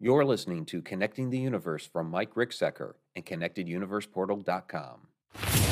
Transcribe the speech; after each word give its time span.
You're 0.00 0.24
listening 0.24 0.64
to 0.66 0.80
Connecting 0.80 1.30
the 1.30 1.38
Universe 1.38 1.84
from 1.84 2.08
Mike 2.08 2.34
Ricksecker 2.34 2.92
and 3.16 3.26
ConnectedUniversePortal.com. 3.26 5.67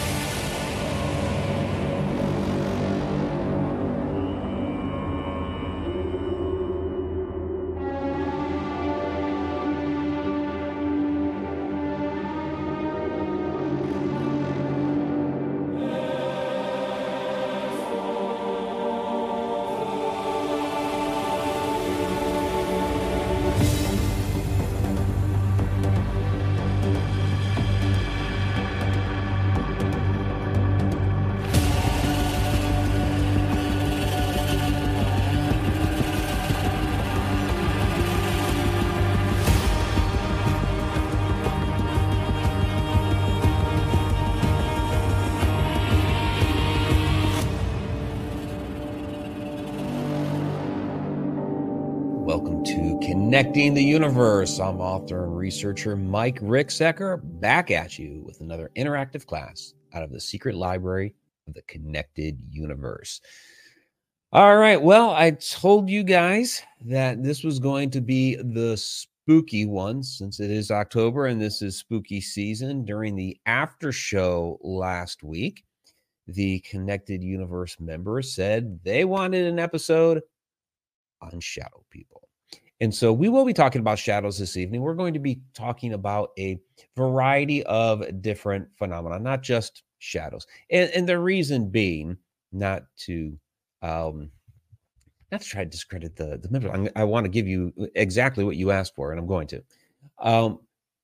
Connecting 53.36 53.74
the 53.74 53.84
Universe. 53.84 54.58
I'm 54.58 54.80
author 54.80 55.24
and 55.24 55.36
researcher 55.36 55.95
Mike 55.95 56.40
Ricksecker 56.40 57.20
back 57.38 57.70
at 57.70 57.98
you 57.98 58.23
with 58.24 58.40
another 58.40 58.70
interactive 58.78 59.26
class 59.26 59.74
out 59.93 60.02
of 60.02 60.10
the 60.10 60.18
secret 60.18 60.54
library 60.54 61.15
of 61.46 61.52
the 61.52 61.60
Connected 61.68 62.40
Universe. 62.48 63.20
All 64.32 64.56
right. 64.56 64.81
Well, 64.81 65.10
I 65.10 65.32
told 65.32 65.91
you 65.91 66.03
guys 66.03 66.62
that 66.87 67.22
this 67.22 67.44
was 67.44 67.59
going 67.59 67.91
to 67.91 68.00
be 68.00 68.37
the 68.37 68.75
spooky 68.75 69.66
one 69.66 70.03
since 70.03 70.41
it 70.41 70.50
is 70.50 70.71
October 70.71 71.26
and 71.26 71.38
this 71.38 71.60
is 71.60 71.76
spooky 71.76 72.22
season. 72.22 72.87
During 72.87 73.16
the 73.16 73.38
after 73.44 73.93
show 73.93 74.59
last 74.62 75.22
week, 75.22 75.62
the 76.26 76.60
Connected 76.60 77.22
Universe 77.22 77.76
members 77.81 78.34
said 78.34 78.81
they 78.82 79.04
wanted 79.04 79.44
an 79.44 79.59
episode 79.59 80.22
on 81.21 81.38
shadow 81.41 81.84
people. 81.91 82.25
And 82.81 82.94
so 82.94 83.12
we 83.12 83.28
will 83.28 83.44
be 83.44 83.55
talking 83.55 83.81
about 83.81 83.99
shadows 83.99 84.38
this 84.38 84.56
evening. 84.56 84.82
We're 84.82 84.94
going 84.94 85.15
to 85.15 85.21
be 85.21 85.41
talking 85.55 85.94
about 85.94 86.31
a 86.38 86.60
variety 86.97 87.62
of 87.65 88.21
different 88.21 88.69
phenomena, 88.77 89.19
not 89.19 89.43
just 89.43 89.83
shadows. 89.99 90.47
And, 90.71 90.91
and 90.91 91.09
the 91.09 91.19
reason 91.19 91.71
being, 91.71 92.19
not 92.53 92.84
to 92.99 93.38
um, 93.83 94.31
not 95.33 95.41
to 95.41 95.49
try 95.49 95.65
to 95.65 95.71
discredit 95.71 96.16
the 96.16 96.38
the 96.38 96.50
members. 96.50 96.71
I'm, 96.72 96.88
i 96.97 97.05
want 97.05 97.25
to 97.25 97.31
give 97.31 97.49
you 97.49 97.72
exactly 97.94 98.44
what 98.44 98.56
you 98.56 98.71
asked 98.71 98.94
for, 98.94 99.11
and 99.11 99.21
I'm 99.21 99.27
going 99.27 99.47
to. 99.49 99.62
Um, 100.19 100.61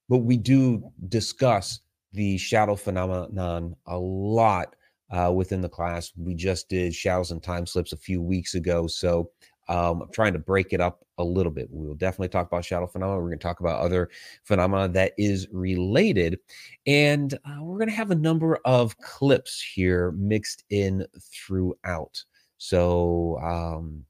but 0.09 0.19
we 0.19 0.37
do 0.37 0.91
discuss 1.09 1.81
the 2.13 2.37
shadow 2.39 2.77
phenomenon 2.77 3.75
a 3.87 3.99
lot 3.99 4.77
uh, 5.11 5.33
within 5.35 5.61
the 5.61 5.69
class. 5.69 6.13
We 6.17 6.35
just 6.35 6.69
did 6.69 6.95
shadows 6.95 7.31
and 7.31 7.43
time 7.43 7.67
slips 7.67 7.93
a 7.93 7.97
few 7.97 8.23
weeks 8.23 8.55
ago, 8.55 8.87
so 8.87 9.31
um, 9.69 10.03
I'm 10.03 10.13
trying 10.13 10.33
to 10.33 10.39
break 10.39 10.73
it 10.73 10.81
up 10.81 11.05
a 11.19 11.25
little 11.25 11.53
bit. 11.53 11.69
We 11.71 11.87
will 11.87 11.95
definitely 11.95 12.29
talk 12.29 12.47
about 12.47 12.65
shadow 12.65 12.87
phenomena. 12.87 13.19
We're 13.21 13.29
going 13.29 13.39
to 13.39 13.43
talk 13.43 13.61
about 13.61 13.81
other 13.81 14.11
phenomena 14.45 14.89
that 14.89 15.13
is 15.17 15.49
related. 15.53 16.39
And 16.87 17.35
uh, 17.35 17.63
we're 17.63 17.79
going 17.79 17.89
to 17.89 17.95
have 17.95 18.11
a 18.11 18.17
number 18.17 18.59
of 18.65 18.99
clips 18.99 19.63
here 19.63 20.13
mixed 20.13 20.65
in 20.71 21.07
throughout. 21.21 22.23
So, 22.59 23.39
um, 23.43 24.05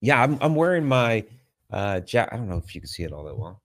yeah, 0.00 0.22
I'm, 0.22 0.38
I'm 0.40 0.54
wearing 0.54 0.86
my 0.86 1.24
uh, 1.70 2.00
Jack. 2.00 2.30
I 2.32 2.36
don't 2.36 2.48
know 2.48 2.58
if 2.58 2.74
you 2.74 2.80
can 2.80 2.88
see 2.88 3.02
it 3.02 3.12
all 3.12 3.24
that 3.24 3.38
well. 3.38 3.62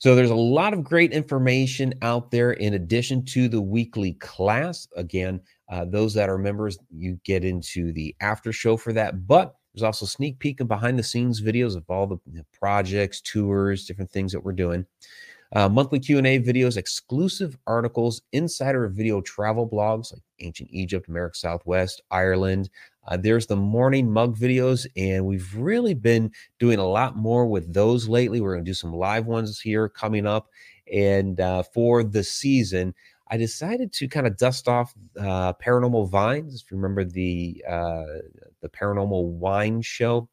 So, 0.00 0.16
there's 0.16 0.30
a 0.30 0.34
lot 0.34 0.74
of 0.74 0.82
great 0.82 1.12
information 1.12 1.94
out 2.02 2.32
there 2.32 2.54
in 2.54 2.74
addition 2.74 3.24
to 3.26 3.48
the 3.48 3.62
weekly 3.62 4.14
class. 4.14 4.88
Again, 4.96 5.40
uh, 5.68 5.84
those 5.84 6.14
that 6.14 6.28
are 6.28 6.38
members, 6.38 6.78
you 6.90 7.20
get 7.22 7.44
into 7.44 7.92
the 7.92 8.12
after 8.20 8.52
show 8.52 8.76
for 8.76 8.92
that. 8.92 9.28
But 9.28 9.54
there's 9.72 9.84
also 9.84 10.04
sneak 10.04 10.40
peek 10.40 10.58
and 10.58 10.68
behind 10.68 10.98
the 10.98 11.04
scenes 11.04 11.40
videos 11.40 11.76
of 11.76 11.84
all 11.88 12.08
the 12.08 12.18
projects, 12.52 13.20
tours, 13.20 13.84
different 13.84 14.10
things 14.10 14.32
that 14.32 14.42
we're 14.42 14.50
doing 14.50 14.84
uh, 15.54 15.68
monthly 15.68 15.98
q&a 15.98 16.40
videos 16.40 16.76
exclusive 16.76 17.56
articles 17.66 18.22
insider 18.32 18.88
video 18.88 19.20
travel 19.20 19.68
blogs 19.68 20.12
like 20.12 20.22
ancient 20.40 20.68
egypt 20.72 21.08
america 21.08 21.36
southwest 21.36 22.02
ireland. 22.10 22.70
Uh, 23.08 23.16
there's 23.16 23.46
the 23.46 23.56
morning 23.56 24.10
mug 24.10 24.36
videos 24.36 24.86
and 24.96 25.24
we've 25.24 25.54
really 25.56 25.94
been 25.94 26.30
doing 26.58 26.78
a 26.78 26.86
lot 26.86 27.16
more 27.16 27.46
with 27.46 27.72
those 27.72 28.06
lately. 28.06 28.40
We're 28.40 28.52
going 28.52 28.64
to 28.66 28.70
do 28.70 28.74
some 28.74 28.92
live 28.92 29.24
ones 29.24 29.58
here 29.58 29.88
coming 29.88 30.26
up. 30.26 30.48
And 30.92 31.40
uh, 31.40 31.62
for 31.62 32.04
the 32.04 32.22
season 32.22 32.94
I 33.30 33.36
decided 33.36 33.92
to 33.94 34.08
kind 34.08 34.26
of 34.26 34.36
dust 34.36 34.68
off 34.68 34.94
uh, 35.18 35.52
Paranormal 35.54 36.08
Vines. 36.08 36.62
If 36.62 36.70
you 36.70 36.76
remember 36.76 37.04
the 37.04 37.62
uh, 37.68 38.04
the 38.60 38.68
Paranormal 38.68 39.24
Wine 39.32 39.82
Show, 39.82 40.28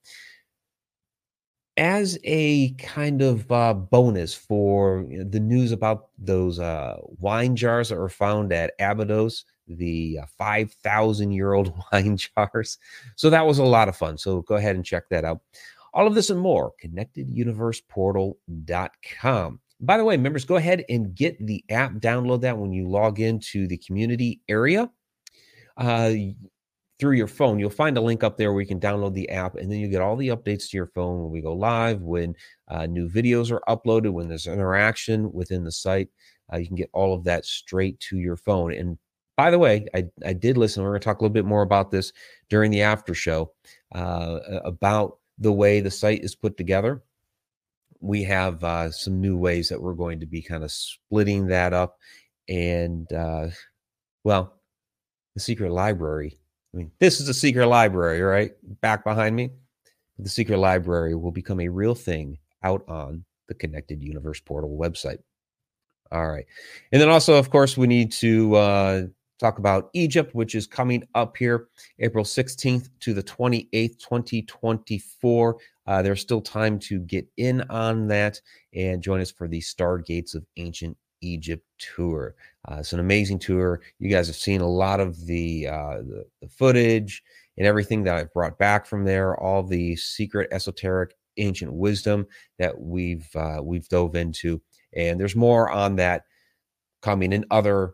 as 1.77 2.17
a 2.23 2.71
kind 2.73 3.21
of 3.21 3.49
uh, 3.51 3.73
bonus 3.73 4.33
for 4.33 5.05
the 5.09 5.39
news 5.39 5.71
about 5.71 6.07
those 6.17 6.59
uh, 6.59 6.97
wine 7.19 7.55
jars 7.55 7.89
that 7.89 7.97
were 7.97 8.09
found 8.09 8.51
at 8.53 8.73
Abydos, 8.79 9.45
the 9.67 10.19
uh, 10.21 10.25
5,000 10.37 11.31
year 11.31 11.53
old 11.53 11.73
wine 11.91 12.17
jars. 12.17 12.77
So 13.15 13.29
that 13.29 13.45
was 13.45 13.59
a 13.59 13.63
lot 13.63 13.89
of 13.89 13.97
fun. 13.97 14.17
So 14.17 14.41
go 14.43 14.55
ahead 14.55 14.75
and 14.75 14.85
check 14.85 15.09
that 15.09 15.25
out. 15.25 15.41
All 15.93 16.07
of 16.07 16.15
this 16.15 16.29
and 16.29 16.39
more, 16.39 16.71
connecteduniverseportal.com. 16.83 19.59
By 19.81 19.97
the 19.97 20.05
way, 20.05 20.15
members, 20.17 20.45
go 20.45 20.55
ahead 20.55 20.85
and 20.89 21.13
get 21.13 21.45
the 21.45 21.63
app, 21.69 21.91
download 21.95 22.39
that 22.41 22.57
when 22.57 22.71
you 22.71 22.87
log 22.87 23.19
into 23.19 23.67
the 23.67 23.77
community 23.77 24.39
area. 24.47 24.89
Through 26.97 27.17
your 27.17 27.27
phone, 27.27 27.59
you'll 27.59 27.69
find 27.69 27.97
a 27.97 28.01
link 28.01 28.23
up 28.23 28.37
there 28.37 28.53
where 28.53 28.61
you 28.61 28.67
can 28.67 28.79
download 28.79 29.13
the 29.13 29.29
app, 29.29 29.55
and 29.55 29.69
then 29.69 29.79
you 29.79 29.89
get 29.89 30.01
all 30.01 30.15
the 30.15 30.29
updates 30.29 30.69
to 30.69 30.77
your 30.77 30.87
phone 30.87 31.21
when 31.21 31.31
we 31.31 31.41
go 31.41 31.53
live, 31.53 32.01
when 32.01 32.35
uh, 32.69 32.85
new 32.85 33.09
videos 33.09 33.51
are 33.51 33.61
uploaded, 33.67 34.13
when 34.13 34.29
there's 34.29 34.47
interaction 34.47 35.31
within 35.33 35.65
the 35.65 35.71
site. 35.71 36.07
Uh, 36.53 36.57
you 36.57 36.67
can 36.67 36.77
get 36.77 36.89
all 36.93 37.13
of 37.13 37.25
that 37.25 37.43
straight 37.43 37.99
to 37.99 38.19
your 38.19 38.37
phone. 38.37 38.73
And 38.73 38.97
by 39.35 39.51
the 39.51 39.59
way, 39.59 39.87
I, 39.93 40.05
I 40.25 40.31
did 40.31 40.57
listen. 40.57 40.83
We're 40.83 40.91
going 40.91 41.01
to 41.01 41.05
talk 41.05 41.19
a 41.19 41.23
little 41.23 41.33
bit 41.33 41.43
more 41.43 41.63
about 41.63 41.91
this 41.91 42.13
during 42.49 42.71
the 42.71 42.83
after 42.83 43.13
show 43.13 43.51
uh, 43.93 44.39
about 44.63 45.17
the 45.37 45.51
way 45.51 45.81
the 45.81 45.91
site 45.91 46.23
is 46.23 46.35
put 46.35 46.55
together. 46.55 47.03
We 47.99 48.23
have 48.23 48.63
uh, 48.63 48.91
some 48.91 49.19
new 49.19 49.35
ways 49.35 49.67
that 49.67 49.81
we're 49.81 49.95
going 49.95 50.21
to 50.21 50.25
be 50.25 50.41
kind 50.41 50.63
of 50.63 50.71
splitting 50.71 51.47
that 51.47 51.73
up. 51.73 51.97
And, 52.47 53.11
uh, 53.11 53.47
well, 54.23 54.61
the 55.33 55.41
secret 55.41 55.71
library 55.71 56.37
I 56.75 56.77
mean, 56.77 56.91
this 56.99 57.21
is 57.21 57.29
a 57.29 57.33
secret 57.33 57.67
library, 57.67 58.21
right? 58.21 58.51
Back 58.81 59.05
behind 59.05 59.35
me. 59.35 59.51
The 60.19 60.29
secret 60.29 60.57
library 60.57 61.15
will 61.15 61.31
become 61.31 61.61
a 61.61 61.69
real 61.69 61.95
thing 61.95 62.37
out 62.63 62.83
on 62.89 63.23
the 63.47 63.53
Connected 63.53 64.03
Universe 64.03 64.41
Portal 64.41 64.77
website. 64.77 65.19
All 66.11 66.27
right. 66.27 66.45
And 66.91 67.01
then 67.01 67.09
also, 67.09 67.35
of 67.35 67.49
course, 67.49 67.77
we 67.77 67.87
need 67.87 68.11
to 68.13 68.55
uh, 68.55 69.01
talk 69.39 69.57
about 69.57 69.89
Egypt, 69.93 70.35
which 70.35 70.53
is 70.53 70.67
coming 70.67 71.03
up 71.15 71.37
here 71.37 71.67
April 71.99 72.25
16th 72.25 72.89
to 72.99 73.13
the 73.13 73.23
28th, 73.23 73.97
2024. 73.99 75.57
Uh, 75.87 76.01
there's 76.01 76.21
still 76.21 76.41
time 76.41 76.77
to 76.79 76.99
get 76.99 77.25
in 77.37 77.61
on 77.69 78.07
that 78.07 78.41
and 78.73 79.01
join 79.01 79.21
us 79.21 79.31
for 79.31 79.47
the 79.47 79.61
Stargates 79.61 80.35
of 80.35 80.45
Ancient 80.57 80.97
Egypt 81.25 81.65
tour. 81.77 82.35
Uh, 82.69 82.77
it's 82.79 82.93
an 82.93 82.99
amazing 82.99 83.39
tour. 83.39 83.81
You 83.99 84.09
guys 84.09 84.27
have 84.27 84.35
seen 84.35 84.61
a 84.61 84.67
lot 84.67 84.99
of 84.99 85.25
the, 85.25 85.67
uh, 85.67 85.97
the, 85.97 86.25
the 86.41 86.47
footage 86.47 87.23
and 87.57 87.65
everything 87.65 88.03
that 88.03 88.15
I've 88.15 88.33
brought 88.33 88.57
back 88.57 88.85
from 88.85 89.05
there. 89.05 89.35
All 89.37 89.63
the 89.63 89.95
secret, 89.95 90.49
esoteric, 90.51 91.15
ancient 91.37 91.73
wisdom 91.73 92.27
that 92.59 92.79
we've 92.79 93.27
uh, 93.35 93.59
we've 93.61 93.87
dove 93.89 94.15
into, 94.15 94.61
and 94.93 95.19
there's 95.19 95.35
more 95.35 95.69
on 95.69 95.95
that 95.97 96.23
coming 97.01 97.33
in 97.33 97.45
other 97.51 97.93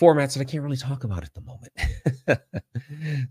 formats 0.00 0.34
that 0.34 0.40
I 0.40 0.44
can't 0.44 0.62
really 0.62 0.76
talk 0.76 1.04
about 1.04 1.24
at 1.24 1.34
the 1.34 1.40
moment. 1.40 2.40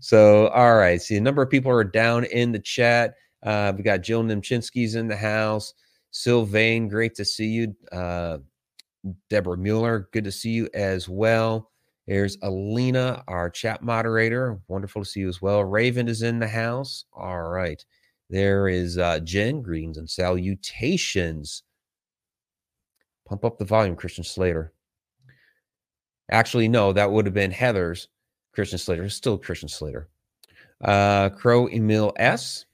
so, 0.00 0.48
all 0.48 0.76
right. 0.76 1.00
See, 1.00 1.16
a 1.16 1.20
number 1.20 1.42
of 1.42 1.50
people 1.50 1.70
are 1.70 1.84
down 1.84 2.24
in 2.24 2.52
the 2.52 2.58
chat. 2.58 3.14
Uh, 3.42 3.72
we 3.76 3.82
got 3.82 4.02
Jill 4.02 4.22
Nimchinsky's 4.22 4.94
in 4.94 5.08
the 5.08 5.16
house. 5.16 5.72
Sylvain, 6.10 6.88
great 6.88 7.14
to 7.14 7.24
see 7.24 7.48
you. 7.48 7.74
Uh, 7.90 8.38
Deborah 9.30 9.56
Mueller, 9.56 10.08
good 10.12 10.24
to 10.24 10.32
see 10.32 10.50
you 10.50 10.68
as 10.74 11.08
well. 11.08 11.70
There's 12.06 12.38
Alina, 12.42 13.22
our 13.28 13.50
chat 13.50 13.82
moderator. 13.82 14.58
Wonderful 14.68 15.02
to 15.02 15.08
see 15.08 15.20
you 15.20 15.28
as 15.28 15.42
well. 15.42 15.62
Raven 15.62 16.08
is 16.08 16.22
in 16.22 16.38
the 16.38 16.48
house. 16.48 17.04
All 17.12 17.42
right. 17.42 17.84
There 18.30 18.68
is 18.68 18.96
uh, 18.96 19.20
Jen. 19.20 19.60
Greetings 19.60 19.98
and 19.98 20.08
salutations. 20.08 21.64
Pump 23.26 23.44
up 23.44 23.58
the 23.58 23.66
volume, 23.66 23.94
Christian 23.94 24.24
Slater. 24.24 24.72
Actually, 26.30 26.68
no, 26.68 26.92
that 26.92 27.10
would 27.10 27.26
have 27.26 27.34
been 27.34 27.52
Heathers 27.52 28.06
Christian 28.54 28.78
Slater. 28.78 29.04
It's 29.04 29.14
still 29.14 29.36
Christian 29.38 29.68
Slater. 29.68 30.08
Uh, 30.82 31.28
Crow 31.30 31.68
Emil 31.68 32.12
S. 32.16 32.64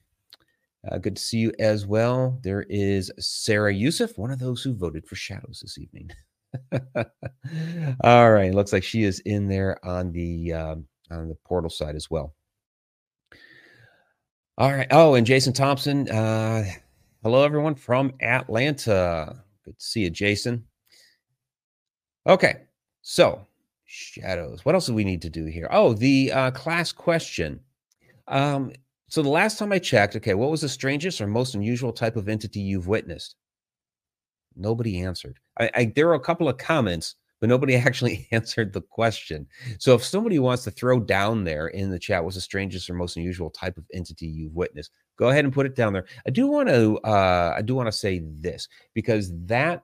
Uh, 0.89 0.97
good 0.97 1.15
to 1.15 1.21
see 1.21 1.39
you 1.39 1.51
as 1.59 1.85
well. 1.85 2.39
There 2.43 2.65
is 2.69 3.11
Sarah 3.19 3.73
Youssef, 3.73 4.17
one 4.17 4.31
of 4.31 4.39
those 4.39 4.61
who 4.61 4.75
voted 4.75 5.05
for 5.05 5.15
Shadows 5.15 5.59
this 5.61 5.77
evening. 5.77 6.11
All 8.03 8.31
right, 8.31 8.53
looks 8.53 8.73
like 8.73 8.83
she 8.83 9.03
is 9.03 9.19
in 9.21 9.47
there 9.47 9.83
on 9.85 10.11
the 10.11 10.53
um, 10.53 10.87
on 11.11 11.29
the 11.29 11.35
portal 11.45 11.69
side 11.69 11.95
as 11.95 12.09
well. 12.09 12.33
All 14.57 14.71
right. 14.71 14.87
Oh, 14.91 15.15
and 15.15 15.27
Jason 15.27 15.51
Thompson. 15.51 16.09
Uh, 16.09 16.63
hello, 17.23 17.43
everyone 17.43 17.75
from 17.75 18.13
Atlanta. 18.21 19.43
Good 19.65 19.77
to 19.77 19.85
see 19.85 20.01
you, 20.01 20.09
Jason. 20.09 20.65
Okay, 22.27 22.61
so 23.01 23.45
shadows. 23.83 24.63
What 24.63 24.73
else 24.73 24.87
do 24.87 24.93
we 24.93 25.03
need 25.03 25.21
to 25.23 25.29
do 25.29 25.45
here? 25.45 25.67
Oh, 25.71 25.93
the 25.93 26.31
uh, 26.31 26.51
class 26.51 26.91
question. 26.91 27.59
Um, 28.27 28.71
so 29.09 29.21
the 29.21 29.29
last 29.29 29.59
time 29.59 29.71
I 29.71 29.79
checked, 29.79 30.15
okay, 30.15 30.33
what 30.33 30.49
was 30.49 30.61
the 30.61 30.69
strangest 30.69 31.21
or 31.21 31.27
most 31.27 31.53
unusual 31.53 31.93
type 31.93 32.15
of 32.15 32.29
entity 32.29 32.61
you've 32.61 32.87
witnessed? 32.87 33.35
Nobody 34.55 35.01
answered. 35.01 35.37
I, 35.59 35.71
I, 35.73 35.85
there 35.95 36.07
were 36.07 36.15
a 36.15 36.19
couple 36.19 36.49
of 36.49 36.57
comments, 36.57 37.15
but 37.39 37.49
nobody 37.49 37.75
actually 37.75 38.27
answered 38.31 38.73
the 38.73 38.81
question. 38.81 39.47
So 39.79 39.93
if 39.95 40.03
somebody 40.03 40.39
wants 40.39 40.63
to 40.63 40.71
throw 40.71 40.99
down 40.99 41.43
there 41.43 41.67
in 41.67 41.89
the 41.89 41.99
chat, 41.99 42.23
what's 42.23 42.35
the 42.35 42.41
strangest 42.41 42.89
or 42.89 42.93
most 42.93 43.17
unusual 43.17 43.49
type 43.49 43.77
of 43.77 43.85
entity 43.93 44.27
you've 44.27 44.55
witnessed? 44.55 44.91
Go 45.17 45.29
ahead 45.29 45.45
and 45.45 45.53
put 45.53 45.65
it 45.65 45.75
down 45.75 45.93
there. 45.93 46.05
I 46.27 46.29
do 46.29 46.47
want 46.47 46.67
to. 46.69 46.97
Uh, 46.99 47.53
I 47.55 47.61
do 47.61 47.75
want 47.75 47.87
to 47.87 47.91
say 47.91 48.21
this 48.23 48.67
because 48.93 49.31
that, 49.45 49.83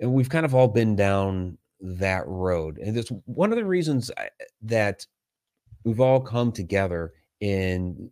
and 0.00 0.12
we've 0.12 0.28
kind 0.28 0.46
of 0.46 0.54
all 0.54 0.68
been 0.68 0.94
down 0.94 1.58
that 1.80 2.26
road, 2.28 2.78
and 2.78 2.96
it's 2.96 3.10
one 3.24 3.50
of 3.50 3.56
the 3.56 3.64
reasons 3.64 4.10
I, 4.16 4.28
that 4.62 5.06
we've 5.82 6.00
all 6.00 6.20
come 6.20 6.52
together 6.52 7.12
in 7.40 8.10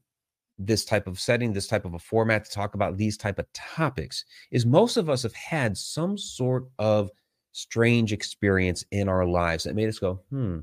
this 0.67 0.85
type 0.85 1.07
of 1.07 1.19
setting 1.19 1.53
this 1.53 1.67
type 1.67 1.85
of 1.85 1.95
a 1.95 1.99
format 1.99 2.45
to 2.45 2.51
talk 2.51 2.75
about 2.75 2.97
these 2.97 3.17
type 3.17 3.39
of 3.39 3.53
topics 3.53 4.25
is 4.51 4.67
most 4.67 4.97
of 4.97 5.11
us 5.11 5.23
have 5.23 5.35
had 5.35 5.77
some 5.77 6.17
sort 6.17 6.65
of 6.79 7.11
strange 7.53 8.13
experience 8.13 8.85
in 8.91 9.09
our 9.09 9.27
lives 9.27 9.65
that 9.65 9.75
made 9.75 9.89
us 9.89 9.99
go 9.99 10.21
hmm 10.31 10.61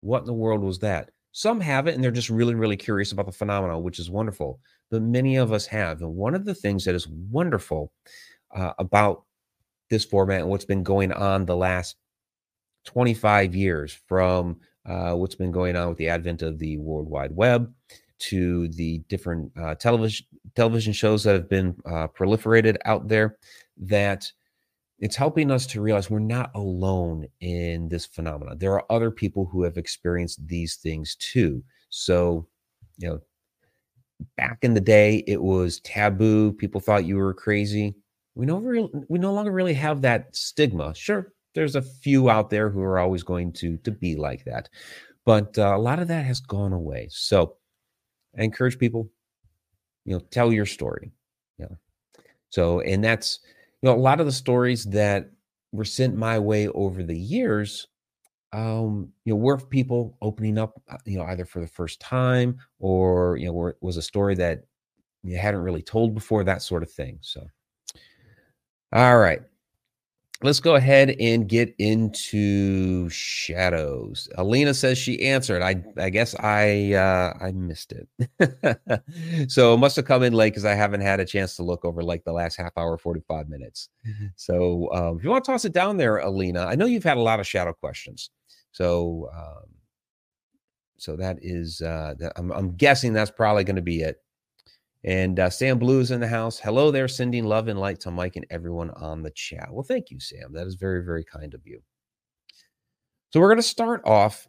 what 0.00 0.20
in 0.20 0.26
the 0.26 0.34
world 0.34 0.60
was 0.60 0.78
that? 0.80 1.10
Some 1.32 1.60
have 1.60 1.86
it 1.86 1.94
and 1.94 2.04
they're 2.04 2.10
just 2.10 2.30
really 2.30 2.54
really 2.54 2.76
curious 2.76 3.10
about 3.10 3.26
the 3.26 3.32
phenomenon 3.32 3.82
which 3.82 3.98
is 3.98 4.10
wonderful 4.10 4.60
but 4.90 5.02
many 5.02 5.36
of 5.36 5.52
us 5.52 5.66
have 5.66 6.02
and 6.02 6.14
one 6.14 6.34
of 6.34 6.44
the 6.44 6.54
things 6.54 6.84
that 6.84 6.94
is 6.94 7.08
wonderful 7.08 7.90
uh, 8.54 8.72
about 8.78 9.24
this 9.90 10.04
format 10.04 10.40
and 10.40 10.48
what's 10.48 10.64
been 10.64 10.82
going 10.82 11.12
on 11.12 11.44
the 11.44 11.56
last 11.56 11.96
25 12.84 13.54
years 13.54 13.98
from 14.06 14.60
uh, 14.86 15.14
what's 15.14 15.34
been 15.34 15.50
going 15.50 15.76
on 15.76 15.88
with 15.88 15.98
the 15.98 16.08
advent 16.08 16.42
of 16.42 16.58
the 16.58 16.76
World 16.78 17.08
Wide 17.08 17.34
Web 17.34 17.72
to 18.18 18.68
the 18.68 18.98
different 19.08 19.50
uh, 19.60 19.74
television 19.74 20.26
television 20.54 20.92
shows 20.92 21.24
that 21.24 21.34
have 21.34 21.48
been 21.48 21.74
uh, 21.86 22.08
proliferated 22.08 22.76
out 22.84 23.08
there 23.08 23.38
that 23.76 24.30
it's 25.00 25.16
helping 25.16 25.50
us 25.50 25.66
to 25.66 25.80
realize 25.80 26.08
we're 26.08 26.20
not 26.20 26.50
alone 26.54 27.26
in 27.40 27.88
this 27.88 28.06
phenomenon 28.06 28.56
there 28.58 28.72
are 28.72 28.84
other 28.90 29.10
people 29.10 29.44
who 29.46 29.62
have 29.62 29.76
experienced 29.76 30.46
these 30.46 30.76
things 30.76 31.16
too. 31.16 31.62
So 31.90 32.46
you 32.98 33.08
know 33.08 33.20
back 34.36 34.58
in 34.62 34.74
the 34.74 34.80
day 34.80 35.24
it 35.26 35.42
was 35.42 35.80
taboo. 35.80 36.52
People 36.52 36.80
thought 36.80 37.04
you 37.04 37.16
were 37.16 37.34
crazy. 37.34 37.94
We 38.36 38.46
no 38.46 38.58
really, 38.58 38.90
we 39.08 39.18
no 39.18 39.32
longer 39.32 39.52
really 39.52 39.74
have 39.74 40.02
that 40.02 40.34
stigma. 40.34 40.94
Sure 40.94 41.32
there's 41.54 41.76
a 41.76 41.82
few 41.82 42.28
out 42.30 42.50
there 42.50 42.68
who 42.68 42.82
are 42.82 42.98
always 42.98 43.22
going 43.22 43.52
to 43.52 43.76
to 43.78 43.92
be 43.92 44.16
like 44.16 44.44
that 44.44 44.68
but 45.24 45.58
uh, 45.58 45.74
a 45.74 45.78
lot 45.78 45.98
of 45.98 46.08
that 46.08 46.24
has 46.24 46.40
gone 46.40 46.72
away. 46.72 47.08
So 47.10 47.56
i 48.38 48.42
encourage 48.42 48.78
people 48.78 49.08
you 50.04 50.14
know 50.14 50.20
tell 50.30 50.52
your 50.52 50.66
story 50.66 51.12
yeah 51.58 51.66
so 52.50 52.80
and 52.80 53.02
that's 53.02 53.40
you 53.82 53.88
know 53.88 53.94
a 53.94 53.96
lot 53.96 54.20
of 54.20 54.26
the 54.26 54.32
stories 54.32 54.84
that 54.84 55.30
were 55.72 55.84
sent 55.84 56.16
my 56.16 56.38
way 56.38 56.68
over 56.68 57.02
the 57.02 57.18
years 57.18 57.88
um 58.52 59.08
you 59.24 59.32
know 59.32 59.38
were 59.38 59.58
people 59.58 60.16
opening 60.22 60.58
up 60.58 60.80
uh, 60.88 60.96
you 61.04 61.18
know 61.18 61.24
either 61.24 61.44
for 61.44 61.60
the 61.60 61.66
first 61.66 62.00
time 62.00 62.58
or 62.78 63.36
you 63.36 63.46
know 63.46 63.52
were, 63.52 63.76
was 63.80 63.96
a 63.96 64.02
story 64.02 64.34
that 64.34 64.64
you 65.22 65.36
hadn't 65.36 65.62
really 65.62 65.82
told 65.82 66.14
before 66.14 66.44
that 66.44 66.62
sort 66.62 66.82
of 66.82 66.90
thing 66.90 67.18
so. 67.20 67.44
All 68.92 69.18
right 69.18 69.42
let's 70.42 70.60
go 70.60 70.74
ahead 70.74 71.16
and 71.20 71.48
get 71.48 71.74
into 71.78 73.08
shadows. 73.08 74.28
Alina 74.36 74.74
says 74.74 74.98
she 74.98 75.24
answered. 75.24 75.62
I 75.62 75.82
I 75.98 76.10
guess 76.10 76.34
I 76.36 76.92
uh, 76.94 77.34
I 77.40 77.52
missed 77.52 77.92
it. 77.92 79.50
so 79.50 79.74
it 79.74 79.78
must 79.78 79.96
have 79.96 80.04
come 80.04 80.22
in 80.22 80.32
late 80.32 80.50
because 80.50 80.64
I 80.64 80.74
haven't 80.74 81.00
had 81.00 81.20
a 81.20 81.24
chance 81.24 81.56
to 81.56 81.62
look 81.62 81.84
over 81.84 82.02
like 82.02 82.24
the 82.24 82.32
last 82.32 82.56
half 82.56 82.72
hour, 82.76 82.98
45 82.98 83.48
minutes. 83.48 83.88
So 84.36 84.92
um, 84.92 85.18
if 85.18 85.24
you 85.24 85.30
want 85.30 85.44
to 85.44 85.50
toss 85.50 85.64
it 85.64 85.72
down 85.72 85.96
there, 85.96 86.18
Alina, 86.18 86.64
I 86.66 86.74
know 86.74 86.86
you've 86.86 87.04
had 87.04 87.16
a 87.16 87.22
lot 87.22 87.40
of 87.40 87.46
shadow 87.46 87.72
questions. 87.72 88.30
So 88.72 89.30
um, 89.34 89.70
so 90.98 91.16
that 91.16 91.38
is 91.42 91.80
uh, 91.82 92.14
I'm, 92.36 92.50
I'm 92.52 92.76
guessing 92.76 93.12
that's 93.12 93.30
probably 93.30 93.64
going 93.64 93.76
to 93.76 93.82
be 93.82 94.00
it. 94.00 94.23
And 95.04 95.38
uh, 95.38 95.50
Sam 95.50 95.78
Blue 95.78 96.00
is 96.00 96.10
in 96.10 96.20
the 96.20 96.28
house. 96.28 96.58
Hello 96.58 96.90
there, 96.90 97.08
sending 97.08 97.44
love 97.44 97.68
and 97.68 97.78
light 97.78 98.00
to 98.00 98.10
Mike 98.10 98.36
and 98.36 98.46
everyone 98.48 98.90
on 98.92 99.22
the 99.22 99.30
chat. 99.32 99.68
Well, 99.70 99.82
thank 99.82 100.10
you, 100.10 100.18
Sam. 100.18 100.52
That 100.52 100.66
is 100.66 100.76
very, 100.76 101.04
very 101.04 101.24
kind 101.24 101.52
of 101.52 101.60
you. 101.66 101.82
So 103.30 103.40
we're 103.40 103.48
going 103.48 103.58
to 103.58 103.62
start 103.62 104.00
off 104.06 104.48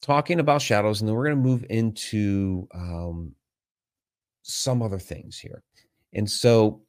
talking 0.00 0.38
about 0.38 0.62
shadows, 0.62 1.00
and 1.00 1.08
then 1.08 1.16
we're 1.16 1.24
going 1.24 1.42
to 1.42 1.48
move 1.48 1.64
into 1.70 2.68
um, 2.72 3.32
some 4.42 4.80
other 4.80 4.98
things 4.98 5.38
here. 5.38 5.64
And 6.12 6.30
so, 6.30 6.82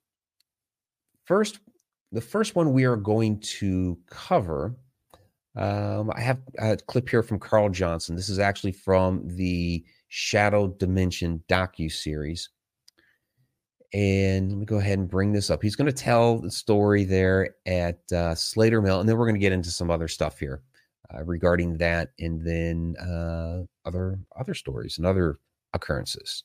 first, 1.24 1.60
the 2.12 2.22
first 2.22 2.56
one 2.56 2.72
we 2.72 2.84
are 2.84 2.98
going 2.98 3.40
to 3.40 3.98
cover. 4.08 4.76
Um, 5.56 6.12
I 6.14 6.22
have 6.22 6.40
a 6.60 6.78
clip 6.78 7.10
here 7.10 7.24
from 7.24 7.40
Carl 7.40 7.70
Johnson. 7.70 8.16
This 8.16 8.30
is 8.30 8.40
actually 8.40 8.74
from 8.74 9.24
the 9.26 9.84
Shadow 10.10 10.68
Dimension 10.68 11.42
docu 11.50 11.92
series. 11.92 12.50
And 13.96 14.50
let 14.52 14.58
me 14.58 14.66
go 14.66 14.78
ahead 14.78 15.00
and 15.00 15.08
bring 15.08 15.32
this 15.32 15.50
up. 15.50 15.62
He's 15.62 15.78
going 15.78 15.86
to 15.88 15.94
tell 15.94 16.40
the 16.40 16.52
story 16.52 17.06
there 17.06 17.56
at 17.66 18.00
uh, 18.12 18.36
Slater 18.36 18.82
Mill, 18.82 19.00
and 19.00 19.08
then 19.08 19.16
we're 19.16 19.24
going 19.26 19.36
to 19.36 19.40
get 19.40 19.54
into 19.54 19.70
some 19.70 19.90
other 19.90 20.10
stuff 20.10 20.38
here 20.38 20.64
uh, 21.14 21.24
regarding 21.24 21.78
that, 21.78 22.10
and 22.20 22.46
then 22.46 22.98
uh, 23.00 23.64
other 23.88 24.20
other 24.38 24.54
stories 24.54 24.98
and 24.98 25.08
other 25.08 25.40
occurrences. 25.74 26.44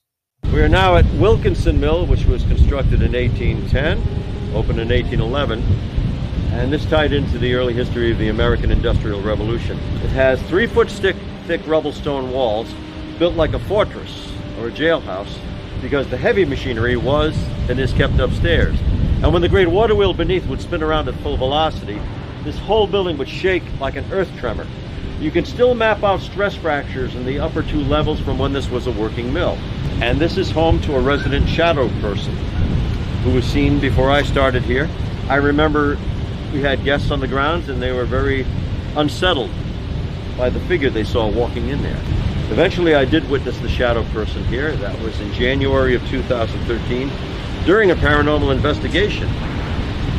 We 0.53 0.61
are 0.61 0.69
now 0.69 0.95
at 0.95 1.05
Wilkinson 1.15 1.81
Mill, 1.81 2.07
which 2.07 2.25
was 2.25 2.45
constructed 2.45 3.03
in 3.03 3.15
1810, 3.15 3.99
opened 4.55 4.79
in 4.79 4.89
1811, 4.89 5.61
and 6.53 6.73
this 6.73 6.87
tied 6.87 7.13
into 7.13 7.37
the 7.37 7.55
early 7.55 7.73
history 7.75 8.13
of 8.13 8.19
the 8.19 8.29
American 8.29 8.71
Industrial 8.71 9.21
Revolution. 9.21 9.77
It 10.05 10.11
has 10.11 10.41
three-foot 10.43 10.89
thick, 10.89 11.17
thick 11.49 11.67
rubble 11.67 11.93
stone 11.93 12.31
walls, 12.31 12.73
built 13.19 13.35
like 13.35 13.55
a 13.55 13.59
fortress 13.59 14.31
or 14.61 14.69
a 14.69 14.71
jailhouse 14.71 15.37
because 15.81 16.09
the 16.09 16.17
heavy 16.17 16.45
machinery 16.45 16.97
was 16.97 17.37
and 17.69 17.79
is 17.79 17.93
kept 17.93 18.19
upstairs. 18.19 18.79
And 19.23 19.33
when 19.33 19.43
the 19.43 19.49
great 19.49 19.69
water 19.69 19.95
wheel 19.95 20.15
beneath 20.15 20.47
would 20.47 20.61
spin 20.61 20.83
around 20.83 21.09
at 21.09 21.15
full 21.17 21.37
velocity, 21.37 22.01
this 22.45 22.59
whole 22.59 22.87
building 22.87 23.19
would 23.19 23.29
shake 23.29 23.63
like 23.81 23.97
an 23.97 24.11
earth 24.13 24.31
tremor. 24.39 24.67
You 25.21 25.31
can 25.31 25.45
still 25.45 25.75
map 25.75 26.03
out 26.03 26.21
stress 26.21 26.55
fractures 26.55 27.15
in 27.15 27.27
the 27.27 27.39
upper 27.39 27.63
two 27.63 27.81
levels 27.81 28.21
from 28.21 28.39
when 28.39 28.53
this 28.53 28.71
was 28.71 28.87
a 28.87 28.93
working 28.93 29.33
mill. 29.33 29.59
And 30.01 30.19
this 30.19 30.39
is 30.39 30.51
home 30.51 30.81
to 30.83 30.97
a 30.97 31.01
resident 31.01 31.49
shadow 31.49 31.89
person 32.01 32.35
who 33.23 33.33
was 33.33 33.45
seen 33.45 33.79
before 33.79 34.11
I 34.11 34.23
started 34.23 34.63
here. 34.63 34.89
I 35.29 35.37
remember 35.37 35.99
we 36.53 36.63
had 36.63 36.83
guests 36.85 37.11
on 37.11 37.21
the 37.21 37.29
grounds 37.29 37.69
and 37.69 37.83
they 37.83 37.93
were 37.93 38.07
very 38.07 38.47
unsettled 38.97 39.51
by 40.39 40.49
the 40.49 40.61
figure 40.61 40.89
they 40.89 41.05
saw 41.05 41.29
walking 41.29 41.69
in 41.69 41.83
there. 41.83 42.01
Eventually, 42.51 42.97
I 42.97 43.05
did 43.05 43.31
witness 43.31 43.57
the 43.61 43.69
shadow 43.69 44.03
person 44.07 44.45
here. 44.47 44.75
That 44.77 44.99
was 45.01 45.19
in 45.21 45.33
January 45.33 45.95
of 45.95 46.05
2013 46.09 47.09
during 47.65 47.93
a 47.93 47.95
paranormal 47.95 48.53
investigation. 48.53 49.29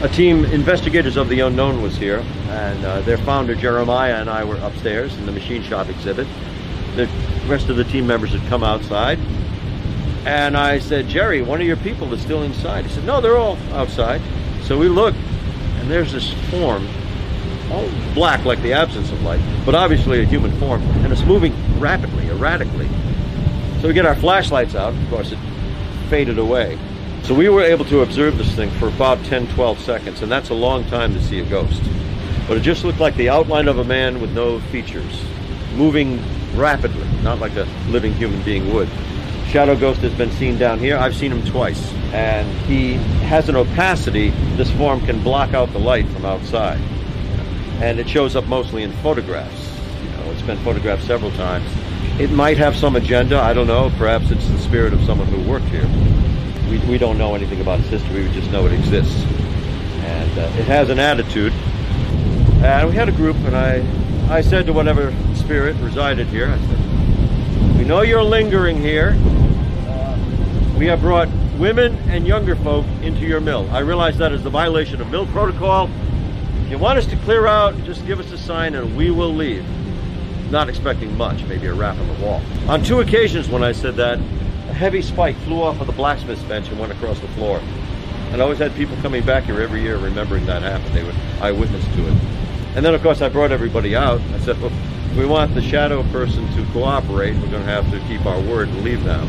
a 0.02 0.08
team, 0.08 0.46
investigators 0.46 1.18
of 1.18 1.28
the 1.28 1.42
unknown, 1.42 1.82
was 1.82 1.98
here, 1.98 2.24
and 2.48 2.86
uh, 2.86 3.02
their 3.02 3.18
founder 3.18 3.54
Jeremiah 3.54 4.16
and 4.16 4.30
I 4.30 4.46
were 4.46 4.56
upstairs 4.58 5.14
in 5.18 5.26
the 5.26 5.32
machine 5.34 5.62
shop 5.62 5.90
exhibit. 5.90 6.26
The 6.96 7.10
rest 7.48 7.68
of 7.68 7.76
the 7.76 7.84
team 7.84 8.08
members 8.08 8.32
had 8.32 8.48
come 8.48 8.64
outside, 8.64 9.20
and 10.26 10.56
I 10.56 10.80
said, 10.80 11.10
Jerry, 11.10 11.42
one 11.42 11.60
of 11.60 11.68
your 11.68 11.78
people 11.78 12.14
is 12.14 12.22
still 12.22 12.44
inside. 12.44 12.86
He 12.86 12.94
said, 12.94 13.04
No, 13.04 13.20
they're 13.20 13.38
all 13.38 13.58
outside. 13.74 14.22
So 14.64 14.78
we 14.78 14.88
looked, 14.88 15.18
and 15.80 15.92
there's 15.92 16.14
this 16.14 16.34
form, 16.50 16.88
all 17.72 17.90
black 18.14 18.46
like 18.46 18.62
the 18.62 18.74
absence 18.74 19.12
of 19.12 19.22
light, 19.24 19.42
but 19.66 19.76
obviously 19.76 20.22
a 20.22 20.26
human 20.26 20.52
form, 20.60 20.82
and 21.04 21.12
it's 21.12 21.24
moving 21.24 21.54
rapidly, 21.80 22.28
erratically. 22.30 22.88
So 23.82 23.88
we 23.88 23.94
get 23.94 24.06
our 24.06 24.16
flashlights 24.16 24.76
out. 24.76 24.94
Of 24.94 25.10
course, 25.10 25.32
it 25.32 25.40
faded 26.10 26.38
away. 26.38 26.78
So 27.24 27.34
we 27.34 27.50
were 27.50 27.62
able 27.62 27.86
to 27.86 28.02
observe 28.02 28.38
this 28.38 28.54
thing 28.56 28.70
for 28.72 28.88
about 28.88 29.24
10, 29.26 29.48
12 29.54 29.80
seconds, 29.80 30.22
and 30.22 30.32
that's 30.32 30.50
a 30.50 30.54
long 30.54 30.86
time 30.86 31.14
to 31.14 31.22
see 31.22 31.40
a 31.40 31.46
ghost. 31.46 31.82
But 32.48 32.58
it 32.58 32.62
just 32.62 32.84
looked 32.84 33.00
like 33.00 33.16
the 33.16 33.30
outline 33.30 33.68
of 33.68 33.78
a 33.78 33.84
man 33.84 34.20
with 34.20 34.32
no 34.34 34.60
features, 34.60 35.24
moving 35.76 36.22
rapidly, 36.56 37.08
not 37.24 37.40
like 37.40 37.56
a 37.56 37.68
living 37.88 38.14
human 38.14 38.42
being 38.44 38.74
would. 38.74 38.90
Shadow 39.48 39.76
Ghost 39.76 40.00
has 40.02 40.14
been 40.14 40.32
seen 40.32 40.58
down 40.58 40.80
here. 40.80 40.98
I've 40.98 41.16
seen 41.16 41.32
him 41.32 41.46
twice. 41.46 41.92
And 42.14 42.48
he 42.68 42.94
has 43.28 43.50
an 43.50 43.56
opacity. 43.56 44.30
This 44.56 44.72
form 44.72 45.06
can 45.06 45.22
block 45.24 45.54
out 45.54 45.72
the 45.74 45.80
light 45.80 46.08
from 46.08 46.26
outside. 46.26 46.80
And 47.82 48.00
it 48.00 48.08
shows 48.08 48.36
up 48.36 48.46
mostly 48.46 48.84
in 48.84 48.92
photographs. 48.98 49.70
You 50.04 50.10
know, 50.12 50.32
it's 50.32 50.44
been 50.44 50.58
photographed 50.60 51.04
several 51.04 51.32
times. 51.32 51.68
It 52.20 52.32
might 52.32 52.58
have 52.58 52.76
some 52.76 52.96
agenda. 52.96 53.40
I 53.40 53.54
don't 53.54 53.68
know. 53.68 53.92
Perhaps 53.98 54.30
it's 54.30 54.48
the 54.48 54.60
spirit 54.60 54.94
of 54.94 55.04
someone 55.04 55.28
who 55.28 55.50
worked 55.50 55.66
here. 55.66 55.88
We, 56.70 56.78
we 56.88 56.98
don't 56.98 57.18
know 57.18 57.34
anything 57.34 57.60
about 57.60 57.80
its 57.80 57.90
history. 57.90 58.24
We 58.24 58.32
just 58.32 58.52
know 58.52 58.66
it 58.68 58.74
exists. 58.74 59.26
And 60.04 60.38
uh, 60.38 60.44
it 60.60 60.66
has 60.66 60.90
an 60.90 61.00
attitude. 61.00 61.54
And 62.64 62.90
we 62.90 62.96
had 62.96 63.10
a 63.10 63.12
group, 63.12 63.36
and 63.38 63.56
I, 63.56 63.84
I 64.30 64.42
said 64.42 64.68
to 64.68 64.74
whatever 64.74 65.12
spirit 65.34 65.76
resided 65.78 66.28
here, 66.28 66.48
I 66.48 66.60
said, 66.60 67.78
We 67.78 67.84
know 67.86 68.02
you're 68.02 68.24
lingering 68.24 68.78
here. 68.80 69.14
We 70.78 70.86
have 70.86 71.02
brought 71.02 71.28
women 71.58 71.96
and 72.10 72.28
younger 72.28 72.56
folk 72.56 72.86
into 73.02 73.22
your 73.22 73.40
mill. 73.40 73.68
I 73.72 73.80
realize 73.80 74.18
that 74.20 74.32
is 74.32 74.44
the 74.44 74.50
violation 74.52 75.02
of 75.02 75.10
mill 75.10 75.26
protocol. 75.28 75.90
You 76.72 76.78
want 76.78 76.98
us 76.98 77.06
to 77.08 77.18
clear 77.18 77.48
out, 77.48 77.76
just 77.84 78.08
give 78.08 78.22
us 78.22 78.32
a 78.32 78.38
sign 78.38 78.76
and 78.76 78.96
we 78.96 79.12
will 79.12 79.34
leave. 79.34 79.66
Not 80.52 80.70
expecting 80.70 81.18
much, 81.18 81.44
maybe 81.44 81.68
a 81.68 81.74
rap 81.74 81.98
on 81.98 82.08
the 82.08 82.24
wall. 82.24 82.42
On 82.70 82.82
two 82.82 83.02
occasions 83.02 83.50
when 83.50 83.62
I 83.62 83.74
said 83.74 83.98
that, 83.98 84.20
a 84.20 84.74
heavy 84.74 85.02
spike 85.02 85.36
flew 85.40 85.62
off 85.62 85.82
of 85.82 85.88
the 85.88 85.92
blacksmith's 85.92 86.44
bench 86.44 86.70
and 86.70 86.80
went 86.80 86.94
across 86.94 87.20
the 87.20 87.28
floor. 87.30 87.60
And 88.32 88.38
I 88.38 88.46
always 88.46 88.58
had 88.58 88.74
people 88.76 88.96
coming 89.02 89.26
back 89.26 89.44
here 89.44 89.60
every 89.60 89.82
year 89.82 89.98
remembering 89.98 90.46
that 90.46 90.62
happened. 90.62 90.96
They 90.96 91.04
were 91.04 91.14
eyewitness 91.42 91.84
to 91.84 92.08
it. 92.08 92.14
And 92.78 92.86
then, 92.86 92.96
of 92.96 93.02
course, 93.02 93.22
I 93.22 93.28
brought 93.28 93.52
everybody 93.52 93.94
out. 93.94 94.22
I 94.22 94.40
said, 94.40 94.58
well, 94.62 94.72
if 94.72 95.18
we 95.18 95.26
want 95.26 95.54
the 95.54 95.62
shadow 95.62 96.04
person 96.04 96.48
to 96.56 96.66
cooperate, 96.72 97.34
we're 97.34 97.52
going 97.52 97.66
to 97.66 97.70
have 97.70 97.92
to 97.92 98.00
keep 98.08 98.26
our 98.26 98.40
word 98.40 98.70
and 98.70 98.82
leave 98.82 99.04
now. 99.04 99.28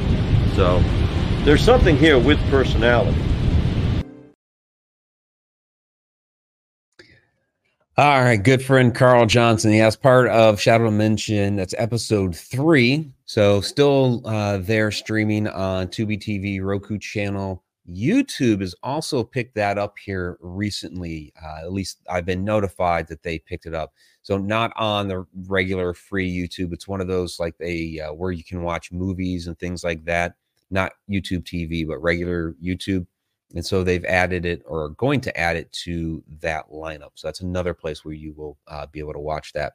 So 0.55 0.81
there's 1.45 1.65
something 1.65 1.97
here 1.97 2.21
with 2.21 2.39
personality. 2.51 3.21
All 7.99 8.23
right, 8.23 8.43
good 8.43 8.65
friend 8.65 8.95
Carl 8.95 9.27
Johnson. 9.27 9.71
He 9.71 9.77
has 9.77 9.97
part 9.97 10.27
of 10.29 10.59
Shadow 10.59 10.87
Dimension. 10.87 11.57
That's 11.57 11.75
episode 11.77 12.35
three. 12.35 13.13
So 13.27 13.61
still 13.61 14.23
uh, 14.25 14.59
there 14.59 14.91
streaming 14.91 15.47
on 15.47 15.89
Tubi 15.89 16.19
TV, 16.19 16.63
Roku 16.63 16.97
channel. 16.97 17.63
YouTube 17.91 18.63
has 18.63 18.75
also 18.83 19.23
picked 19.23 19.55
that 19.57 19.77
up 19.77 19.99
here 19.99 20.39
recently. 20.41 21.35
Uh, 21.45 21.59
at 21.61 21.73
least 21.75 21.99
I've 22.09 22.25
been 22.25 22.45
notified 22.45 23.09
that 23.09 23.23
they 23.23 23.39
picked 23.39 23.67
it 23.67 23.75
up. 23.75 23.93
So 24.23 24.39
not 24.39 24.73
on 24.77 25.09
the 25.09 25.27
regular 25.47 25.93
free 25.93 26.35
YouTube. 26.35 26.73
It's 26.73 26.89
one 26.89 27.03
of 27.03 27.09
those 27.09 27.39
like 27.39 27.59
they 27.59 28.01
uh, 28.01 28.15
where 28.15 28.33
you 28.33 28.43
can 28.43 28.63
watch 28.63 28.91
movies 28.91 29.49
and 29.49 29.59
things 29.59 29.85
like 29.85 30.03
that. 30.07 30.37
Not 30.71 30.93
YouTube 31.11 31.43
TV, 31.43 31.87
but 31.87 31.99
regular 31.99 32.55
YouTube. 32.55 33.07
And 33.55 33.65
so 33.65 33.85
they've 33.85 34.05
added 34.05 34.47
it 34.47 34.63
or 34.67 34.85
are 34.85 34.89
going 34.91 35.21
to 35.23 35.39
add 35.39 35.57
it 35.57 35.71
to 35.85 36.23
that 36.41 36.71
lineup. 36.71 37.11
So 37.15 37.29
that's 37.29 37.41
another 37.41 37.75
place 37.75 38.05
where 38.05 38.15
you 38.15 38.33
will 38.33 38.59
uh, 38.67 38.87
be 38.87 38.99
able 39.01 39.13
to 39.13 39.21
watch 39.21 39.53
that. 39.53 39.75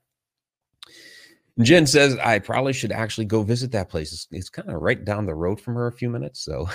Jen 1.62 1.88
says, 1.88 2.16
I 2.18 2.40
probably 2.40 2.74
should 2.74 2.92
actually 2.92 3.26
go 3.26 3.42
visit 3.42 3.72
that 3.72 3.90
place. 3.90 4.14
It's, 4.14 4.28
it's 4.32 4.50
kind 4.50 4.70
of 4.70 4.82
right 4.82 5.04
down 5.04 5.26
the 5.26 5.36
road 5.36 5.60
from 5.60 5.76
her 5.76 5.88
a 5.88 5.92
few 5.92 6.10
minutes. 6.10 6.40
So, 6.42 6.70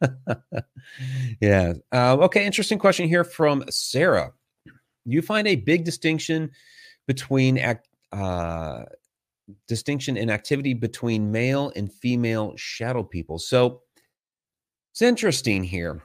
yeah. 1.40 1.74
Uh, 1.92 2.16
okay. 2.20 2.46
Interesting 2.46 2.78
question 2.78 3.08
here 3.08 3.24
from 3.24 3.64
Sarah. 3.70 4.32
You 5.04 5.22
find 5.22 5.48
a 5.48 5.56
big 5.56 5.84
distinction 5.84 6.50
between 7.06 7.58
act, 7.58 7.88
uh, 8.12 8.84
distinction 9.66 10.16
in 10.16 10.30
activity 10.30 10.74
between 10.74 11.32
male 11.32 11.72
and 11.74 11.92
female 11.92 12.54
shadow 12.56 13.02
people. 13.02 13.38
So 13.38 13.82
it's 14.92 15.02
interesting 15.02 15.64
here 15.64 16.02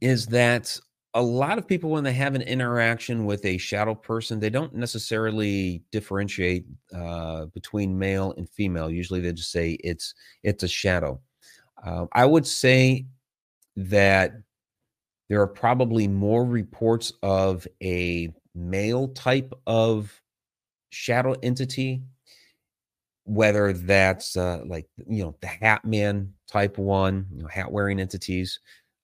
is 0.00 0.26
that 0.26 0.78
a 1.14 1.22
lot 1.22 1.58
of 1.58 1.66
people 1.66 1.90
when 1.90 2.04
they 2.04 2.12
have 2.12 2.34
an 2.34 2.42
interaction 2.42 3.24
with 3.24 3.44
a 3.44 3.56
shadow 3.58 3.94
person 3.94 4.38
they 4.38 4.50
don't 4.50 4.74
necessarily 4.74 5.82
differentiate 5.90 6.66
uh, 6.94 7.46
between 7.46 7.98
male 7.98 8.34
and 8.36 8.48
female. 8.50 8.90
Usually 8.90 9.20
they 9.20 9.32
just 9.32 9.50
say 9.50 9.72
it's 9.82 10.14
it's 10.42 10.62
a 10.62 10.68
shadow. 10.68 11.20
Uh, 11.84 12.06
i 12.12 12.26
would 12.26 12.46
say 12.46 13.06
that 13.76 14.32
there 15.28 15.40
are 15.40 15.46
probably 15.46 16.08
more 16.08 16.44
reports 16.44 17.12
of 17.22 17.66
a 17.82 18.28
male 18.54 19.08
type 19.08 19.52
of 19.66 20.20
shadow 20.90 21.34
entity 21.42 22.02
whether 23.24 23.74
that's 23.74 24.36
uh, 24.36 24.62
like 24.66 24.86
you 25.06 25.22
know 25.22 25.36
the 25.40 25.46
hat 25.46 25.84
man 25.84 26.32
type 26.50 26.78
one 26.78 27.26
you 27.34 27.42
know, 27.42 27.48
hat 27.48 27.70
wearing 27.70 28.00
entities 28.00 28.58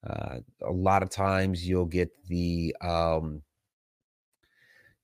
uh, 0.07 0.39
a 0.63 0.73
lot 0.73 1.03
of 1.03 1.11
times 1.11 1.67
you'll 1.67 1.85
get 1.87 2.11
the 2.29 2.75
um, 2.81 3.43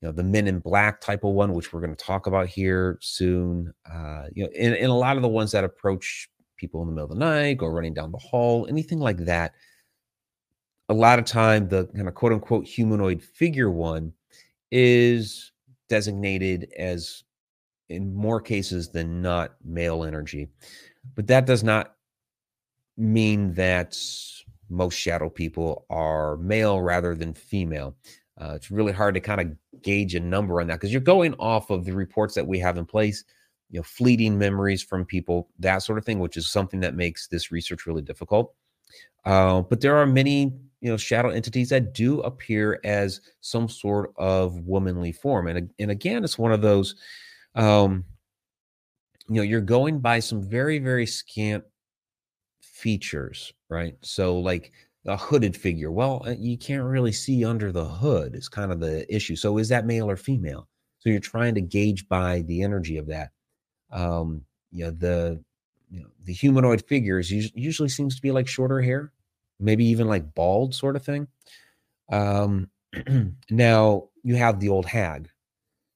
you 0.00 0.08
know 0.08 0.12
the 0.12 0.22
men 0.22 0.46
in 0.46 0.58
black 0.58 1.00
type 1.00 1.24
of 1.24 1.32
one 1.32 1.52
which 1.52 1.72
we're 1.72 1.80
going 1.80 1.94
to 1.94 2.04
talk 2.04 2.26
about 2.26 2.46
here 2.46 2.98
soon 3.00 3.72
uh, 3.90 4.24
you 4.34 4.44
know 4.44 4.50
and, 4.58 4.74
and 4.74 4.90
a 4.90 4.94
lot 4.94 5.16
of 5.16 5.22
the 5.22 5.28
ones 5.28 5.52
that 5.52 5.64
approach 5.64 6.28
people 6.56 6.82
in 6.82 6.88
the 6.88 6.92
middle 6.92 7.10
of 7.10 7.18
the 7.18 7.24
night 7.24 7.58
go 7.58 7.66
running 7.66 7.94
down 7.94 8.12
the 8.12 8.18
hall 8.18 8.66
anything 8.68 8.98
like 8.98 9.18
that 9.18 9.52
a 10.88 10.94
lot 10.94 11.18
of 11.18 11.24
time 11.24 11.68
the 11.68 11.86
kind 11.88 12.08
of 12.08 12.14
quote 12.14 12.32
unquote 12.32 12.66
humanoid 12.66 13.22
figure 13.22 13.70
one 13.70 14.12
is 14.70 15.52
designated 15.88 16.72
as 16.78 17.24
in 17.90 18.14
more 18.14 18.40
cases 18.40 18.88
than 18.88 19.20
not 19.20 19.56
male 19.64 20.04
energy. 20.04 20.48
But 21.16 21.26
that 21.26 21.44
does 21.44 21.62
not 21.62 21.94
mean 22.96 23.52
that 23.54 23.98
most 24.70 24.94
shadow 24.94 25.28
people 25.28 25.84
are 25.90 26.36
male 26.38 26.80
rather 26.80 27.14
than 27.14 27.34
female. 27.34 27.96
Uh, 28.40 28.54
it's 28.54 28.70
really 28.70 28.92
hard 28.92 29.14
to 29.14 29.20
kind 29.20 29.40
of 29.40 29.82
gauge 29.82 30.14
a 30.14 30.20
number 30.20 30.60
on 30.60 30.66
that 30.68 30.74
because 30.74 30.92
you're 30.92 31.00
going 31.00 31.34
off 31.34 31.70
of 31.70 31.84
the 31.84 31.92
reports 31.92 32.34
that 32.34 32.46
we 32.46 32.58
have 32.58 32.78
in 32.78 32.86
place, 32.86 33.24
you 33.70 33.78
know, 33.78 33.82
fleeting 33.82 34.38
memories 34.38 34.82
from 34.82 35.04
people, 35.04 35.48
that 35.58 35.78
sort 35.78 35.98
of 35.98 36.04
thing, 36.04 36.18
which 36.18 36.36
is 36.36 36.48
something 36.48 36.80
that 36.80 36.94
makes 36.94 37.26
this 37.26 37.52
research 37.52 37.86
really 37.86 38.02
difficult. 38.02 38.54
Uh, 39.24 39.60
but 39.60 39.80
there 39.80 39.96
are 39.96 40.06
many, 40.06 40.52
you 40.80 40.90
know, 40.90 40.96
shadow 40.96 41.28
entities 41.28 41.68
that 41.68 41.92
do 41.92 42.20
appear 42.20 42.80
as 42.84 43.20
some 43.40 43.68
sort 43.68 44.12
of 44.16 44.58
womanly 44.60 45.12
form, 45.12 45.46
and 45.46 45.70
and 45.78 45.90
again, 45.90 46.24
it's 46.24 46.38
one 46.38 46.52
of 46.52 46.62
those, 46.62 46.94
um, 47.54 48.04
you 49.28 49.36
know, 49.36 49.42
you're 49.42 49.60
going 49.60 49.98
by 49.98 50.18
some 50.18 50.42
very 50.42 50.78
very 50.78 51.04
scant 51.06 51.62
features, 52.80 53.52
right? 53.68 53.96
So 54.02 54.38
like 54.38 54.72
a 55.06 55.16
hooded 55.16 55.56
figure, 55.56 55.90
well, 55.90 56.22
uh, 56.26 56.34
you 56.38 56.58
can't 56.58 56.84
really 56.84 57.12
see 57.12 57.44
under 57.44 57.72
the 57.72 57.84
hood 57.84 58.34
is 58.34 58.48
kind 58.48 58.72
of 58.72 58.80
the 58.80 59.12
issue. 59.14 59.36
So 59.36 59.58
is 59.58 59.68
that 59.68 59.86
male 59.86 60.10
or 60.10 60.16
female? 60.16 60.68
So 60.98 61.10
you're 61.10 61.20
trying 61.20 61.54
to 61.54 61.60
gauge 61.60 62.08
by 62.08 62.42
the 62.42 62.62
energy 62.62 62.96
of 62.96 63.06
that. 63.06 63.30
Um, 63.92 64.42
you 64.70 64.84
know, 64.84 64.90
the 64.90 65.42
you 65.90 66.02
know, 66.02 66.08
the 66.24 66.32
humanoid 66.32 66.86
figures 66.86 67.30
usually 67.30 67.88
seems 67.88 68.14
to 68.14 68.22
be 68.22 68.30
like 68.30 68.46
shorter 68.46 68.80
hair, 68.80 69.12
maybe 69.58 69.84
even 69.86 70.06
like 70.06 70.34
bald 70.34 70.74
sort 70.74 70.96
of 70.96 71.04
thing. 71.04 71.26
Um, 72.12 72.70
now 73.50 74.08
you 74.22 74.36
have 74.36 74.60
the 74.60 74.68
old 74.68 74.86
hag. 74.86 75.28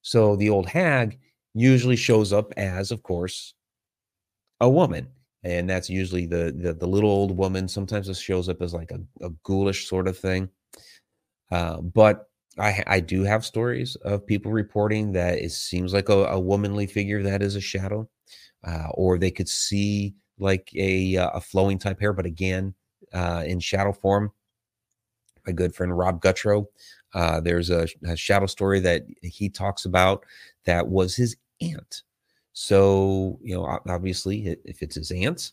So 0.03 0.37
the 0.37 0.51
old 0.51 0.69
hag 0.69 1.19
usually 1.55 1.97
shows 1.97 2.33
up 2.33 2.53
as, 2.57 2.91
of 2.91 3.03
course, 3.03 3.55
a 4.61 4.69
woman 4.69 5.09
and 5.45 5.69
that's 5.69 5.91
usually 5.91 6.27
the, 6.27 6.55
the 6.57 6.73
the, 6.73 6.87
little 6.87 7.11
old 7.11 7.37
woman. 7.37 7.69
Sometimes 7.69 8.09
it 8.09 8.17
shows 8.17 8.49
up 8.49 8.63
as 8.63 8.75
like 8.75 8.91
a, 8.91 9.01
a 9.25 9.31
ghoulish 9.45 9.89
sort 9.89 10.09
of 10.09 10.19
thing. 10.19 10.49
Uh, 11.51 11.81
but 11.81 12.29
I 12.59 12.83
I 12.87 13.01
do 13.01 13.23
have 13.25 13.45
stories 13.45 13.97
of 13.97 14.27
people 14.27 14.51
reporting 14.51 15.13
that 15.13 15.39
it 15.39 15.53
seems 15.53 15.93
like 15.93 16.09
a, 16.09 16.25
a 16.27 16.41
womanly 16.41 16.87
figure 16.87 17.23
that 17.23 17.43
is 17.43 17.57
a 17.57 17.61
shadow, 17.61 18.09
uh, 18.67 18.89
or 18.95 19.19
they 19.19 19.31
could 19.31 19.49
see 19.49 20.15
like 20.39 20.71
a 20.75 21.17
uh, 21.17 21.31
a 21.35 21.41
flowing 21.41 21.79
type 21.79 22.01
hair, 22.01 22.13
but 22.13 22.27
again 22.27 22.75
uh, 23.13 23.45
in 23.47 23.61
shadow 23.61 23.93
form. 23.93 24.33
my 25.47 25.53
good 25.53 25.75
friend 25.75 25.97
Rob 25.97 26.21
Gutro. 26.21 26.69
Uh, 27.13 27.41
there's 27.41 27.71
a, 27.71 27.87
a, 28.09 28.17
shadow 28.17 28.47
story 28.47 28.81
that 28.81 29.05
he 29.23 29.49
talks 29.49 29.85
about 29.85 30.25
that 30.65 30.89
was 30.89 31.15
his 31.15 31.37
aunt. 31.61 32.03
So 32.55 33.39
you 33.43 33.55
know, 33.55 33.81
obviously, 33.89 34.57
if 34.65 34.83
it's 34.83 34.95
his 34.95 35.11
aunt, 35.11 35.53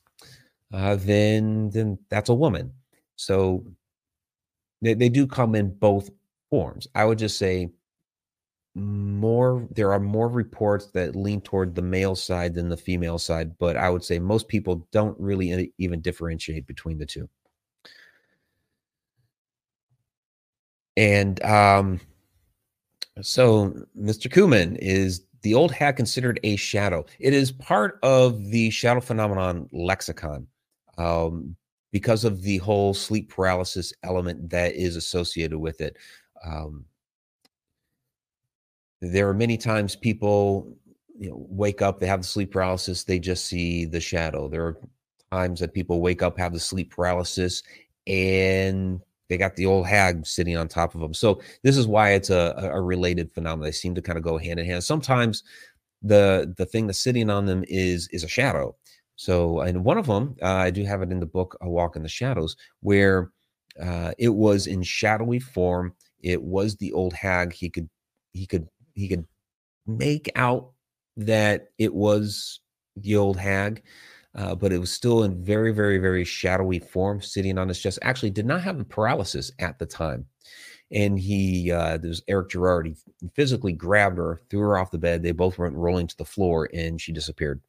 uh, 0.72 0.96
then 0.96 1.70
then 1.72 1.98
that's 2.10 2.30
a 2.30 2.34
woman. 2.34 2.72
So 3.16 3.66
they, 4.82 4.94
they 4.94 5.10
do 5.10 5.28
come 5.28 5.56
in 5.56 5.74
both 5.74 6.10
forms. 6.50 6.88
I 6.96 7.06
would 7.06 7.18
just 7.18 7.38
say 7.38 7.72
more 8.76 9.68
there 9.72 9.92
are 9.92 10.00
more 10.00 10.30
reports 10.30 10.88
that 10.92 11.16
lean 11.16 11.42
toward 11.42 11.76
the 11.76 11.82
male 11.82 12.16
side 12.16 12.54
than 12.54 12.70
the 12.70 12.78
female 12.78 13.18
side, 13.18 13.58
but 13.58 13.76
I 13.76 13.90
would 13.90 14.04
say 14.04 14.20
most 14.20 14.48
people 14.48 14.88
don't 14.92 15.20
really 15.20 15.74
even 15.78 16.02
differentiate 16.02 16.68
between 16.68 16.98
the 16.98 17.06
two. 17.06 17.28
And 20.98 21.42
um, 21.44 22.00
so 23.22 23.74
Mr. 24.00 24.32
Kuman 24.32 24.78
is 24.80 25.26
the 25.42 25.54
old 25.54 25.72
hag 25.72 25.96
considered 25.96 26.40
a 26.44 26.56
shadow. 26.56 27.06
It 27.20 27.34
is 27.34 27.52
part 27.52 28.00
of 28.04 28.52
the 28.52 28.70
shadow 28.70 29.02
phenomenon 29.02 29.68
lexicon 29.72 30.48
um, 30.98 31.56
because 31.92 32.24
of 32.24 32.42
the 32.42 32.58
whole 32.58 32.94
sleep 32.94 33.30
paralysis 33.30 33.94
element 34.04 34.50
that 34.50 34.76
is 34.76 34.96
associated 34.96 35.58
with 35.58 35.82
it. 35.82 35.98
Um, 36.44 36.86
there 39.02 39.28
are 39.30 39.34
many 39.34 39.58
times 39.58 39.96
people 39.96 40.78
you 41.18 41.30
know, 41.30 41.46
wake 41.50 41.82
up, 41.82 42.00
they 42.00 42.08
have 42.08 42.22
the 42.22 42.28
sleep 42.28 42.52
paralysis, 42.52 43.04
they 43.04 43.20
just 43.20 43.46
see 43.46 43.86
the 43.86 44.00
shadow. 44.00 44.48
There 44.48 44.66
are 44.66 44.78
times 45.32 45.60
that 45.60 45.74
people 45.74 46.02
wake 46.02 46.22
up, 46.22 46.38
have 46.38 46.54
the 46.54 46.60
sleep 46.60 46.92
paralysis, 46.92 47.64
and 48.08 49.02
they 49.32 49.38
got 49.38 49.56
the 49.56 49.66
old 49.66 49.88
hag 49.88 50.28
sitting 50.28 50.58
on 50.58 50.68
top 50.68 50.94
of 50.94 51.00
them. 51.00 51.14
So 51.14 51.40
this 51.64 51.78
is 51.78 51.88
why 51.88 52.12
it's 52.12 52.30
a, 52.30 52.54
a 52.74 52.82
related 52.82 53.32
phenomenon. 53.32 53.64
They 53.64 53.72
seem 53.72 53.96
to 53.96 54.02
kind 54.02 54.18
of 54.18 54.26
go 54.26 54.38
hand 54.38 54.60
in 54.60 54.66
hand. 54.66 54.84
Sometimes 54.84 55.44
the 56.02 56.54
the 56.58 56.66
thing 56.66 56.86
that's 56.86 57.00
sitting 57.00 57.30
on 57.30 57.46
them 57.46 57.64
is 57.70 58.10
is 58.12 58.26
a 58.26 58.28
shadow. 58.28 58.76
So 59.16 59.62
and 59.62 59.86
one 59.86 59.98
of 59.98 60.06
them, 60.06 60.36
uh, 60.42 60.48
I 60.48 60.70
do 60.70 60.84
have 60.84 61.02
it 61.02 61.14
in 61.14 61.22
the 61.22 61.26
book, 61.26 61.58
A 61.62 61.70
Walk 61.70 61.96
in 61.96 62.04
the 62.04 62.10
Shadows, 62.10 62.58
where 62.82 63.32
uh, 63.82 64.12
it 64.18 64.36
was 64.36 64.68
in 64.68 64.84
shadowy 64.84 65.40
form. 65.40 65.94
It 66.20 66.44
was 66.44 66.76
the 66.76 66.92
old 66.92 67.14
hag. 67.14 67.54
He 67.54 67.70
could 67.70 67.90
he 68.34 68.46
could 68.46 68.68
he 68.96 69.08
could 69.08 69.26
make 69.88 70.30
out 70.36 70.72
that 71.16 71.70
it 71.78 71.94
was 71.94 72.60
the 72.98 73.16
old 73.16 73.38
hag 73.38 73.82
uh, 74.36 74.56
but 74.56 74.72
it 74.72 74.80
was 74.80 74.92
still 74.92 75.24
in 75.24 75.44
very, 75.44 75.72
very, 75.72 75.98
very 75.98 76.24
shadowy 76.24 76.80
form, 76.80 77.22
sitting 77.22 77.58
on 77.58 77.68
his 77.68 77.80
chest. 77.80 78.00
Actually, 78.02 78.30
did 78.30 78.46
not 78.46 78.62
have 78.62 78.88
paralysis 78.90 79.52
at 79.60 79.78
the 79.78 79.86
time. 79.86 80.26
And 80.92 81.18
he, 81.18 81.72
uh, 81.72 81.98
there's 81.98 82.22
Eric 82.28 82.50
Girard, 82.50 82.88
he 82.88 82.96
physically 83.34 83.74
grabbed 83.74 84.18
her, 84.18 84.42
threw 84.50 84.60
her 84.60 84.78
off 84.78 84.92
the 84.92 84.98
bed. 84.98 85.24
They 85.24 85.32
both 85.32 85.58
went 85.58 85.76
rolling 85.76 86.08
to 86.08 86.18
the 86.18 86.26
floor 86.26 86.70
and 86.74 87.00
she 87.00 87.14
disappeared. 87.14 87.62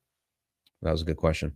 That 0.83 0.91
was 0.91 1.03
a 1.03 1.05
good 1.05 1.17
question. 1.17 1.53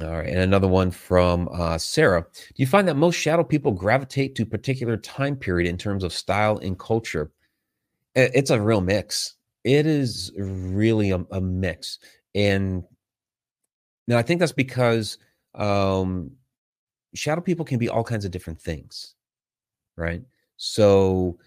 All 0.00 0.10
right, 0.10 0.26
and 0.26 0.38
another 0.38 0.66
one 0.66 0.90
from 0.90 1.48
uh, 1.52 1.78
Sarah. 1.78 2.26
Do 2.32 2.54
you 2.56 2.66
find 2.66 2.88
that 2.88 2.96
most 2.96 3.14
shadow 3.14 3.44
people 3.44 3.70
gravitate 3.70 4.34
to 4.34 4.46
particular 4.46 4.96
time 4.96 5.36
period 5.36 5.68
in 5.68 5.78
terms 5.78 6.02
of 6.02 6.12
style 6.12 6.58
and 6.58 6.76
culture? 6.76 7.30
It's 8.16 8.50
a 8.50 8.60
real 8.60 8.80
mix 8.80 9.34
it 9.64 9.86
is 9.86 10.30
really 10.36 11.10
a, 11.10 11.24
a 11.30 11.40
mix. 11.40 11.98
And 12.34 12.84
now 14.06 14.18
I 14.18 14.22
think 14.22 14.40
that's 14.40 14.52
because 14.52 15.18
um, 15.54 16.30
shadow 17.14 17.40
people 17.40 17.64
can 17.64 17.78
be 17.78 17.88
all 17.88 18.04
kinds 18.04 18.24
of 18.24 18.30
different 18.30 18.60
things, 18.60 19.14
right? 19.96 20.22
So 20.56 21.38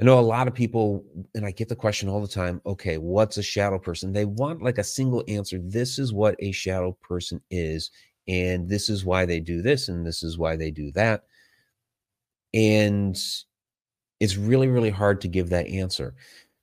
I 0.00 0.04
know 0.04 0.18
a 0.18 0.20
lot 0.20 0.48
of 0.48 0.54
people, 0.54 1.04
and 1.34 1.46
I 1.46 1.52
get 1.52 1.68
the 1.68 1.76
question 1.76 2.08
all 2.08 2.20
the 2.20 2.28
time 2.28 2.60
okay, 2.66 2.98
what's 2.98 3.38
a 3.38 3.42
shadow 3.42 3.78
person? 3.78 4.12
They 4.12 4.26
want 4.26 4.62
like 4.62 4.78
a 4.78 4.84
single 4.84 5.24
answer. 5.28 5.58
This 5.62 5.98
is 5.98 6.12
what 6.12 6.36
a 6.40 6.52
shadow 6.52 6.92
person 7.02 7.40
is, 7.50 7.90
and 8.28 8.68
this 8.68 8.90
is 8.90 9.04
why 9.04 9.24
they 9.24 9.40
do 9.40 9.62
this, 9.62 9.88
and 9.88 10.06
this 10.06 10.22
is 10.22 10.36
why 10.36 10.56
they 10.56 10.70
do 10.70 10.90
that. 10.92 11.24
And 12.52 13.16
it's 14.20 14.36
really, 14.36 14.68
really 14.68 14.90
hard 14.90 15.20
to 15.22 15.28
give 15.28 15.50
that 15.50 15.66
answer 15.66 16.14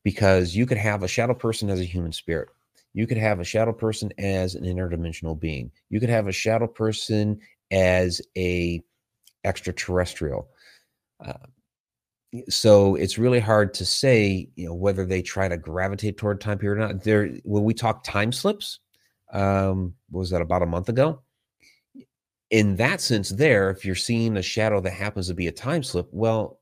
because 0.03 0.55
you 0.55 0.65
could 0.65 0.77
have 0.77 1.03
a 1.03 1.07
shadow 1.07 1.33
person 1.33 1.69
as 1.69 1.79
a 1.79 1.85
human 1.85 2.11
spirit. 2.11 2.49
You 2.93 3.07
could 3.07 3.17
have 3.17 3.39
a 3.39 3.45
shadow 3.45 3.71
person 3.71 4.11
as 4.17 4.55
an 4.55 4.63
interdimensional 4.63 5.39
being. 5.39 5.71
You 5.89 5.99
could 5.99 6.09
have 6.09 6.27
a 6.27 6.31
shadow 6.31 6.67
person 6.67 7.39
as 7.71 8.21
a 8.37 8.83
extraterrestrial. 9.43 10.49
Uh, 11.23 11.33
so 12.49 12.95
it's 12.95 13.17
really 13.17 13.39
hard 13.39 13.73
to 13.75 13.85
say, 13.85 14.49
you 14.55 14.65
know, 14.65 14.73
whether 14.73 15.05
they 15.05 15.21
try 15.21 15.47
to 15.47 15.57
gravitate 15.57 16.17
toward 16.17 16.39
time 16.39 16.57
period 16.57 16.81
or 16.81 16.87
not. 16.87 17.03
There, 17.03 17.27
when 17.43 17.63
we 17.63 17.73
talk 17.73 18.03
time 18.03 18.31
slips, 18.31 18.79
um, 19.33 19.93
was 20.09 20.29
that 20.29 20.41
about 20.41 20.61
a 20.61 20.67
month 20.67 20.89
ago? 20.89 21.21
In 22.49 22.75
that 22.77 22.99
sense, 22.99 23.29
there, 23.29 23.69
if 23.69 23.85
you're 23.85 23.95
seeing 23.95 24.37
a 24.37 24.41
shadow 24.41 24.81
that 24.81 24.91
happens 24.91 25.27
to 25.27 25.33
be 25.33 25.47
a 25.47 25.51
time 25.51 25.83
slip, 25.83 26.07
well, 26.11 26.60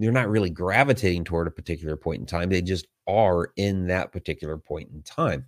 they're 0.00 0.12
not 0.12 0.30
really 0.30 0.50
gravitating 0.50 1.24
toward 1.24 1.46
a 1.46 1.50
particular 1.50 1.96
point 1.96 2.20
in 2.20 2.26
time. 2.26 2.48
They 2.48 2.62
just 2.62 2.86
are 3.06 3.52
in 3.56 3.86
that 3.88 4.12
particular 4.12 4.56
point 4.56 4.88
in 4.92 5.02
time. 5.02 5.44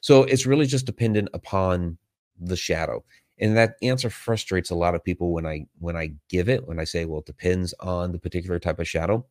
So 0.00 0.24
it's 0.24 0.46
really 0.46 0.66
just 0.66 0.86
dependent 0.86 1.28
upon 1.32 1.96
the 2.38 2.56
shadow. 2.56 3.04
And 3.38 3.56
that 3.56 3.76
answer 3.82 4.10
frustrates 4.10 4.70
a 4.70 4.74
lot 4.74 4.94
of 4.94 5.04
people 5.04 5.32
when 5.32 5.46
I 5.46 5.66
when 5.78 5.96
I 5.96 6.12
give 6.28 6.48
it, 6.48 6.66
when 6.66 6.78
I 6.78 6.84
say, 6.84 7.04
well, 7.04 7.20
it 7.20 7.26
depends 7.26 7.74
on 7.80 8.12
the 8.12 8.18
particular 8.18 8.58
type 8.58 8.78
of 8.78 8.88
shadow. 8.88 9.26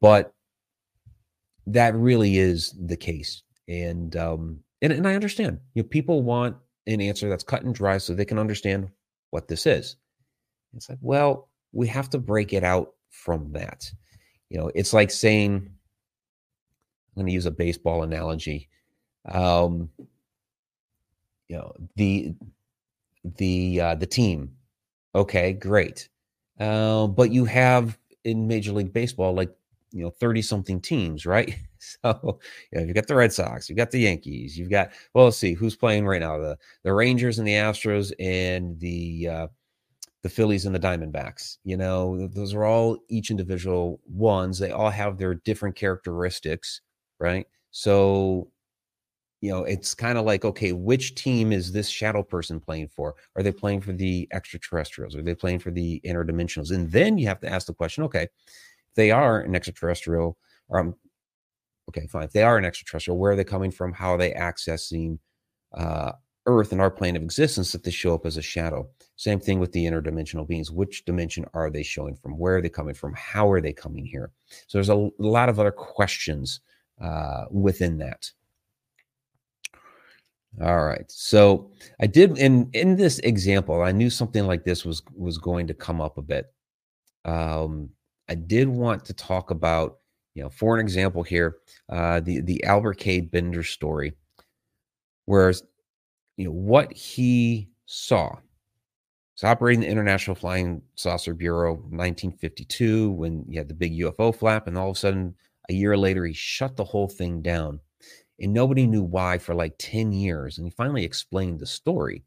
But 0.00 0.34
that 1.66 1.94
really 1.94 2.38
is 2.38 2.74
the 2.78 2.96
case. 2.96 3.42
And 3.68 4.16
um 4.16 4.60
and, 4.82 4.92
and 4.92 5.06
I 5.06 5.14
understand. 5.14 5.60
You 5.74 5.82
know, 5.82 5.88
people 5.88 6.22
want 6.22 6.56
an 6.86 7.00
answer 7.00 7.28
that's 7.28 7.44
cut 7.44 7.62
and 7.62 7.74
dry 7.74 7.98
so 7.98 8.14
they 8.14 8.24
can 8.24 8.38
understand 8.38 8.90
what 9.30 9.48
this 9.48 9.66
is. 9.66 9.96
It's 10.74 10.88
like, 10.88 10.98
well, 11.00 11.48
we 11.72 11.86
have 11.88 12.10
to 12.10 12.18
break 12.18 12.52
it 12.52 12.64
out 12.64 12.94
from 13.10 13.52
that. 13.52 13.90
You 14.48 14.58
know, 14.58 14.70
it's 14.74 14.92
like 14.92 15.10
saying, 15.10 15.56
I'm 15.56 17.14
going 17.14 17.26
to 17.26 17.32
use 17.32 17.46
a 17.46 17.50
baseball 17.50 18.02
analogy. 18.02 18.68
Um, 19.30 19.90
you 21.48 21.56
know, 21.56 21.72
the 21.96 22.34
the 23.36 23.80
uh, 23.80 23.94
the 23.96 24.06
team. 24.06 24.52
Okay, 25.14 25.52
great. 25.52 26.08
Uh, 26.58 27.06
but 27.06 27.32
you 27.32 27.44
have 27.44 27.98
in 28.24 28.46
Major 28.46 28.72
League 28.72 28.92
Baseball 28.92 29.34
like 29.34 29.50
you 29.92 30.04
know 30.04 30.10
30 30.10 30.42
something 30.42 30.80
teams, 30.80 31.26
right? 31.26 31.56
So 31.82 32.38
you 32.70 32.78
know, 32.78 32.84
you've 32.84 32.94
got 32.94 33.06
the 33.06 33.14
Red 33.14 33.32
Sox, 33.32 33.70
you've 33.70 33.78
got 33.78 33.90
the 33.90 34.00
Yankees, 34.00 34.58
you've 34.58 34.68
got 34.68 34.90
well, 35.14 35.24
let's 35.24 35.38
see 35.38 35.54
who's 35.54 35.74
playing 35.74 36.04
right 36.04 36.20
now 36.20 36.36
the 36.36 36.58
the 36.82 36.92
Rangers 36.92 37.38
and 37.38 37.48
the 37.48 37.54
Astros 37.54 38.12
and 38.20 38.78
the 38.80 39.28
uh, 39.28 39.46
the 40.22 40.28
Phillies 40.28 40.66
and 40.66 40.74
the 40.74 40.80
Diamondbacks. 40.80 41.58
You 41.64 41.76
know, 41.76 42.28
those 42.28 42.54
are 42.54 42.64
all 42.64 42.98
each 43.08 43.30
individual 43.30 44.00
ones. 44.06 44.58
They 44.58 44.70
all 44.70 44.90
have 44.90 45.16
their 45.16 45.34
different 45.34 45.76
characteristics, 45.76 46.82
right? 47.18 47.46
So, 47.70 48.50
you 49.40 49.50
know, 49.50 49.64
it's 49.64 49.94
kind 49.94 50.18
of 50.18 50.26
like, 50.26 50.44
okay, 50.44 50.72
which 50.72 51.14
team 51.14 51.52
is 51.52 51.72
this 51.72 51.88
shadow 51.88 52.22
person 52.22 52.60
playing 52.60 52.88
for? 52.88 53.14
Are 53.36 53.42
they 53.42 53.52
playing 53.52 53.80
for 53.80 53.92
the 53.92 54.28
extraterrestrials? 54.32 55.16
Are 55.16 55.22
they 55.22 55.34
playing 55.34 55.60
for 55.60 55.70
the 55.70 56.00
interdimensionals? 56.04 56.70
And 56.72 56.90
then 56.90 57.16
you 57.16 57.26
have 57.26 57.40
to 57.40 57.48
ask 57.48 57.66
the 57.66 57.74
question, 57.74 58.04
okay, 58.04 58.28
they 58.96 59.10
are 59.10 59.40
an 59.40 59.54
extraterrestrial, 59.54 60.36
or 60.68 60.80
um, 60.80 60.94
okay, 61.88 62.06
fine. 62.06 62.24
If 62.24 62.32
they 62.32 62.42
are 62.42 62.58
an 62.58 62.66
extraterrestrial, 62.66 63.18
where 63.18 63.32
are 63.32 63.36
they 63.36 63.44
coming 63.44 63.70
from? 63.70 63.94
How 63.94 64.14
are 64.14 64.18
they 64.18 64.32
accessing 64.32 65.18
uh, 65.72 66.12
Earth 66.46 66.72
and 66.72 66.80
our 66.80 66.90
plane 66.90 67.16
of 67.16 67.22
existence 67.22 67.72
that 67.72 67.84
they 67.84 67.90
show 67.90 68.14
up 68.14 68.26
as 68.26 68.36
a 68.36 68.42
shadow. 68.42 68.88
Same 69.16 69.40
thing 69.40 69.60
with 69.60 69.72
the 69.72 69.84
interdimensional 69.84 70.48
beings. 70.48 70.70
Which 70.70 71.04
dimension 71.04 71.44
are 71.52 71.70
they 71.70 71.82
showing 71.82 72.16
from? 72.16 72.38
Where 72.38 72.56
are 72.56 72.62
they 72.62 72.68
coming 72.68 72.94
from? 72.94 73.14
How 73.14 73.50
are 73.50 73.60
they 73.60 73.72
coming 73.72 74.06
here? 74.06 74.30
So 74.66 74.78
there's 74.78 74.88
a 74.88 75.10
lot 75.18 75.48
of 75.48 75.60
other 75.60 75.70
questions 75.70 76.60
uh, 77.00 77.44
within 77.50 77.98
that. 77.98 78.30
All 80.60 80.84
right. 80.84 81.08
So 81.08 81.70
I 82.00 82.06
did 82.06 82.36
in 82.38 82.68
in 82.72 82.96
this 82.96 83.18
example, 83.20 83.82
I 83.82 83.92
knew 83.92 84.10
something 84.10 84.46
like 84.46 84.64
this 84.64 84.84
was 84.84 85.02
was 85.14 85.38
going 85.38 85.66
to 85.68 85.74
come 85.74 86.00
up 86.00 86.18
a 86.18 86.22
bit. 86.22 86.52
Um, 87.24 87.90
I 88.28 88.34
did 88.34 88.68
want 88.68 89.04
to 89.06 89.14
talk 89.14 89.50
about, 89.50 89.98
you 90.34 90.42
know, 90.42 90.50
for 90.50 90.74
an 90.74 90.80
example 90.80 91.22
here, 91.22 91.58
uh, 91.88 92.20
the 92.20 92.40
the 92.40 92.64
Albert 92.64 92.98
K. 92.98 93.20
Bender 93.20 93.62
story, 93.62 94.14
whereas 95.26 95.62
you 96.40 96.46
know 96.46 96.52
what 96.52 96.90
he 96.94 97.68
saw. 97.84 98.34
He's 99.34 99.44
operating 99.44 99.82
the 99.82 99.88
International 99.88 100.34
Flying 100.34 100.80
Saucer 100.94 101.34
Bureau 101.34 101.74
1952 101.74 103.10
when 103.10 103.44
you 103.46 103.58
had 103.58 103.68
the 103.68 103.74
big 103.74 103.92
UFO 103.98 104.34
flap, 104.34 104.66
and 104.66 104.78
all 104.78 104.88
of 104.88 104.96
a 104.96 104.98
sudden, 104.98 105.34
a 105.68 105.74
year 105.74 105.98
later, 105.98 106.24
he 106.24 106.32
shut 106.32 106.76
the 106.76 106.84
whole 106.84 107.08
thing 107.08 107.42
down. 107.42 107.78
And 108.40 108.54
nobody 108.54 108.86
knew 108.86 109.02
why 109.02 109.36
for 109.36 109.54
like 109.54 109.74
10 109.78 110.12
years. 110.12 110.56
And 110.56 110.66
he 110.66 110.70
finally 110.70 111.04
explained 111.04 111.60
the 111.60 111.66
story. 111.66 112.24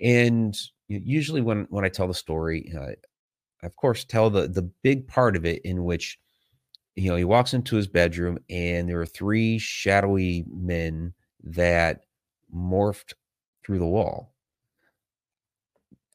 And 0.00 0.56
usually, 0.86 1.40
when 1.40 1.66
when 1.70 1.84
I 1.84 1.88
tell 1.88 2.06
the 2.06 2.14
story, 2.14 2.72
uh, 2.72 2.92
I 3.62 3.66
of 3.66 3.74
course 3.74 4.04
tell 4.04 4.30
the 4.30 4.46
the 4.46 4.70
big 4.84 5.08
part 5.08 5.34
of 5.34 5.44
it 5.44 5.60
in 5.64 5.82
which 5.82 6.20
you 6.94 7.10
know 7.10 7.16
he 7.16 7.24
walks 7.24 7.52
into 7.52 7.74
his 7.74 7.88
bedroom 7.88 8.38
and 8.48 8.88
there 8.88 9.00
are 9.00 9.06
three 9.06 9.58
shadowy 9.58 10.44
men 10.48 11.14
that 11.42 12.02
morphed 12.54 13.14
through 13.64 13.78
the 13.78 13.86
wall. 13.86 14.32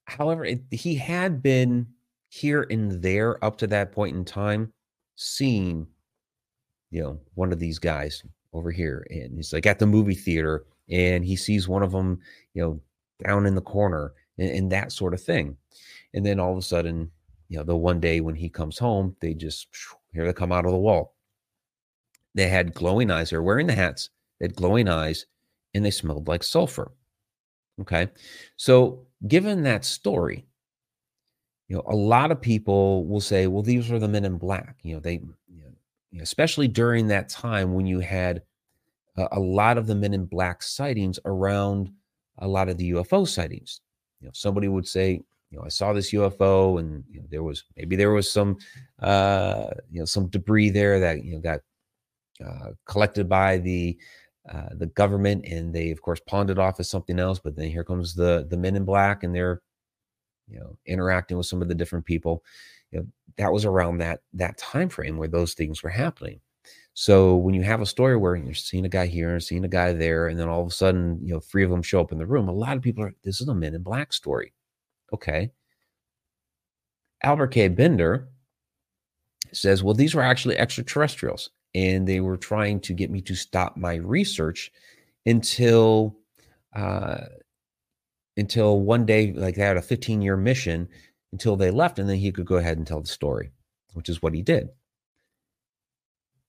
However, 0.06 0.46
it, 0.46 0.62
he 0.72 0.96
had 0.96 1.42
been 1.42 1.88
here 2.30 2.68
and 2.70 3.02
there 3.02 3.44
up 3.44 3.58
to 3.60 3.68
that 3.68 3.92
point 3.92 4.16
in 4.16 4.26
time, 4.26 4.72
seeing, 5.16 5.88
you 6.92 7.02
know, 7.02 7.20
one 7.36 7.52
of 7.52 7.60
these 7.60 7.80
guys 7.80 8.24
over 8.54 8.72
here. 8.72 9.06
And 9.10 9.36
he's 9.36 9.54
like 9.54 9.66
at 9.66 9.80
the 9.80 9.86
movie 9.86 10.16
theater 10.16 10.66
and 10.90 11.24
he 11.24 11.36
sees 11.36 11.68
one 11.68 11.84
of 11.84 11.92
them, 11.92 12.20
you 12.54 12.62
know, 12.62 12.80
down 13.26 13.46
in 13.46 13.56
the 13.56 13.62
corner 13.62 14.14
and, 14.38 14.50
and 14.50 14.72
that 14.72 14.92
sort 14.92 15.14
of 15.14 15.22
thing. 15.22 15.56
And 16.14 16.26
then 16.26 16.40
all 16.40 16.52
of 16.52 16.58
a 16.58 16.64
sudden, 16.64 17.12
you 17.50 17.58
know, 17.58 17.64
the 17.64 17.76
one 17.76 18.00
day 18.00 18.22
when 18.22 18.36
he 18.36 18.50
comes 18.50 18.78
home, 18.78 19.16
they 19.20 19.34
just, 19.34 19.68
here 20.14 20.26
they 20.26 20.34
come 20.34 20.52
out 20.52 20.66
of 20.66 20.72
the 20.72 20.78
wall. 20.78 21.16
They 22.36 22.48
had 22.48 22.74
glowing 22.74 23.12
eyes. 23.12 23.30
They're 23.30 23.44
wearing 23.44 23.68
the 23.68 23.76
hats. 23.76 24.10
They 24.40 24.46
had 24.46 24.56
glowing 24.56 24.88
eyes 24.88 25.26
and 25.74 25.86
they 25.86 25.92
smelled 25.92 26.28
like 26.28 26.44
sulfur. 26.44 26.92
Okay. 27.82 28.08
So, 28.58 29.06
given 29.28 29.63
that 29.63 29.86
story, 29.86 30.46
you 31.68 31.76
know, 31.76 31.84
a 31.86 31.96
lot 31.96 32.32
of 32.32 32.42
people 32.42 33.06
will 33.06 33.22
say, 33.22 33.48
well, 33.48 33.62
these 33.63 33.89
were 33.89 34.00
the 34.00 34.08
men 34.08 34.26
in 34.26 34.38
black. 34.38 34.78
You 34.82 34.96
know, 34.96 35.00
they, 35.00 35.22
you 36.12 36.18
know, 36.18 36.24
especially 36.24 36.68
during 36.68 37.08
that 37.08 37.30
time 37.30 37.74
when 37.74 37.86
you 37.86 38.00
had 38.00 38.42
a, 39.18 39.28
a 39.34 39.39
lot 39.39 39.78
of 39.78 39.88
the 39.88 39.96
men 39.96 40.13
in 40.13 40.26
black 40.26 40.63
sightings 40.63 41.20
around 41.26 41.92
a 42.39 42.48
lot 42.48 42.70
of 42.70 42.78
the 42.78 42.92
UFO 42.92 43.28
sightings. 43.28 43.82
You 44.20 44.28
know, 44.28 44.32
somebody 44.34 44.68
would 44.68 44.88
say, 44.88 45.22
you 45.52 45.58
know, 45.58 45.63
I 45.63 45.70
saw 45.70 45.94
this 45.94 46.12
UFO, 46.12 46.80
and 46.80 47.04
you 47.10 47.22
know, 47.22 47.28
there 47.30 47.44
was 47.44 47.63
maybe 47.76 47.96
there 47.96 48.12
was 48.12 48.32
some, 48.32 48.58
uh, 49.00 49.68
you 49.92 50.00
know, 50.00 50.06
some 50.06 50.28
debris 50.28 50.70
there 50.70 51.00
that 51.00 51.24
you 51.24 51.34
know 51.34 51.39
got 51.39 51.62
uh, 52.46 52.72
collected 52.86 53.28
by 53.28 53.58
the 53.58 53.98
uh, 54.52 54.70
the 54.76 54.88
government, 54.88 55.46
and 55.46 55.74
they 55.74 55.92
of 55.92 56.02
course 56.02 56.20
pawned 56.28 56.50
it 56.50 56.60
off 56.60 56.80
as 56.80 56.90
something 56.90 57.20
else. 57.20 57.40
But 57.40 57.56
then 57.56 57.70
here 57.70 57.84
comes 57.84 58.16
the 58.16 58.48
the 58.50 58.58
men 58.58 58.76
in 58.76 58.86
black, 58.86 59.24
and 59.24 59.34
they're 59.34 59.62
you 60.48 60.60
know 60.60 60.78
interacting 60.86 61.38
with 61.38 61.46
some 61.46 61.62
of 61.62 61.68
the 61.68 61.76
different 61.76 62.06
people. 62.06 62.44
You 62.92 63.00
know, 63.00 63.06
that 63.38 63.54
was 63.54 63.66
around 63.66 64.00
that 64.00 64.22
that 64.34 64.58
time 64.58 64.90
frame 64.90 65.18
where 65.18 65.28
those 65.28 65.54
things 65.54 65.84
were 65.84 65.90
happening. 65.90 66.42
So 66.94 67.38
when 67.38 67.54
you 67.54 67.62
have 67.64 67.82
a 67.82 67.86
story 67.86 68.18
where 68.18 68.36
you're 68.36 68.54
seeing 68.54 68.86
a 68.86 68.90
guy 68.90 69.06
here 69.06 69.32
and 69.32 69.42
seeing 69.42 69.64
a 69.64 69.70
guy 69.70 69.94
there, 69.94 70.28
and 70.28 70.38
then 70.38 70.50
all 70.50 70.62
of 70.62 70.68
a 70.68 70.72
sudden, 70.72 71.20
you 71.24 71.34
know, 71.34 71.40
three 71.40 71.64
of 71.64 71.70
them 71.70 71.82
show 71.82 72.02
up 72.02 72.12
in 72.12 72.18
the 72.18 72.26
room, 72.26 72.50
a 72.50 72.52
lot 72.52 72.76
of 72.76 72.84
people 72.84 73.04
are, 73.04 73.14
this 73.24 73.40
is 73.40 73.48
a 73.48 73.54
men 73.54 73.74
in 73.74 73.84
black 73.84 74.12
story. 74.12 74.54
Okay. 75.14 75.52
Albert 77.24 77.50
K. 77.50 77.70
Bender 77.70 78.28
says, 79.54 79.82
well, 79.82 79.94
these 79.94 80.14
were 80.14 80.22
actually 80.22 80.58
extraterrestrials, 80.58 81.52
and 81.76 82.08
they 82.08 82.20
were 82.20 82.38
trying 82.38 82.80
to 82.82 82.94
get 82.94 83.12
me 83.12 83.22
to 83.22 83.36
stop 83.36 83.78
my 83.78 83.96
research 83.96 84.72
until 85.26 86.16
uh, 86.76 87.26
until 88.38 88.80
one 88.80 89.06
day, 89.06 89.34
like 89.34 89.56
they 89.56 89.64
had 89.64 89.78
a 89.78 89.82
15 89.82 90.22
year 90.22 90.38
mission 90.38 90.88
until 91.32 91.56
they 91.56 91.72
left, 91.72 92.00
and 92.00 92.10
then 92.10 92.18
he 92.18 92.32
could 92.32 92.46
go 92.46 92.56
ahead 92.56 92.78
and 92.78 92.88
tell 92.88 93.02
the 93.02 93.08
story, 93.08 93.52
which 93.94 94.10
is 94.10 94.22
what 94.22 94.34
he 94.34 94.42
did. 94.42 94.70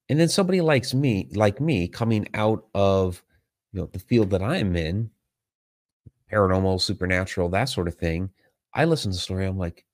And 0.09 0.19
then 0.19 0.29
somebody 0.29 0.61
likes 0.61 0.95
me, 0.95 1.29
like 1.35 1.61
me, 1.61 1.89
coming 1.89 2.29
out 2.35 2.65
of 2.75 3.23
you 3.73 3.81
know 3.81 3.87
the 3.87 3.99
field 3.99 4.31
that 4.31 4.43
I'm 4.43 4.75
in, 4.77 5.11
paranormal, 6.33 6.81
supernatural, 6.81 7.49
that 7.51 7.69
sort 7.69 7.89
of 7.89 7.95
thing. 7.95 8.31
I 8.75 8.85
listen 8.85 9.11
to 9.11 9.17
the 9.17 9.21
story. 9.21 9.47
I'm 9.47 9.59
like, 9.59 9.85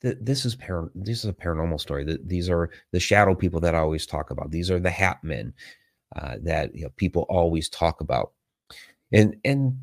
this 0.00 0.44
is 0.44 0.54
par- 0.54 0.90
this 0.94 1.18
is 1.18 1.30
a 1.30 1.32
paranormal 1.32 1.80
story. 1.80 2.04
That 2.04 2.28
These 2.28 2.48
are 2.48 2.70
the 2.92 3.00
shadow 3.00 3.34
people 3.34 3.60
that 3.60 3.74
I 3.74 3.78
always 3.78 4.06
talk 4.06 4.30
about. 4.30 4.50
These 4.50 4.70
are 4.70 4.78
the 4.78 4.90
hat 4.90 5.18
men 5.22 5.52
uh, 6.16 6.36
that 6.42 6.74
you 6.74 6.82
know, 6.82 6.90
people 6.96 7.26
always 7.28 7.68
talk 7.68 8.00
about. 8.00 8.32
And 9.12 9.36
and 9.44 9.78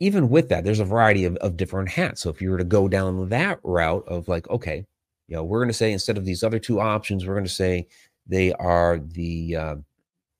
even 0.00 0.28
with 0.28 0.48
that, 0.48 0.64
there's 0.64 0.80
a 0.80 0.84
variety 0.84 1.24
of, 1.24 1.36
of 1.36 1.56
different 1.56 1.88
hats. 1.88 2.22
So 2.22 2.30
if 2.30 2.40
you 2.40 2.50
were 2.50 2.58
to 2.58 2.64
go 2.64 2.86
down 2.88 3.28
that 3.30 3.58
route 3.64 4.04
of 4.06 4.28
like, 4.28 4.48
okay, 4.48 4.86
you 5.26 5.36
know, 5.36 5.42
we're 5.44 5.58
going 5.58 5.68
to 5.68 5.74
say 5.74 5.92
instead 5.92 6.16
of 6.16 6.24
these 6.24 6.44
other 6.44 6.58
two 6.58 6.80
options, 6.80 7.26
we're 7.26 7.34
going 7.34 7.44
to 7.44 7.50
say 7.50 7.88
they 8.26 8.52
are 8.54 8.98
the 8.98 9.56
uh, 9.56 9.74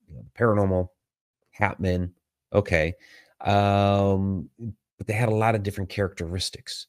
you 0.09 0.15
know, 0.17 0.25
paranormal 0.39 0.89
hatmen. 1.59 2.13
Okay. 2.53 2.95
Um, 3.41 4.49
but 4.97 5.07
they 5.07 5.13
had 5.13 5.29
a 5.29 5.35
lot 5.35 5.55
of 5.55 5.63
different 5.63 5.91
characteristics, 5.91 6.87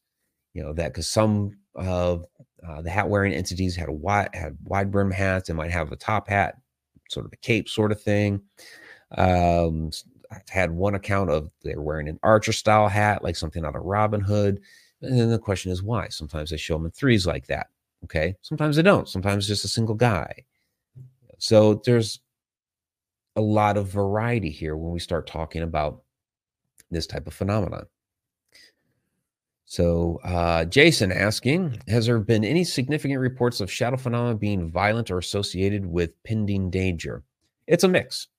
you 0.54 0.64
know, 0.64 0.74
that 0.74 0.94
because 0.94 1.08
some 1.08 1.58
of 1.76 2.26
uh, 2.68 2.82
the 2.82 2.90
hat 2.90 3.10
wearing 3.10 3.34
entities 3.34 3.76
had 3.76 3.90
a 3.90 3.94
wide, 3.94 4.30
had 4.34 4.58
wide 4.64 4.92
brim 4.92 5.12
hats. 5.12 5.48
They 5.48 5.54
might 5.54 5.72
have 5.72 5.92
a 5.92 5.96
top 5.96 6.28
hat, 6.28 6.58
sort 7.10 7.26
of 7.26 7.34
a 7.34 7.38
cape 7.38 7.70
sort 7.70 7.92
of 7.92 8.02
thing. 8.02 8.42
Um, 9.18 9.92
I've 10.32 10.50
had 10.50 10.72
one 10.72 10.96
account 10.96 11.30
of 11.32 11.50
they're 11.64 11.82
wearing 11.82 12.08
an 12.08 12.20
Archer 12.22 12.54
style 12.54 12.88
hat, 12.88 13.24
like 13.24 13.36
something 13.36 13.66
out 13.66 13.76
of 13.76 13.84
Robin 13.84 14.22
Hood. 14.22 14.62
And 15.02 15.20
then 15.20 15.30
the 15.30 15.40
question 15.40 15.72
is 15.72 15.82
why? 15.82 16.10
Sometimes 16.10 16.50
they 16.50 16.58
show 16.58 16.76
them 16.76 16.86
in 16.86 16.92
threes 16.92 17.26
like 17.26 17.48
that. 17.48 17.68
Okay. 18.04 18.36
Sometimes 18.42 18.76
they 18.76 18.82
don't. 18.82 19.10
Sometimes 19.10 19.48
just 19.48 19.66
a 19.66 19.70
single 19.70 19.96
guy. 19.96 20.46
So 21.38 21.82
there's 21.86 22.20
a 23.36 23.42
lot 23.42 23.78
of 23.78 23.88
variety 23.88 24.50
here 24.50 24.76
when 24.76 24.92
we 24.92 25.00
start 25.00 25.26
talking 25.26 25.64
about 25.64 26.04
this 26.92 27.08
type 27.08 27.28
of 27.28 27.34
phenomenon. 27.34 27.86
So, 29.70 30.20
uh, 30.24 30.66
Jason 30.66 31.12
asking 31.12 31.80
Has 31.88 32.08
there 32.08 32.18
been 32.18 32.44
any 32.44 32.64
significant 32.64 33.20
reports 33.20 33.62
of 33.62 33.72
shadow 33.72 33.98
phenomena 33.98 34.36
being 34.36 34.72
violent 34.72 35.12
or 35.12 35.20
associated 35.20 35.86
with 35.86 36.12
pending 36.24 36.72
danger? 36.72 37.24
It's 37.68 37.84
a 37.84 37.88
mix. 37.88 38.30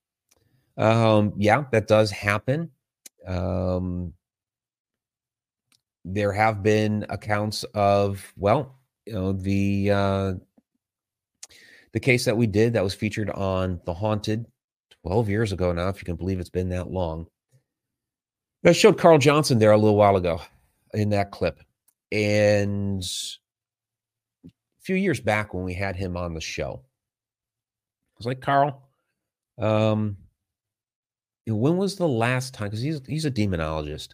Um, 0.76 1.32
yeah, 1.36 1.66
that 1.70 1.86
does 1.86 2.10
happen. 2.10 2.68
Um, 3.28 4.12
there 6.04 6.32
have 6.32 6.64
been 6.64 7.06
accounts 7.10 7.62
of, 7.74 8.32
well, 8.36 8.80
you 9.06 9.12
know, 9.12 9.32
the 9.32 9.90
uh, 9.92 10.32
the 11.92 12.00
case 12.00 12.24
that 12.24 12.36
we 12.36 12.48
did 12.48 12.72
that 12.72 12.82
was 12.82 12.94
featured 12.94 13.30
on 13.30 13.80
The 13.84 13.94
Haunted 13.94 14.46
12 15.04 15.28
years 15.28 15.52
ago 15.52 15.72
now, 15.72 15.90
if 15.90 16.02
you 16.02 16.06
can 16.06 16.16
believe 16.16 16.40
it's 16.40 16.50
been 16.50 16.70
that 16.70 16.90
long. 16.90 17.28
I 18.64 18.72
showed 18.72 18.98
Carl 18.98 19.18
Johnson 19.18 19.60
there 19.60 19.70
a 19.70 19.78
little 19.78 19.96
while 19.96 20.16
ago 20.16 20.40
in 20.94 21.10
that 21.10 21.30
clip. 21.30 21.60
And 22.12 23.02
a 24.44 24.48
few 24.80 24.96
years 24.96 25.20
back 25.20 25.54
when 25.54 25.64
we 25.64 25.74
had 25.74 25.96
him 25.96 26.16
on 26.16 26.34
the 26.34 26.40
show, 26.40 26.82
I 26.84 28.16
was 28.18 28.26
like, 28.26 28.40
Carl, 28.40 28.82
um, 29.58 30.16
when 31.46 31.76
was 31.76 31.96
the 31.96 32.08
last 32.08 32.54
time? 32.54 32.68
Because 32.68 32.82
he's 32.82 33.00
he's 33.06 33.24
a 33.24 33.30
demonologist, 33.30 34.10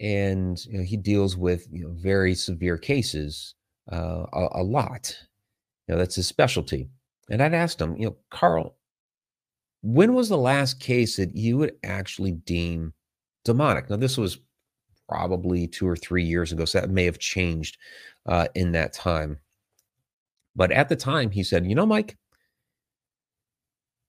and 0.00 0.62
you 0.66 0.78
know, 0.78 0.84
he 0.84 0.96
deals 0.96 1.36
with 1.36 1.66
you 1.70 1.84
know, 1.84 1.94
very 1.94 2.34
severe 2.34 2.78
cases 2.78 3.54
uh, 3.92 4.26
a, 4.32 4.48
a 4.60 4.62
lot. 4.62 5.16
You 5.86 5.94
know, 5.94 5.98
that's 5.98 6.16
his 6.16 6.26
specialty. 6.26 6.88
And 7.30 7.42
I'd 7.42 7.54
asked 7.54 7.80
him, 7.80 7.96
you 7.96 8.06
know, 8.06 8.16
Carl, 8.30 8.76
when 9.82 10.14
was 10.14 10.28
the 10.28 10.38
last 10.38 10.80
case 10.80 11.16
that 11.16 11.34
you 11.34 11.58
would 11.58 11.74
actually 11.84 12.32
deem 12.32 12.92
demonic? 13.44 13.90
Now, 13.90 13.96
this 13.96 14.16
was 14.18 14.38
probably 15.08 15.66
two 15.66 15.86
or 15.86 15.96
three 15.96 16.24
years 16.24 16.52
ago, 16.52 16.64
so 16.64 16.80
that 16.80 16.90
may 16.90 17.04
have 17.04 17.18
changed 17.18 17.78
uh, 18.26 18.48
in 18.54 18.72
that 18.72 18.92
time. 18.92 19.38
But 20.54 20.72
at 20.72 20.88
the 20.88 20.96
time, 20.96 21.30
he 21.30 21.42
said, 21.42 21.66
you 21.66 21.74
know, 21.74 21.86
Mike, 21.86 22.16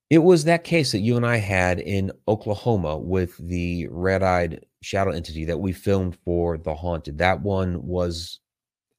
it 0.09 0.19
was 0.19 0.45
that 0.45 0.63
case 0.63 0.93
that 0.93 0.99
you 0.99 1.17
and 1.17 1.25
I 1.25 1.37
had 1.37 1.79
in 1.79 2.11
Oklahoma 2.27 2.97
with 2.97 3.37
the 3.37 3.87
red 3.91 4.23
eyed 4.23 4.65
shadow 4.81 5.11
entity 5.11 5.43
that 5.45 5.59
we 5.59 5.73
filmed 5.73 6.17
for 6.23 6.57
The 6.57 6.73
Haunted. 6.73 7.17
That 7.17 7.41
one 7.41 7.85
was 7.85 8.39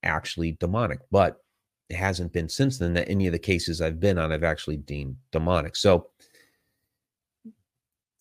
actually 0.03 0.53
demonic, 0.61 0.99
but 1.11 1.43
it 1.89 1.97
hasn't 1.97 2.35
been 2.35 2.51
since 2.51 2.77
then 2.77 2.93
that 2.93 3.09
any 3.09 3.27
of 3.27 3.33
the 3.33 3.39
cases 3.39 3.81
I've 3.81 3.99
been 3.99 4.19
on 4.19 4.31
I've 4.31 4.45
actually 4.45 4.77
deemed 4.77 5.17
demonic. 5.33 5.75
So, 5.77 6.09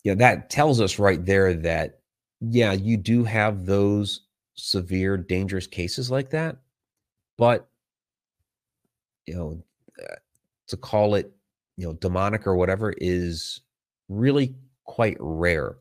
yeah, 0.02 0.14
that 0.14 0.48
tells 0.48 0.80
us 0.80 0.98
right 0.98 1.22
there 1.22 1.52
that, 1.52 1.97
yeah, 2.40 2.72
you 2.72 2.96
do 2.96 3.24
have 3.24 3.66
those 3.66 4.22
severe, 4.54 5.16
dangerous 5.16 5.66
cases 5.66 6.10
like 6.10 6.30
that. 6.30 6.56
But, 7.36 7.68
you 9.26 9.34
know, 9.34 9.62
uh, 10.02 10.16
to 10.68 10.76
call 10.76 11.14
it 11.14 11.32
you 11.78 11.86
know 11.86 11.94
demonic 11.94 12.46
or 12.46 12.56
whatever 12.56 12.92
is 12.98 13.62
really 14.10 14.54
quite 14.84 15.16
rare. 15.20 15.76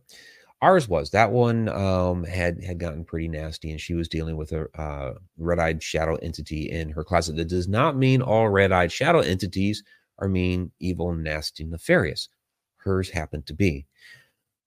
Ours 0.62 0.88
was 0.88 1.12
that 1.12 1.32
one 1.32 1.70
um, 1.70 2.24
had 2.24 2.64
had 2.64 2.80
gotten 2.80 3.04
pretty 3.04 3.28
nasty 3.28 3.72
and 3.72 3.82
she 3.82 3.96
was 3.96 4.08
dealing 4.08 4.38
with 4.38 4.52
a 4.54 4.68
uh, 4.80 5.16
red-eyed 5.38 5.84
shadow 5.84 6.16
entity 6.18 6.72
in 6.72 6.90
her 6.90 7.04
closet. 7.04 7.36
That 7.36 7.50
does 7.50 7.68
not 7.68 7.98
mean 7.98 8.22
all 8.22 8.48
red-eyed 8.48 8.92
shadow 8.92 9.20
entities 9.20 9.84
are 10.20 10.28
mean 10.28 10.72
evil 10.80 11.14
nasty 11.14 11.64
nefarious. 11.64 12.30
Hers 12.78 13.10
happened 13.10 13.46
to 13.48 13.54
be 13.54 13.86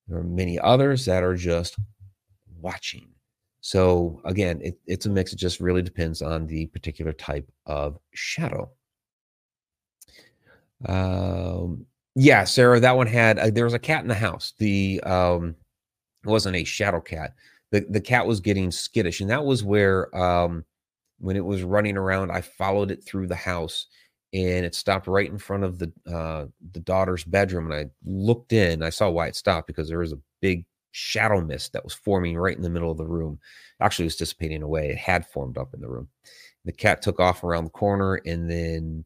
there 0.07 0.19
are 0.19 0.23
many 0.23 0.59
others 0.59 1.05
that 1.05 1.23
are 1.23 1.35
just 1.35 1.77
watching 2.59 3.07
So 3.61 4.21
again, 4.25 4.59
it, 4.61 4.79
it's 4.87 5.05
a 5.05 5.09
mix. 5.09 5.33
It 5.33 5.37
just 5.37 5.59
really 5.59 5.81
depends 5.81 6.21
on 6.21 6.47
the 6.47 6.65
particular 6.67 7.13
type 7.13 7.49
of 7.65 7.99
shadow. 8.13 8.71
Um, 10.87 11.85
yeah, 12.15 12.43
Sarah, 12.43 12.79
that 12.79 12.95
one 12.97 13.07
had 13.07 13.39
uh, 13.39 13.51
there 13.51 13.65
was 13.65 13.73
a 13.73 13.79
cat 13.79 14.01
in 14.01 14.07
the 14.07 14.15
house. 14.15 14.53
The 14.57 14.99
um, 15.03 15.55
it 16.23 16.29
wasn't 16.29 16.55
a 16.55 16.63
shadow 16.63 16.99
cat. 17.01 17.35
The 17.71 17.85
the 17.89 18.01
cat 18.01 18.25
was 18.27 18.39
getting 18.39 18.71
skittish, 18.71 19.21
and 19.21 19.29
that 19.29 19.45
was 19.45 19.63
where 19.63 20.13
um, 20.17 20.65
when 21.19 21.35
it 21.37 21.45
was 21.45 21.63
running 21.63 21.97
around, 21.97 22.31
I 22.31 22.41
followed 22.41 22.91
it 22.91 23.03
through 23.03 23.27
the 23.27 23.35
house, 23.35 23.87
and 24.33 24.65
it 24.65 24.75
stopped 24.75 25.07
right 25.07 25.29
in 25.29 25.37
front 25.37 25.63
of 25.63 25.79
the 25.79 25.91
uh, 26.11 26.45
the 26.71 26.79
daughter's 26.79 27.23
bedroom. 27.23 27.71
And 27.71 27.73
I 27.73 27.89
looked 28.05 28.53
in. 28.53 28.83
I 28.83 28.89
saw 28.89 29.09
why 29.09 29.27
it 29.27 29.35
stopped 29.35 29.67
because 29.67 29.89
there 29.89 29.99
was 29.99 30.13
a 30.13 30.19
big 30.41 30.65
shadow 30.91 31.41
mist 31.41 31.73
that 31.73 31.83
was 31.83 31.93
forming 31.93 32.37
right 32.37 32.55
in 32.55 32.63
the 32.63 32.69
middle 32.69 32.91
of 32.91 32.97
the 32.97 33.05
room. 33.05 33.39
Actually, 33.79 34.05
it 34.05 34.07
was 34.07 34.15
dissipating 34.17 34.63
away. 34.63 34.89
It 34.89 34.97
had 34.97 35.25
formed 35.25 35.57
up 35.57 35.73
in 35.73 35.81
the 35.81 35.89
room. 35.89 36.07
The 36.65 36.71
cat 36.71 37.01
took 37.01 37.19
off 37.19 37.43
around 37.43 37.65
the 37.65 37.71
corner, 37.71 38.15
and 38.25 38.49
then 38.49 39.05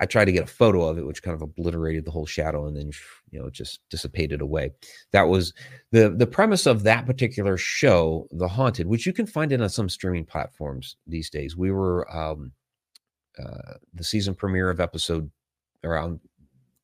I 0.00 0.06
tried 0.06 0.26
to 0.26 0.32
get 0.32 0.44
a 0.44 0.48
photo 0.48 0.86
of 0.86 0.98
it, 0.98 1.06
which 1.06 1.22
kind 1.22 1.34
of 1.34 1.42
obliterated 1.42 2.04
the 2.04 2.10
whole 2.10 2.26
shadow, 2.26 2.66
and 2.66 2.76
then 2.76 2.90
you 3.30 3.40
know 3.40 3.50
just 3.50 3.80
dissipated 3.90 4.40
away. 4.40 4.72
That 5.12 5.28
was 5.28 5.52
the 5.92 6.10
the 6.10 6.26
premise 6.26 6.66
of 6.66 6.82
that 6.82 7.06
particular 7.06 7.56
show, 7.56 8.26
The 8.32 8.48
Haunted, 8.48 8.86
which 8.86 9.06
you 9.06 9.12
can 9.12 9.26
find 9.26 9.52
it 9.52 9.60
on 9.60 9.68
some 9.68 9.88
streaming 9.88 10.24
platforms 10.24 10.96
these 11.06 11.30
days. 11.30 11.56
We 11.56 11.70
were 11.70 12.10
um, 12.14 12.52
uh, 13.44 13.74
the 13.94 14.04
season 14.04 14.34
premiere 14.34 14.70
of 14.70 14.80
episode 14.80 15.30
around 15.84 16.20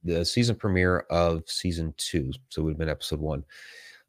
the 0.04 0.24
season 0.24 0.56
premiere 0.56 1.00
of 1.10 1.42
season 1.46 1.94
two, 1.96 2.32
so 2.48 2.62
we've 2.62 2.78
been 2.78 2.88
episode 2.88 3.20
one 3.20 3.44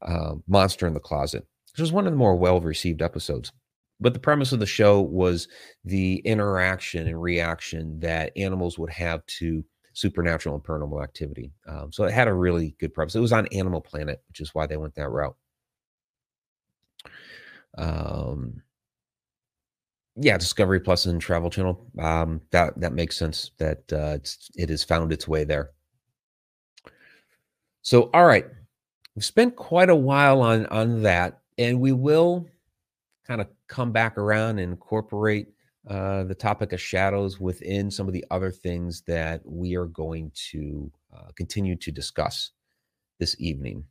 uh, 0.01 0.35
Monster 0.47 0.87
in 0.87 0.93
the 0.93 0.99
Closet, 0.99 1.45
which 1.71 1.79
was 1.79 1.91
one 1.91 2.05
of 2.05 2.13
the 2.13 2.17
more 2.17 2.35
well 2.35 2.59
received 2.59 3.01
episodes. 3.01 3.51
But 3.99 4.13
the 4.13 4.19
premise 4.19 4.51
of 4.51 4.59
the 4.59 4.65
show 4.65 5.01
was 5.01 5.47
the 5.85 6.15
interaction 6.25 7.07
and 7.07 7.21
reaction 7.21 7.99
that 7.99 8.31
animals 8.35 8.77
would 8.77 8.89
have 8.89 9.25
to 9.27 9.63
supernatural 9.93 10.55
and 10.55 10.63
paranormal 10.63 11.03
activity. 11.03 11.53
Um, 11.67 11.91
so 11.91 12.03
it 12.03 12.11
had 12.11 12.27
a 12.27 12.33
really 12.33 12.75
good 12.79 12.93
premise. 12.93 13.15
It 13.15 13.21
was 13.21 13.31
on 13.31 13.47
Animal 13.47 13.79
Planet, 13.79 14.21
which 14.27 14.41
is 14.41 14.53
why 14.53 14.65
they 14.65 14.77
went 14.77 14.95
that 14.95 15.09
route. 15.09 15.35
Um, 17.77 18.61
yeah, 20.15 20.37
Discovery 20.37 20.79
Plus 20.79 21.05
and 21.05 21.21
Travel 21.21 21.49
Channel. 21.49 21.85
Um, 21.99 22.41
that 22.51 22.79
that 22.79 22.93
makes 22.93 23.17
sense. 23.17 23.51
That 23.57 23.91
uh, 23.91 24.15
it's, 24.15 24.49
it 24.55 24.69
has 24.69 24.83
found 24.83 25.11
its 25.11 25.27
way 25.27 25.43
there. 25.43 25.71
So, 27.81 28.09
all 28.13 28.25
right, 28.25 28.45
We've 29.15 29.25
spent 29.25 29.55
quite 29.55 29.89
a 29.89 29.95
while 29.95 30.41
on 30.41 30.65
on 30.67 31.03
that, 31.03 31.39
and 31.57 31.79
we 31.79 31.91
will 31.91 32.47
kind 33.27 33.41
of 33.41 33.47
come 33.67 33.91
back 33.91 34.17
around 34.17 34.59
and 34.59 34.71
incorporate 34.71 35.49
uh, 35.87 36.23
the 36.23 36.35
topic 36.35 36.73
of 36.73 36.81
shadows 36.81 37.39
within 37.39 37.91
some 37.91 38.07
of 38.07 38.13
the 38.13 38.25
other 38.31 38.51
things 38.51 39.01
that 39.01 39.41
we 39.45 39.75
are 39.75 39.85
going 39.85 40.31
to 40.51 40.91
uh, 41.15 41.29
continue 41.35 41.75
to 41.75 41.91
discuss 41.91 42.51
this 43.19 43.35
evening. 43.39 43.83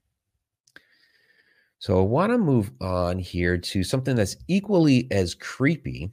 So 1.82 1.98
I 1.98 2.02
want 2.02 2.30
to 2.30 2.38
move 2.38 2.70
on 2.80 3.18
here 3.18 3.58
to 3.58 3.82
something 3.82 4.14
that's 4.14 4.36
equally 4.46 5.08
as 5.10 5.34
creepy, 5.34 6.12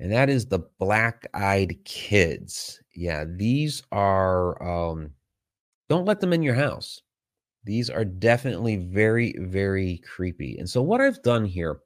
and 0.00 0.10
that 0.10 0.28
is 0.28 0.46
the 0.46 0.66
black-eyed 0.80 1.76
kids. 1.84 2.82
Yeah, 2.92 3.24
these 3.24 3.84
are. 3.92 4.60
Um, 4.60 5.12
don't 5.88 6.06
let 6.06 6.18
them 6.18 6.32
in 6.32 6.42
your 6.42 6.56
house. 6.56 7.02
These 7.62 7.88
are 7.88 8.04
definitely 8.04 8.78
very, 8.78 9.32
very 9.38 9.98
creepy. 9.98 10.58
And 10.58 10.68
so, 10.68 10.82
what 10.82 11.00
I've 11.00 11.22
done 11.22 11.44
here 11.44 11.78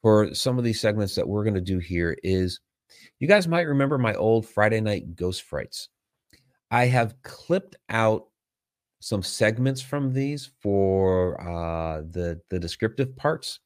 for 0.00 0.32
some 0.32 0.56
of 0.56 0.64
these 0.64 0.80
segments 0.80 1.14
that 1.16 1.28
we're 1.28 1.44
going 1.44 1.52
to 1.52 1.60
do 1.60 1.80
here 1.80 2.16
is 2.22 2.60
you 3.20 3.28
guys 3.28 3.46
might 3.46 3.68
remember 3.68 3.98
my 3.98 4.14
old 4.14 4.48
Friday 4.48 4.80
night 4.80 5.16
ghost 5.16 5.42
frights. 5.42 5.90
I 6.70 6.86
have 6.86 7.20
clipped 7.22 7.76
out 7.90 8.28
some 9.02 9.22
segments 9.22 9.80
from 9.80 10.12
these 10.12 10.50
for 10.60 11.40
uh, 11.40 12.02
the 12.10 12.40
the 12.50 12.58
descriptive 12.58 13.16
parts, 13.16 13.58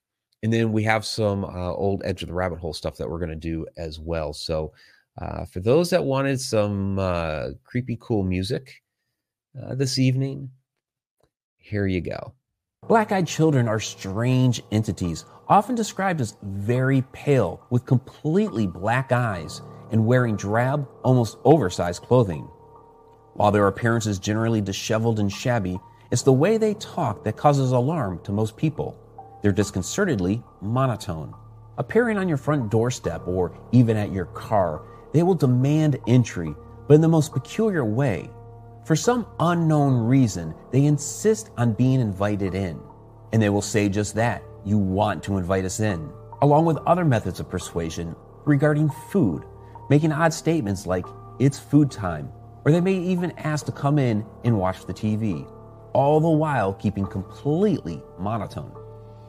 and 0.43 0.53
then 0.53 0.73
we 0.73 0.83
have 0.85 1.05
some 1.05 1.45
uh, 1.45 1.73
old 1.73 2.03
Edge 2.05 2.23
of 2.23 2.29
the 2.29 2.35
Rabbit 2.35 2.59
Hole 2.59 2.73
stuff 2.73 2.97
that 2.97 3.09
we're 3.09 3.19
going 3.19 3.29
to 3.29 3.37
do 3.37 3.67
as 3.77 4.01
well. 4.01 4.33
So, 4.33 4.73
uh, 5.21 5.45
for 5.45 5.61
those 5.61 5.91
that 5.91 6.03
wanted 6.03 6.41
some 6.41 6.99
uh, 6.99 7.49
creepy, 7.65 7.99
cool 8.01 8.23
music 8.23 8.83
uh, 9.63 9.75
this 9.75 9.99
evening, 9.99 10.51
here 11.59 11.87
you 11.87 12.01
go. 12.01 12.33
Black 12.89 13.13
eyed 13.13 13.27
children 13.27 13.69
are 13.69 13.81
strange 13.81 14.63
entities, 14.73 15.27
often 15.49 15.75
described 15.75 16.23
as 16.23 16.37
very 16.43 17.03
pale, 17.13 17.67
with 17.69 17.85
completely 17.85 18.67
black 18.67 19.13
eyes, 19.13 19.61
and 19.91 20.07
wearing 20.07 20.37
drab, 20.37 20.89
almost 21.05 21.37
oversized 21.45 22.03
clothing. 22.03 22.49
While 23.37 23.51
their 23.51 23.67
appearance 23.67 24.07
is 24.07 24.19
generally 24.19 24.63
disheveled 24.63 25.21
and 25.21 25.31
shabby, 25.31 25.79
it's 26.11 26.23
the 26.23 26.33
way 26.33 26.57
they 26.57 26.73
talk 26.75 27.23
that 27.25 27.37
causes 27.37 27.73
alarm 27.73 28.21
to 28.25 28.33
most 28.33 28.57
people. 28.57 28.99
They're 29.43 29.53
disconcertedly 29.53 30.43
monotone. 30.63 31.35
Appearing 31.77 32.17
on 32.17 32.29
your 32.29 32.39
front 32.39 32.71
doorstep 32.71 33.29
or 33.29 33.53
even 33.73 33.99
at 33.99 34.11
your 34.11 34.25
car, 34.27 34.83
they 35.13 35.23
will 35.23 35.35
demand 35.35 35.99
entry, 36.07 36.55
but 36.89 36.95
in 36.95 37.03
the 37.03 37.09
most 37.09 37.35
peculiar 37.35 37.85
way, 37.85 38.31
for 38.87 38.97
some 38.97 39.27
unknown 39.39 40.07
reason, 40.07 40.55
they 40.73 40.87
insist 40.87 41.51
on 41.59 41.75
being 41.75 42.01
invited 42.01 42.55
in. 42.55 42.81
And 43.33 43.43
they 43.43 43.51
will 43.51 43.61
say 43.61 43.91
just 43.91 44.15
that 44.15 44.43
you 44.65 44.79
want 44.79 45.23
to 45.25 45.37
invite 45.37 45.67
us 45.67 45.81
in, 45.81 46.09
along 46.41 46.65
with 46.65 46.79
other 46.87 47.05
methods 47.05 47.41
of 47.41 47.51
persuasion 47.51 48.17
regarding 48.47 48.89
food, 49.11 49.45
making 49.91 50.13
odd 50.13 50.33
statements 50.33 50.87
like, 50.87 51.05
it's 51.39 51.59
food 51.59 51.91
time, 51.91 52.33
or 52.67 52.73
they 52.73 52.81
may 52.81 52.95
even 52.95 53.31
ask 53.39 53.65
to 53.65 53.73
come 53.73 53.97
in 53.97 54.27
and 54.43 54.59
watch 54.59 54.85
the 54.87 54.93
TV, 54.93 55.49
all 55.93 56.19
the 56.19 56.29
while 56.29 56.73
keeping 56.75 57.07
completely 57.07 58.03
monotone. 58.19 58.73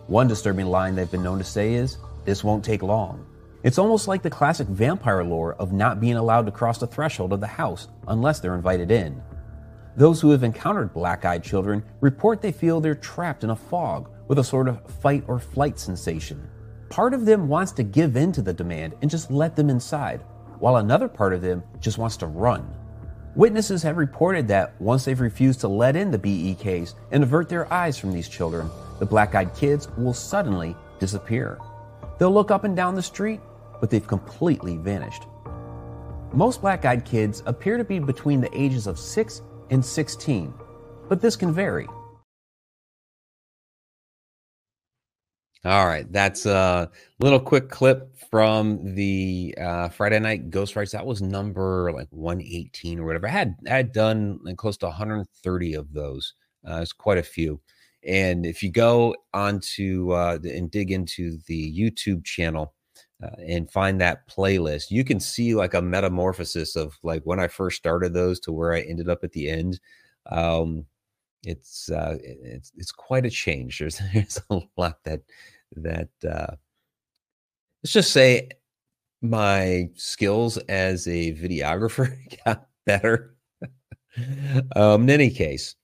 One 0.08 0.28
disturbing 0.28 0.66
line 0.66 0.96
they've 0.96 1.10
been 1.10 1.22
known 1.22 1.38
to 1.38 1.44
say 1.44 1.76
is, 1.76 2.00
This 2.26 2.44
won't 2.44 2.66
take 2.66 2.82
long. 2.82 3.28
It's 3.62 3.78
almost 3.78 4.08
like 4.08 4.24
the 4.24 4.30
classic 4.32 4.68
vampire 4.68 5.24
lore 5.24 5.54
of 5.56 5.72
not 5.72 6.00
being 6.00 6.16
allowed 6.16 6.48
to 6.48 6.52
cross 6.52 6.80
the 6.80 6.88
threshold 6.88 7.32
of 7.32 7.40
the 7.40 7.48
house 7.48 7.88
unless 8.08 8.40
they're 8.40 8.56
invited 8.56 8.90
in. 8.90 9.22
Those 9.96 10.20
who 10.20 10.32
have 10.32 10.44
encountered 10.44 10.94
black 10.94 11.24
eyed 11.24 11.44
children 11.44 11.84
report 12.02 12.42
they 12.42 12.52
feel 12.52 12.82
they're 12.82 12.96
trapped 12.96 13.44
in 13.44 13.52
a 13.52 13.56
fog 13.56 14.10
with 14.28 14.40
a 14.40 14.44
sort 14.44 14.68
of 14.68 14.82
fight 15.00 15.24
or 15.28 15.38
flight 15.38 15.78
sensation. 15.78 16.50
Part 16.90 17.14
of 17.14 17.26
them 17.26 17.48
wants 17.48 17.72
to 17.74 17.84
give 17.84 18.16
in 18.16 18.32
to 18.32 18.42
the 18.42 18.54
demand 18.54 18.96
and 19.04 19.12
just 19.12 19.30
let 19.30 19.56
them 19.56 19.70
inside, 19.70 20.24
while 20.58 20.78
another 20.78 21.08
part 21.08 21.34
of 21.34 21.42
them 21.42 21.62
just 21.80 22.00
wants 22.00 22.18
to 22.18 22.26
run. 22.26 22.74
Witnesses 23.38 23.84
have 23.84 23.98
reported 23.98 24.48
that 24.48 24.74
once 24.82 25.06
they've 25.06 25.20
refused 25.20 25.60
to 25.60 25.68
let 25.68 25.96
in 25.96 26.10
the 26.10 26.18
BEKs 26.18 26.96
and 27.12 27.22
avert 27.22 27.48
their 27.48 27.72
eyes 27.72 27.96
from 27.96 28.12
these 28.12 28.28
children, 28.28 28.68
the 28.98 29.06
black 29.06 29.36
eyed 29.36 29.54
kids 29.54 29.88
will 29.96 30.12
suddenly 30.12 30.76
disappear. 30.98 31.60
They'll 32.18 32.34
look 32.34 32.50
up 32.50 32.64
and 32.64 32.76
down 32.76 32.96
the 32.96 33.02
street, 33.04 33.40
but 33.80 33.92
they've 33.92 34.08
completely 34.08 34.78
vanished. 34.78 35.22
Most 36.34 36.62
black 36.62 36.84
eyed 36.84 37.06
kids 37.06 37.44
appear 37.46 37.78
to 37.78 37.84
be 37.84 38.00
between 38.00 38.42
the 38.42 38.50
ages 38.60 38.88
of 38.88 38.98
6 38.98 39.44
and 39.70 39.86
16, 39.86 40.52
but 41.08 41.22
this 41.22 41.36
can 41.36 41.54
vary. 41.54 41.88
All 45.66 45.88
right, 45.88 46.10
that's 46.12 46.46
a 46.46 46.90
little 47.20 47.40
quick 47.40 47.70
clip 47.70 48.16
from 48.30 48.96
the 48.96 49.56
uh, 49.60 49.90
Friday 49.90 50.20
Night 50.20 50.50
Ghost 50.50 50.74
Frights. 50.74 50.92
That 50.92 51.06
was 51.06 51.22
number 51.22 51.92
like 51.94 52.08
118 52.12 53.00
or 53.00 53.06
whatever. 53.06 53.28
I 53.28 53.32
had 53.32 53.56
I 53.70 53.76
had 53.76 53.92
done 53.92 54.40
like 54.44 54.58
close 54.58 54.78
to 54.78 54.86
130 54.86 55.74
of 55.74 55.94
those. 55.94 56.34
Uh, 56.68 56.80
it's 56.82 56.94
quite 56.94 57.18
a 57.18 57.24
few. 57.24 57.60
And 58.06 58.46
if 58.46 58.62
you 58.62 58.72
go 58.72 59.16
onto 59.34 60.12
uh, 60.12 60.38
and 60.44 60.70
dig 60.70 60.92
into 60.92 61.40
the 61.48 61.74
YouTube 61.78 62.24
channel 62.24 62.74
uh, 63.24 63.30
and 63.46 63.70
find 63.72 64.00
that 64.00 64.30
playlist, 64.30 64.92
you 64.92 65.04
can 65.04 65.20
see 65.20 65.56
like 65.56 65.74
a 65.74 65.82
metamorphosis 65.82 66.76
of 66.76 66.98
like 67.04 67.24
when 67.24 67.40
I 67.40 67.48
first 67.48 67.78
started 67.78 68.14
those 68.14 68.40
to 68.42 68.52
where 68.52 68.74
I 68.74 68.82
ended 68.82 69.10
up 69.10 69.24
at 69.24 69.32
the 69.32 69.50
end. 69.50 69.80
Um, 70.28 70.86
it's 71.44 71.90
uh, 71.90 72.18
it's 72.22 72.72
it's 72.76 72.92
quite 72.92 73.26
a 73.26 73.30
change. 73.30 73.80
There's 73.80 74.02
there's 74.14 74.42
a 74.50 74.60
lot 74.78 75.04
that 75.04 75.22
that 75.76 76.10
uh, 76.28 76.56
let's 77.84 77.94
just 77.94 78.12
say 78.12 78.50
my 79.22 79.90
skills 79.96 80.58
as 80.70 81.08
a 81.08 81.34
videographer 81.34 82.16
got 82.46 82.68
better. 82.86 83.36
um, 84.76 85.04
in 85.04 85.10
any 85.10 85.30
case, 85.30 85.76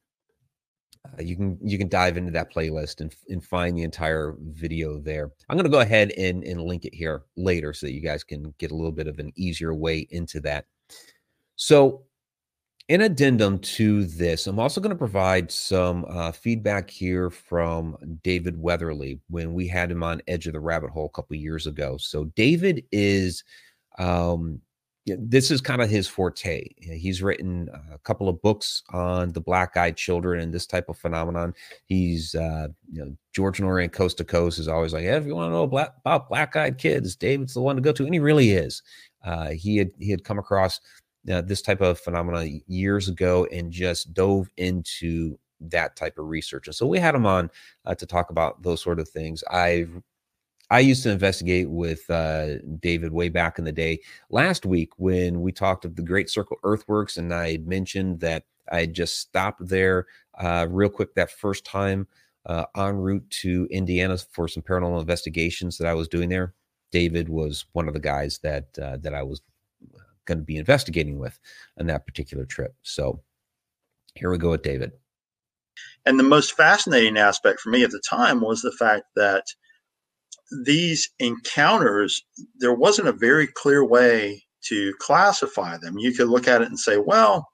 uh, 1.08 1.22
you 1.22 1.36
can 1.36 1.58
you 1.62 1.78
can 1.78 1.90
dive 1.90 2.18
into 2.18 2.32
that 2.32 2.54
playlist 2.54 3.02
and, 3.02 3.14
and 3.30 3.44
find 3.44 3.78
the 3.78 3.84
entire 3.84 4.36
video 4.40 5.00
there. 5.00 5.32
I'm 5.50 5.58
going 5.58 5.66
to 5.66 5.72
go 5.72 5.82
ahead 5.82 6.12
and, 6.18 6.44
and 6.44 6.62
link 6.62 6.86
it 6.86 6.96
here 6.96 7.24
later 7.38 7.74
so 7.74 7.86
that 7.86 7.94
you 7.94 8.02
guys 8.02 8.24
can 8.24 8.54
get 8.58 8.72
a 8.72 8.76
little 8.76 8.92
bit 8.92 9.08
of 9.08 9.20
an 9.20 9.32
easier 9.36 9.74
way 9.74 10.08
into 10.10 10.40
that. 10.42 10.66
So 11.56 12.06
in 12.90 13.02
addendum 13.02 13.60
to 13.60 14.06
this, 14.06 14.46
I'm 14.48 14.60
also 14.60 14.82
going 14.82 14.92
to 14.92 14.98
provide 14.98 15.52
some 15.52 16.06
uh, 16.10 16.32
feedback 16.32 16.90
here 16.90 17.30
from 17.30 17.98
David 18.24 18.62
Weatherly 18.62 19.20
when 19.30 19.54
we 19.54 19.68
had 19.68 19.90
him 19.90 20.04
on 20.04 20.22
Edge 20.28 20.48
of 20.48 20.54
the 20.54 20.60
Rabbit 20.60 20.90
Hole 20.90 21.06
a 21.06 21.16
couple 21.16 21.36
years 21.38 21.66
ago. 21.66 21.98
So 21.98 22.26
David 22.36 22.84
is 22.92 23.44
um, 23.98 24.62
this 25.06 25.52
is 25.52 25.60
kind 25.60 25.82
of 25.82 25.90
his 25.90 26.08
forte. 26.08 26.66
He's 26.80 27.22
written 27.22 27.70
a 27.92 27.98
couple 28.00 28.30
of 28.30 28.42
books 28.42 28.84
on 28.92 29.34
the 29.34 29.42
black-eyed 29.42 29.98
children 29.98 30.40
and 30.40 30.54
this 30.54 30.66
type 30.66 30.88
of 30.88 30.98
phenomenon. 30.98 31.54
He's, 31.86 32.36
uh, 32.36 32.70
you 32.92 33.04
know, 33.04 33.16
George 33.34 33.60
Noory 33.60 33.92
Coast 33.92 34.18
to 34.20 34.24
Coast 34.24 34.60
is 34.60 34.70
always 34.70 34.94
like, 34.94 35.04
hey, 35.04 35.18
if 35.18 35.26
you 35.26 35.36
want 35.36 35.50
to 35.50 35.54
know 35.54 35.64
about 35.64 36.30
black-eyed 36.30 36.78
kids, 36.78 37.18
David's 37.18 37.54
the 37.54 37.62
one 37.62 37.76
to 37.76 37.82
go 37.82 37.92
to, 37.92 38.06
and 38.06 38.14
he 38.14 38.20
really 38.20 38.52
is. 38.52 38.82
Uh, 39.26 39.50
he 39.50 39.78
had 39.78 39.92
he 40.00 40.10
had 40.10 40.24
come 40.24 40.40
across 40.40 40.80
uh, 41.32 41.42
this 41.42 41.62
type 41.62 41.82
of 41.82 42.00
phenomena 42.00 42.60
years 42.68 43.08
ago 43.08 43.48
and 43.52 43.72
just 43.72 44.14
dove 44.14 44.50
into 44.58 45.38
that 45.60 45.96
type 45.96 46.18
of 46.18 46.28
research. 46.28 46.68
And 46.68 46.76
so 46.76 46.86
we 46.86 47.00
had 47.00 47.16
him 47.16 47.26
on 47.26 47.50
uh, 47.86 47.96
to 47.96 48.06
talk 48.06 48.30
about 48.30 48.62
those 48.62 48.82
sort 48.82 49.00
of 49.00 49.08
things. 49.08 49.44
I've 49.50 50.02
I 50.70 50.80
used 50.80 51.04
to 51.04 51.12
investigate 51.12 51.70
with 51.70 52.10
uh, 52.10 52.56
David 52.80 53.14
way 53.14 53.30
back 53.30 53.60
in 53.60 53.66
the 53.66 53.72
day. 53.72 54.00
Last 54.32 54.66
week, 54.66 54.90
when 54.98 55.42
we 55.42 55.52
talked 55.52 55.86
of 55.86 55.96
the 55.96 56.02
Great 56.02 56.32
Circle 56.32 56.58
Earthworks, 56.64 57.18
and 57.18 57.32
I 57.32 57.52
had 57.52 57.68
mentioned 57.68 58.22
that 58.22 58.46
I 58.72 58.80
had 58.80 58.94
just 58.94 59.20
stopped 59.20 59.68
there 59.68 60.08
uh, 60.40 60.66
real 60.70 60.90
quick 60.90 61.14
that 61.14 61.30
first 61.30 61.64
time 61.64 62.08
uh, 62.46 62.66
en 62.76 62.96
route 62.96 63.30
to 63.42 63.68
Indiana 63.70 64.18
for 64.18 64.48
some 64.48 64.64
paranormal 64.64 65.00
investigations 65.00 65.78
that 65.78 65.88
I 65.88 65.94
was 65.94 66.08
doing 66.08 66.30
there. 66.30 66.54
David 66.92 67.30
was 67.30 67.66
one 67.74 67.88
of 67.88 67.94
the 67.94 68.00
guys 68.00 68.40
that 68.40 68.66
uh, 68.82 68.98
that 68.98 69.14
I 69.14 69.22
was 69.22 69.42
going 70.26 70.40
to 70.40 70.44
be 70.44 70.58
investigating 70.58 71.20
with 71.20 71.40
on 71.80 71.88
that 71.88 72.06
particular 72.06 72.46
trip. 72.46 72.76
So 72.82 73.22
here 74.16 74.30
we 74.30 74.38
go 74.38 74.52
with 74.52 74.64
David. 74.64 74.92
And 76.06 76.20
the 76.20 76.24
most 76.24 76.56
fascinating 76.56 77.18
aspect 77.18 77.60
for 77.60 77.70
me 77.70 77.84
at 77.84 77.92
the 77.92 78.02
time 78.08 78.42
was 78.42 78.62
the 78.62 78.72
fact 78.72 79.06
that 79.16 79.46
these 80.64 81.10
encounters, 81.20 82.24
there 82.58 82.74
wasn't 82.74 83.08
a 83.08 83.14
very 83.14 83.48
clear 83.48 83.86
way 83.86 84.44
to 84.66 84.94
classify 85.00 85.78
them. 85.78 85.98
You 85.98 86.14
could 86.14 86.28
look 86.28 86.48
at 86.48 86.62
it 86.62 86.68
and 86.68 86.80
say, 86.80 86.98
well, 86.98 87.50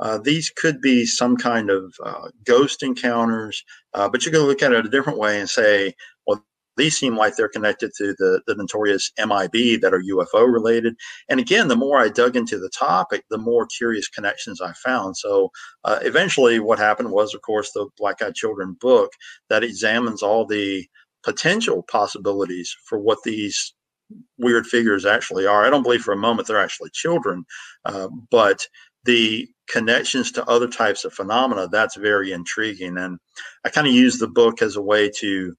uh, 0.00 0.18
these 0.18 0.50
could 0.50 0.80
be 0.80 1.04
some 1.04 1.36
kind 1.36 1.70
of 1.70 1.94
uh, 2.04 2.28
ghost 2.44 2.82
encounters, 2.82 3.64
uh, 3.94 4.08
but 4.08 4.24
you 4.24 4.30
can 4.30 4.42
look 4.42 4.62
at 4.62 4.72
it 4.72 4.86
a 4.86 4.90
different 4.90 5.18
way 5.18 5.40
and 5.40 5.50
say, 5.50 5.94
these 6.78 6.98
seem 6.98 7.16
like 7.16 7.36
they're 7.36 7.48
connected 7.48 7.92
to 7.98 8.14
the, 8.18 8.40
the 8.46 8.54
notorious 8.54 9.12
MIB 9.18 9.80
that 9.82 9.92
are 9.92 10.02
UFO 10.02 10.50
related. 10.50 10.96
And 11.28 11.40
again, 11.40 11.68
the 11.68 11.76
more 11.76 11.98
I 11.98 12.08
dug 12.08 12.36
into 12.36 12.58
the 12.58 12.70
topic, 12.70 13.24
the 13.30 13.38
more 13.38 13.66
curious 13.66 14.08
connections 14.08 14.60
I 14.60 14.72
found. 14.72 15.16
So 15.16 15.50
uh, 15.84 15.98
eventually, 16.02 16.60
what 16.60 16.78
happened 16.78 17.10
was, 17.10 17.34
of 17.34 17.42
course, 17.42 17.72
the 17.72 17.88
Black 17.98 18.22
Eyed 18.22 18.34
Children 18.34 18.76
book 18.80 19.12
that 19.50 19.64
examines 19.64 20.22
all 20.22 20.46
the 20.46 20.86
potential 21.22 21.82
possibilities 21.82 22.74
for 22.84 22.98
what 22.98 23.18
these 23.24 23.74
weird 24.38 24.66
figures 24.66 25.04
actually 25.04 25.46
are. 25.46 25.66
I 25.66 25.70
don't 25.70 25.82
believe 25.82 26.02
for 26.02 26.12
a 26.12 26.16
moment 26.16 26.48
they're 26.48 26.58
actually 26.62 26.90
children, 26.92 27.44
uh, 27.84 28.08
but 28.30 28.66
the 29.04 29.48
connections 29.68 30.32
to 30.32 30.44
other 30.46 30.68
types 30.68 31.04
of 31.04 31.12
phenomena 31.12 31.68
that's 31.68 31.96
very 31.96 32.32
intriguing. 32.32 32.96
And 32.98 33.18
I 33.64 33.68
kind 33.68 33.86
of 33.86 33.92
use 33.92 34.18
the 34.18 34.28
book 34.28 34.62
as 34.62 34.76
a 34.76 34.82
way 34.82 35.10
to 35.18 35.54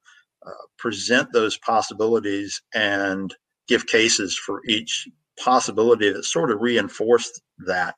present 0.77 1.31
those 1.33 1.57
possibilities 1.57 2.61
and 2.73 3.35
give 3.67 3.87
cases 3.87 4.37
for 4.37 4.61
each 4.67 5.07
possibility 5.39 6.11
that 6.11 6.23
sort 6.23 6.51
of 6.51 6.61
reinforced 6.61 7.41
that 7.65 7.95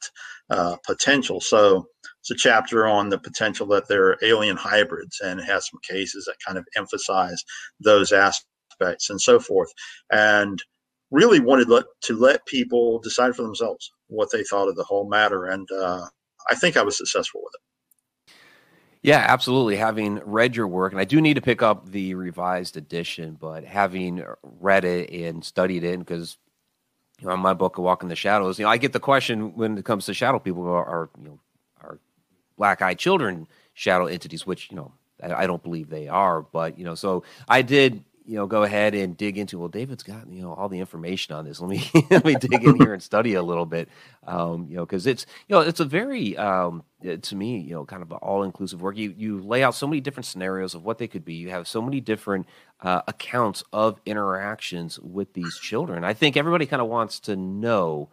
uh, 0.50 0.76
potential. 0.86 1.42
So 1.42 1.88
it's 2.20 2.32
a 2.32 2.36
chapter 2.36 2.86
on 2.86 3.10
the 3.10 3.18
potential 3.18 3.66
that 3.68 3.88
there 3.88 4.08
are 4.08 4.18
alien 4.22 4.58
hybrids 4.58 5.20
and 5.24 5.40
it 5.40 5.44
has 5.46 5.68
some 5.70 5.80
cases 5.88 6.26
that 6.26 6.36
kind 6.46 6.58
of 6.58 6.66
emphasize 6.76 7.44
those 7.80 8.12
aspects 8.12 9.10
and 9.10 9.20
so 9.20 9.40
forth. 9.40 9.70
And 10.12 10.62
really 11.10 11.40
wanted 11.40 11.70
let, 11.70 11.86
to 12.04 12.18
let 12.18 12.46
people 12.46 13.00
decide 13.00 13.36
for 13.36 13.44
themselves 13.44 13.92
what 14.08 14.30
they 14.32 14.44
thought 14.44 14.70
of 14.70 14.76
the 14.76 14.84
whole 14.84 15.10
matter. 15.10 15.46
And 15.46 15.68
uh, 15.72 16.06
I 16.50 16.56
think 16.56 16.78
I 16.78 16.84
was 16.84 16.98
successful 16.98 17.42
with 17.44 17.54
it. 17.56 17.71
Yeah, 19.04 19.26
absolutely. 19.28 19.78
Having 19.78 20.22
read 20.26 20.56
your 20.56 20.68
work, 20.68 20.92
and 20.92 21.02
I 21.02 21.06
do 21.06 21.22
need 21.22 21.34
to 21.36 21.42
pick 21.42 21.64
up 21.64 21.90
the 21.90 22.14
revised 22.14 22.78
edition, 22.78 23.36
but 23.40 23.64
having 23.64 24.24
read 24.60 24.86
it 24.86 25.10
and 25.10 25.44
studied 25.44 25.84
it, 25.84 25.98
because 26.00 26.38
you 27.20 27.28
know, 27.28 27.38
my 27.38 27.54
book, 27.54 27.78
A 27.78 27.82
Walk 27.82 28.04
in 28.04 28.10
the 28.10 28.16
Shadows, 28.16 28.60
you 28.60 28.66
know, 28.66 28.72
I 28.72 28.78
get 28.78 28.94
the 28.94 29.00
question 29.00 29.56
when 29.56 29.78
it 29.78 29.86
comes 29.86 30.06
to 30.06 30.14
shadow 30.14 30.40
people 30.40 30.68
are, 30.68 30.86
are 30.86 31.10
you 31.20 31.26
know, 31.26 31.40
are 31.82 32.00
black-eyed 32.58 33.00
children 33.00 33.48
shadow 33.74 34.06
entities, 34.06 34.46
which 34.46 34.70
you 34.72 34.78
know 34.78 34.94
I, 35.24 35.44
I 35.44 35.48
don't 35.48 35.64
believe 35.64 35.90
they 35.90 36.08
are, 36.08 36.42
but 36.44 36.78
you 36.78 36.86
know, 36.86 36.96
so 36.96 37.24
I 37.48 37.64
did 37.64 38.04
you 38.32 38.38
know 38.38 38.48
go 38.48 38.64
ahead 38.64 38.96
and 38.96 39.18
dig 39.18 39.38
into 39.38 39.60
well 39.60 39.68
david's 39.68 40.04
got 40.04 40.26
you 40.32 40.42
know 40.42 40.54
all 40.54 40.70
the 40.70 40.80
information 40.80 41.36
on 41.36 41.44
this. 41.44 41.60
Let 41.60 41.70
me 41.70 41.84
let 42.10 42.24
me 42.24 42.36
dig 42.36 42.64
in 42.64 42.78
here 42.78 42.94
and 42.94 43.04
study 43.04 43.34
a 43.34 43.44
little 43.44 43.66
bit 43.66 43.90
um, 44.26 44.68
you 44.70 44.78
know 44.78 44.86
because 44.86 45.06
it's 45.06 45.26
you 45.50 45.56
know 45.56 45.62
it's 45.62 45.82
a 45.82 45.86
very 45.86 46.38
um, 46.38 46.84
to 47.04 47.36
me 47.36 47.60
you 47.60 47.74
know 47.74 47.84
kind 47.84 48.02
of 48.02 48.10
all-inclusive 48.14 48.82
work. 48.82 48.96
You 48.96 49.14
you 49.18 49.42
lay 49.42 49.64
out 49.64 49.76
so 49.76 49.86
many 49.86 50.00
different 50.00 50.28
scenarios 50.28 50.74
of 50.74 50.86
what 50.86 50.98
they 50.98 51.10
could 51.10 51.26
be. 51.26 51.34
You 51.34 51.50
have 51.50 51.68
so 51.68 51.82
many 51.82 52.00
different 52.00 52.48
uh, 52.80 53.02
accounts 53.06 53.66
of 53.74 54.00
interactions 54.06 54.98
with 55.00 55.34
these 55.34 55.60
children. 55.60 56.06
I 56.06 56.14
think 56.14 56.38
everybody 56.38 56.66
kind 56.66 56.82
of 56.82 56.88
wants 56.88 57.20
to 57.22 57.36
know 57.36 58.08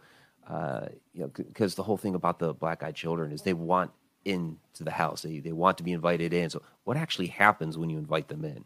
uh, 0.49 0.87
you 1.13 1.21
know 1.21 1.27
because 1.29 1.75
the 1.75 1.83
whole 1.83 1.97
thing 1.97 2.13
about 2.13 2.39
the 2.39 2.53
black-eyed 2.53 2.95
children 2.95 3.31
is 3.31 3.43
they 3.43 3.53
want 3.53 3.91
into 4.25 4.83
the 4.83 4.91
house. 4.91 5.21
They, 5.21 5.39
they 5.39 5.53
want 5.53 5.77
to 5.77 5.83
be 5.83 5.93
invited 5.93 6.33
in. 6.33 6.49
So 6.49 6.61
what 6.83 6.97
actually 6.97 7.27
happens 7.27 7.77
when 7.77 7.89
you 7.89 7.97
invite 7.97 8.27
them 8.27 8.43
in 8.43 8.65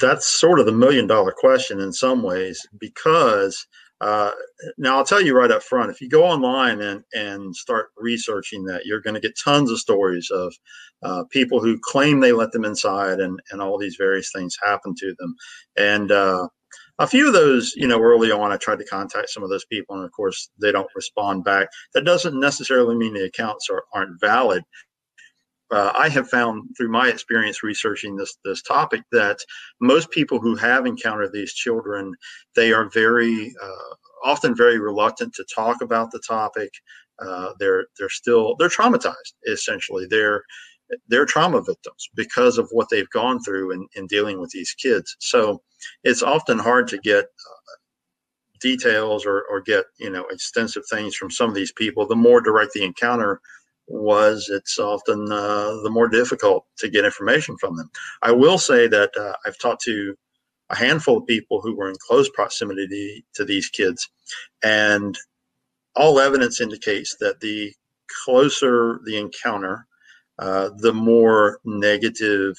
That's 0.00 0.26
sort 0.26 0.58
of 0.58 0.66
the 0.66 0.72
million 0.72 1.06
dollar 1.06 1.32
question 1.36 1.80
in 1.80 1.92
some 1.92 2.22
ways 2.22 2.66
because 2.78 3.66
uh, 4.00 4.32
now 4.76 4.96
I'll 4.96 5.04
tell 5.04 5.20
you 5.20 5.36
right 5.36 5.50
up 5.50 5.62
front 5.62 5.90
if 5.90 6.00
you 6.00 6.08
go 6.08 6.24
online 6.24 6.80
and, 6.80 7.04
and 7.14 7.54
start 7.54 7.86
researching 7.96 8.64
that, 8.64 8.84
you're 8.84 9.00
going 9.00 9.14
to 9.14 9.20
get 9.20 9.38
tons 9.42 9.70
of 9.70 9.78
stories 9.78 10.30
of 10.30 10.52
uh, 11.02 11.24
people 11.30 11.60
who 11.60 11.78
claim 11.82 12.20
they 12.20 12.32
let 12.32 12.52
them 12.52 12.64
inside 12.64 13.20
and, 13.20 13.40
and 13.50 13.62
all 13.62 13.78
these 13.78 13.96
various 13.96 14.30
things 14.34 14.56
happen 14.62 14.94
to 14.98 15.14
them. 15.18 15.34
And 15.76 16.10
uh, 16.10 16.48
a 16.98 17.06
few 17.06 17.26
of 17.26 17.32
those, 17.32 17.74
you 17.76 17.86
know, 17.86 18.00
early 18.00 18.30
on, 18.30 18.52
I 18.52 18.56
tried 18.56 18.78
to 18.78 18.84
contact 18.84 19.30
some 19.30 19.42
of 19.42 19.50
those 19.50 19.64
people, 19.64 19.96
and 19.96 20.04
of 20.04 20.12
course, 20.12 20.50
they 20.60 20.70
don't 20.70 20.90
respond 20.94 21.44
back. 21.44 21.68
That 21.92 22.04
doesn't 22.04 22.38
necessarily 22.38 22.96
mean 22.96 23.14
the 23.14 23.24
accounts 23.24 23.68
are, 23.70 23.84
aren't 23.92 24.20
valid 24.20 24.62
uh, 25.74 25.92
I 25.98 26.08
have 26.08 26.28
found 26.28 26.70
through 26.76 26.90
my 26.90 27.08
experience 27.08 27.64
researching 27.64 28.14
this 28.14 28.36
this 28.44 28.62
topic 28.62 29.02
that 29.10 29.38
most 29.80 30.10
people 30.12 30.38
who 30.38 30.54
have 30.54 30.86
encountered 30.86 31.32
these 31.32 31.52
children, 31.52 32.14
they 32.54 32.72
are 32.72 32.88
very 32.90 33.52
uh, 33.60 33.94
often 34.24 34.54
very 34.54 34.78
reluctant 34.78 35.34
to 35.34 35.44
talk 35.52 35.82
about 35.82 36.12
the 36.12 36.22
topic. 36.26 36.70
Uh, 37.18 37.50
they're 37.58 37.86
they're 37.98 38.08
still 38.08 38.54
they're 38.56 38.68
traumatized 38.68 39.34
essentially. 39.48 40.06
They're 40.08 40.44
they're 41.08 41.26
trauma 41.26 41.60
victims 41.60 42.08
because 42.14 42.56
of 42.56 42.68
what 42.70 42.88
they've 42.90 43.10
gone 43.10 43.42
through 43.42 43.72
in, 43.72 43.88
in 43.96 44.06
dealing 44.06 44.38
with 44.40 44.50
these 44.50 44.74
kids. 44.74 45.16
So 45.18 45.60
it's 46.04 46.22
often 46.22 46.58
hard 46.58 46.86
to 46.88 46.98
get 46.98 47.24
uh, 47.24 47.74
details 48.60 49.26
or, 49.26 49.44
or 49.50 49.60
get 49.60 49.86
you 49.98 50.10
know 50.10 50.24
extensive 50.30 50.84
things 50.88 51.16
from 51.16 51.32
some 51.32 51.48
of 51.48 51.56
these 51.56 51.72
people. 51.72 52.06
The 52.06 52.14
more 52.14 52.40
direct 52.40 52.74
the 52.74 52.84
encounter, 52.84 53.40
was 53.86 54.48
it's 54.50 54.78
often 54.78 55.30
uh, 55.30 55.76
the 55.82 55.90
more 55.90 56.08
difficult 56.08 56.66
to 56.78 56.88
get 56.88 57.04
information 57.04 57.56
from 57.58 57.76
them. 57.76 57.90
I 58.22 58.32
will 58.32 58.58
say 58.58 58.86
that 58.88 59.10
uh, 59.16 59.34
I've 59.46 59.58
talked 59.58 59.82
to 59.82 60.14
a 60.70 60.76
handful 60.76 61.18
of 61.18 61.26
people 61.26 61.60
who 61.60 61.76
were 61.76 61.88
in 61.88 61.96
close 62.06 62.28
proximity 62.30 63.24
to 63.34 63.44
these 63.44 63.68
kids, 63.68 64.08
and 64.62 65.18
all 65.94 66.18
evidence 66.18 66.60
indicates 66.60 67.16
that 67.20 67.40
the 67.40 67.72
closer 68.24 69.00
the 69.04 69.18
encounter, 69.18 69.86
uh, 70.38 70.70
the 70.78 70.92
more 70.92 71.58
negative 71.64 72.56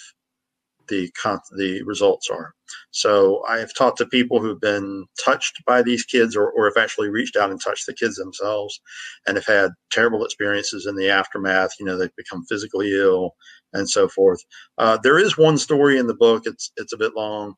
the 0.87 1.11
the 1.55 1.81
results 1.83 2.29
are. 2.29 2.53
So 2.91 3.43
I 3.47 3.57
have 3.59 3.73
talked 3.73 3.97
to 3.99 4.05
people 4.05 4.39
who've 4.39 4.59
been 4.59 5.05
touched 5.23 5.63
by 5.65 5.81
these 5.81 6.03
kids 6.03 6.35
or, 6.35 6.49
or 6.51 6.65
have 6.65 6.81
actually 6.81 7.09
reached 7.09 7.35
out 7.35 7.51
and 7.51 7.61
touched 7.61 7.85
the 7.85 7.93
kids 7.93 8.15
themselves 8.15 8.79
and 9.27 9.37
have 9.37 9.45
had 9.45 9.71
terrible 9.91 10.25
experiences 10.25 10.85
in 10.85 10.95
the 10.95 11.09
aftermath. 11.09 11.71
You 11.79 11.85
know, 11.85 11.97
they've 11.97 12.15
become 12.15 12.45
physically 12.45 12.93
ill 12.93 13.35
and 13.73 13.89
so 13.89 14.07
forth. 14.07 14.43
Uh, 14.77 14.97
there 15.03 15.19
is 15.19 15.37
one 15.37 15.57
story 15.57 15.97
in 15.97 16.07
the 16.07 16.15
book, 16.15 16.43
it's, 16.45 16.71
it's 16.77 16.93
a 16.93 16.97
bit 16.97 17.15
long, 17.15 17.55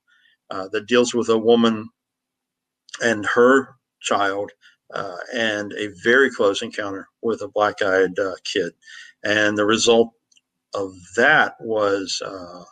uh, 0.49 0.67
that 0.69 0.87
deals 0.87 1.13
with 1.13 1.29
a 1.29 1.37
woman 1.37 1.87
and 3.01 3.25
her 3.25 3.75
child 4.01 4.51
uh, 4.93 5.17
and 5.33 5.73
a 5.73 5.89
very 6.03 6.31
close 6.31 6.61
encounter 6.61 7.07
with 7.21 7.41
a 7.41 7.47
black 7.47 7.81
eyed 7.81 8.17
uh, 8.19 8.35
kid. 8.43 8.71
And 9.23 9.57
the 9.57 9.65
result 9.65 10.11
of 10.73 10.93
that 11.15 11.55
was 11.59 12.21
uh, 12.25 12.63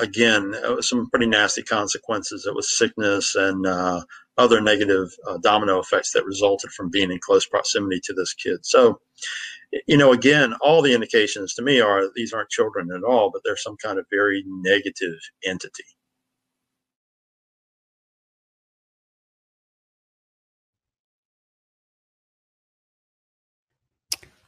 again, 0.00 0.54
some 0.80 1.08
pretty 1.10 1.26
nasty 1.26 1.62
consequences. 1.62 2.46
It 2.46 2.54
was 2.54 2.76
sickness 2.76 3.34
and 3.34 3.66
uh, 3.66 4.02
other 4.38 4.60
negative 4.60 5.08
uh, 5.28 5.38
domino 5.38 5.78
effects 5.80 6.12
that 6.12 6.24
resulted 6.24 6.70
from 6.72 6.90
being 6.90 7.10
in 7.10 7.18
close 7.20 7.46
proximity 7.46 8.00
to 8.04 8.12
this 8.12 8.34
kid. 8.34 8.64
So, 8.64 9.00
you 9.86 9.96
know, 9.96 10.12
again, 10.12 10.54
all 10.60 10.82
the 10.82 10.94
indications 10.94 11.54
to 11.54 11.62
me 11.62 11.80
are 11.80 12.04
these 12.14 12.32
aren't 12.32 12.50
children 12.50 12.90
at 12.94 13.04
all, 13.04 13.30
but 13.32 13.42
they're 13.44 13.56
some 13.56 13.76
kind 13.76 13.98
of 13.98 14.06
very 14.10 14.44
negative 14.46 15.18
entity. 15.44 15.84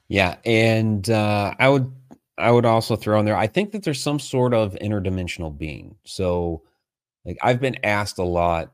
Yeah, 0.09 0.37
and 0.45 1.09
uh, 1.09 1.55
I 1.59 1.69
would 1.69 1.91
I 2.39 2.51
would 2.51 2.65
also 2.65 2.97
throw 2.97 3.21
in 3.21 3.27
there. 3.27 3.37
I 3.37 3.47
think 3.47 3.73
that 3.73 3.85
there's 3.85 4.01
some 4.01 4.19
sort 4.19 4.55
of 4.55 4.75
interdimensional 4.83 5.57
being. 5.57 5.97
So, 6.05 6.63
like 7.25 7.39
I've 7.43 7.61
been 7.61 7.77
asked 7.85 8.19
a 8.19 8.25
lot, 8.25 8.73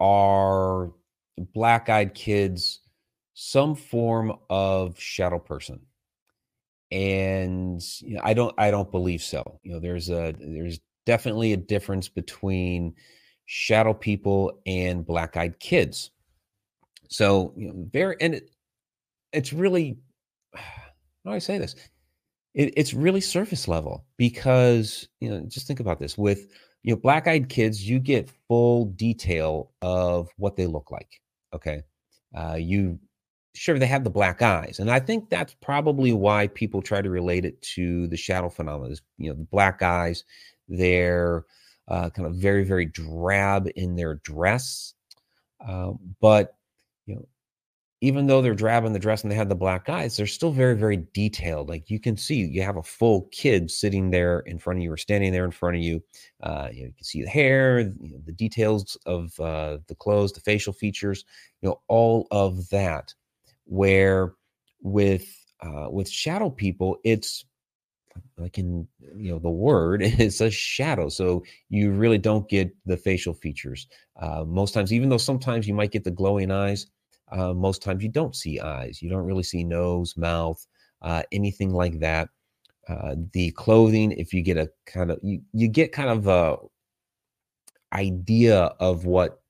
are 0.00 0.92
black-eyed 1.38 2.14
kids 2.14 2.80
some 3.34 3.74
form 3.74 4.32
of 4.50 4.98
shadow 5.00 5.38
person? 5.38 5.80
And 6.92 7.82
you 8.00 8.14
know, 8.14 8.20
I 8.22 8.34
don't 8.34 8.54
I 8.58 8.70
don't 8.70 8.90
believe 8.90 9.22
so. 9.22 9.58
You 9.64 9.72
know, 9.72 9.80
there's 9.80 10.08
a 10.10 10.34
there's 10.38 10.78
definitely 11.04 11.52
a 11.52 11.56
difference 11.56 12.08
between 12.08 12.94
shadow 13.46 13.94
people 13.94 14.60
and 14.66 15.04
black-eyed 15.04 15.58
kids. 15.58 16.10
So, 17.08 17.52
you 17.56 17.68
know, 17.68 17.74
very 17.92 18.16
and 18.20 18.34
it, 18.36 18.50
it's 19.32 19.52
really 19.52 19.98
how 20.54 20.62
do 21.26 21.32
I 21.32 21.38
say 21.40 21.58
this? 21.58 21.74
It, 22.56 22.74
it's 22.76 22.94
really 22.94 23.20
surface 23.20 23.68
level 23.68 24.04
because 24.16 25.08
you 25.20 25.30
know 25.30 25.42
just 25.46 25.68
think 25.68 25.80
about 25.80 26.00
this 26.00 26.18
with 26.18 26.48
you 26.82 26.94
know 26.94 27.00
black 27.00 27.28
eyed 27.28 27.48
kids 27.48 27.88
you 27.88 28.00
get 28.00 28.30
full 28.48 28.86
detail 28.86 29.72
of 29.82 30.30
what 30.38 30.56
they 30.56 30.66
look 30.66 30.90
like 30.90 31.10
okay? 31.54 31.82
Uh, 32.36 32.56
you 32.58 32.98
sure 33.56 33.78
they 33.78 33.86
have 33.86 34.04
the 34.04 34.10
black 34.10 34.42
eyes 34.42 34.78
and 34.78 34.90
i 34.90 35.00
think 35.00 35.30
that's 35.30 35.54
probably 35.62 36.12
why 36.12 36.46
people 36.48 36.82
try 36.82 37.00
to 37.00 37.10
relate 37.10 37.44
it 37.44 37.60
to 37.62 38.06
the 38.08 38.16
shadow 38.16 38.50
phenomenon 38.50 38.94
you 39.18 39.30
know 39.30 39.36
the 39.36 39.48
black 39.50 39.82
eyes 39.82 40.24
they're 40.68 41.44
uh, 41.88 42.10
kind 42.10 42.28
of 42.28 42.34
very 42.34 42.64
very 42.64 42.84
drab 42.84 43.68
in 43.76 43.96
their 43.96 44.16
dress 44.16 44.94
uh, 45.66 45.92
but 46.20 46.56
you 47.06 47.14
know 47.14 47.26
even 48.06 48.28
though 48.28 48.40
they're 48.40 48.54
drab 48.54 48.84
in 48.84 48.92
the 48.92 49.00
dress 49.00 49.22
and 49.24 49.32
they 49.32 49.36
have 49.36 49.48
the 49.48 49.54
black 49.56 49.88
eyes, 49.88 50.16
they're 50.16 50.28
still 50.28 50.52
very, 50.52 50.76
very 50.76 51.04
detailed. 51.12 51.68
Like 51.68 51.90
you 51.90 51.98
can 51.98 52.16
see, 52.16 52.36
you 52.36 52.62
have 52.62 52.76
a 52.76 52.82
full 52.82 53.22
kid 53.32 53.68
sitting 53.68 54.10
there 54.10 54.40
in 54.40 54.60
front 54.60 54.78
of 54.78 54.84
you 54.84 54.92
or 54.92 54.96
standing 54.96 55.32
there 55.32 55.44
in 55.44 55.50
front 55.50 55.74
of 55.74 55.82
you. 55.82 56.00
Uh, 56.40 56.68
you, 56.72 56.82
know, 56.82 56.86
you 56.86 56.92
can 56.96 57.04
see 57.04 57.22
the 57.22 57.28
hair, 57.28 57.80
you 57.80 58.12
know, 58.12 58.20
the 58.24 58.32
details 58.32 58.96
of 59.06 59.38
uh, 59.40 59.78
the 59.88 59.96
clothes, 59.96 60.32
the 60.32 60.40
facial 60.40 60.72
features, 60.72 61.24
you 61.62 61.68
know, 61.68 61.80
all 61.88 62.28
of 62.30 62.68
that. 62.70 63.12
Where 63.64 64.34
with 64.80 65.26
uh, 65.60 65.88
with 65.90 66.08
shadow 66.08 66.48
people, 66.48 66.98
it's 67.02 67.44
like 68.38 68.58
in 68.58 68.86
you 69.16 69.32
know 69.32 69.38
the 69.38 69.50
word 69.50 70.02
is 70.20 70.40
a 70.40 70.50
shadow 70.50 71.08
so 71.08 71.42
you 71.68 71.90
really 71.90 72.18
don't 72.18 72.48
get 72.48 72.74
the 72.86 72.96
facial 72.96 73.34
features 73.34 73.86
uh, 74.20 74.44
most 74.44 74.72
times 74.72 74.92
even 74.92 75.08
though 75.08 75.18
sometimes 75.18 75.66
you 75.68 75.74
might 75.74 75.90
get 75.90 76.04
the 76.04 76.10
glowing 76.10 76.50
eyes 76.50 76.86
uh, 77.32 77.52
most 77.52 77.82
times 77.82 78.02
you 78.02 78.08
don't 78.08 78.36
see 78.36 78.60
eyes. 78.60 79.02
You 79.02 79.10
don't 79.10 79.24
really 79.24 79.42
see 79.42 79.64
nose, 79.64 80.16
mouth, 80.16 80.64
uh, 81.02 81.22
anything 81.32 81.72
like 81.72 82.00
that. 82.00 82.28
Uh, 82.88 83.16
the 83.32 83.50
clothing, 83.52 84.12
if 84.12 84.32
you 84.32 84.42
get 84.42 84.56
a 84.56 84.70
kind 84.86 85.10
of 85.10 85.18
you, 85.22 85.40
you 85.52 85.68
get 85.68 85.92
kind 85.92 86.08
of 86.08 86.28
a 86.28 86.56
idea 87.92 88.58
of 88.78 89.06
what 89.06 89.40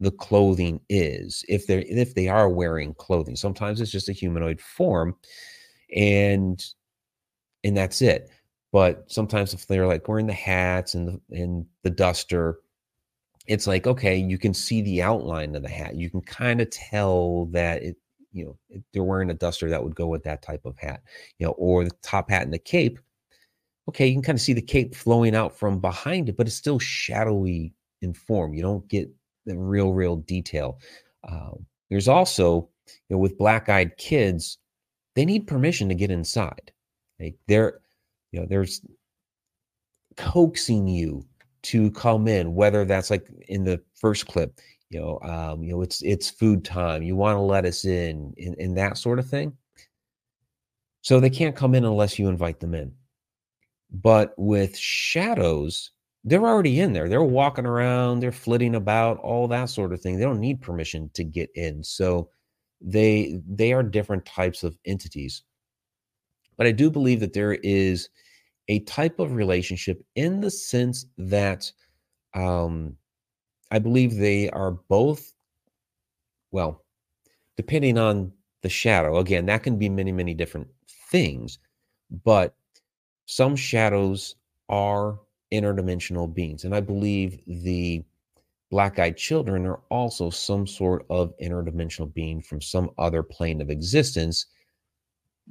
the 0.00 0.10
clothing 0.10 0.80
is 0.88 1.44
if 1.48 1.66
they're 1.66 1.84
if 1.86 2.14
they 2.14 2.28
are 2.28 2.48
wearing 2.48 2.92
clothing. 2.94 3.36
Sometimes 3.36 3.80
it's 3.80 3.90
just 3.90 4.08
a 4.08 4.12
humanoid 4.12 4.60
form, 4.60 5.16
and 5.94 6.62
and 7.64 7.76
that's 7.76 8.02
it. 8.02 8.28
But 8.72 9.10
sometimes 9.10 9.54
if 9.54 9.66
they're 9.66 9.86
like 9.86 10.08
wearing 10.08 10.26
the 10.26 10.32
hats 10.32 10.94
and 10.94 11.08
the 11.08 11.20
and 11.30 11.66
the 11.82 11.90
duster, 11.90 12.58
it's 13.46 13.66
like 13.66 13.86
okay 13.86 14.16
you 14.16 14.38
can 14.38 14.54
see 14.54 14.82
the 14.82 15.02
outline 15.02 15.54
of 15.54 15.62
the 15.62 15.68
hat 15.68 15.96
you 15.96 16.08
can 16.10 16.20
kind 16.20 16.60
of 16.60 16.70
tell 16.70 17.46
that 17.46 17.82
it 17.82 17.96
you 18.32 18.44
know 18.44 18.80
they're 18.92 19.04
wearing 19.04 19.30
a 19.30 19.34
duster 19.34 19.68
that 19.68 19.82
would 19.82 19.94
go 19.94 20.06
with 20.06 20.22
that 20.22 20.42
type 20.42 20.64
of 20.64 20.78
hat 20.78 21.02
you 21.38 21.46
know 21.46 21.52
or 21.52 21.84
the 21.84 21.90
top 22.02 22.30
hat 22.30 22.42
and 22.42 22.52
the 22.52 22.58
cape 22.58 22.98
okay 23.88 24.06
you 24.06 24.14
can 24.14 24.22
kind 24.22 24.36
of 24.36 24.42
see 24.42 24.52
the 24.52 24.62
cape 24.62 24.94
flowing 24.94 25.34
out 25.34 25.56
from 25.56 25.80
behind 25.80 26.28
it 26.28 26.36
but 26.36 26.46
it's 26.46 26.56
still 26.56 26.78
shadowy 26.78 27.72
in 28.00 28.14
form 28.14 28.54
you 28.54 28.62
don't 28.62 28.86
get 28.88 29.08
the 29.46 29.56
real 29.56 29.92
real 29.92 30.16
detail 30.16 30.78
um, 31.28 31.64
there's 31.90 32.08
also 32.08 32.68
you 33.08 33.14
know 33.14 33.18
with 33.18 33.38
black-eyed 33.38 33.96
kids 33.96 34.58
they 35.14 35.24
need 35.24 35.46
permission 35.46 35.88
to 35.88 35.94
get 35.94 36.10
inside 36.10 36.72
like 37.20 37.36
they're 37.48 37.80
you 38.30 38.40
know 38.40 38.46
there's 38.46 38.82
coaxing 40.16 40.86
you 40.86 41.24
to 41.64 41.90
come 41.92 42.26
in, 42.28 42.54
whether 42.54 42.84
that's 42.84 43.10
like 43.10 43.28
in 43.48 43.64
the 43.64 43.80
first 43.94 44.26
clip, 44.26 44.60
you 44.90 45.00
know, 45.00 45.18
um, 45.22 45.62
you 45.62 45.72
know, 45.72 45.82
it's 45.82 46.02
it's 46.02 46.30
food 46.30 46.64
time. 46.64 47.02
You 47.02 47.16
want 47.16 47.36
to 47.36 47.40
let 47.40 47.64
us 47.64 47.84
in, 47.84 48.34
in, 48.36 48.54
in 48.54 48.74
that 48.74 48.98
sort 48.98 49.18
of 49.18 49.28
thing. 49.28 49.56
So 51.00 51.18
they 51.18 51.30
can't 51.30 51.56
come 51.56 51.74
in 51.74 51.84
unless 51.84 52.18
you 52.18 52.28
invite 52.28 52.60
them 52.60 52.74
in. 52.74 52.92
But 53.90 54.34
with 54.36 54.76
shadows, 54.76 55.90
they're 56.24 56.44
already 56.44 56.80
in 56.80 56.92
there. 56.92 57.08
They're 57.08 57.22
walking 57.22 57.66
around, 57.66 58.20
they're 58.20 58.32
flitting 58.32 58.74
about, 58.74 59.18
all 59.18 59.48
that 59.48 59.70
sort 59.70 59.92
of 59.92 60.00
thing. 60.00 60.16
They 60.16 60.24
don't 60.24 60.40
need 60.40 60.60
permission 60.60 61.10
to 61.14 61.24
get 61.24 61.50
in. 61.54 61.82
So 61.82 62.30
they 62.80 63.40
they 63.48 63.72
are 63.72 63.82
different 63.82 64.24
types 64.24 64.62
of 64.62 64.78
entities. 64.84 65.42
But 66.56 66.66
I 66.66 66.72
do 66.72 66.90
believe 66.90 67.20
that 67.20 67.32
there 67.32 67.54
is 67.54 68.08
a 68.72 68.80
type 68.80 69.18
of 69.18 69.34
relationship 69.34 70.02
in 70.14 70.40
the 70.40 70.50
sense 70.50 71.04
that 71.18 71.70
um, 72.32 72.96
I 73.70 73.78
believe 73.78 74.16
they 74.16 74.48
are 74.48 74.70
both, 74.70 75.34
well, 76.52 76.82
depending 77.58 77.98
on 77.98 78.32
the 78.62 78.70
shadow, 78.70 79.18
again, 79.18 79.44
that 79.44 79.62
can 79.62 79.78
be 79.78 79.90
many, 79.90 80.10
many 80.10 80.32
different 80.32 80.68
things, 81.10 81.58
but 82.24 82.54
some 83.26 83.54
shadows 83.54 84.36
are 84.70 85.18
interdimensional 85.52 86.32
beings. 86.32 86.64
And 86.64 86.74
I 86.74 86.80
believe 86.80 87.40
the 87.46 88.02
black 88.70 88.98
eyed 88.98 89.18
children 89.18 89.66
are 89.66 89.80
also 89.90 90.30
some 90.30 90.66
sort 90.66 91.04
of 91.10 91.34
interdimensional 91.42 92.12
being 92.14 92.40
from 92.40 92.62
some 92.62 92.88
other 92.96 93.22
plane 93.22 93.60
of 93.60 93.68
existence 93.68 94.46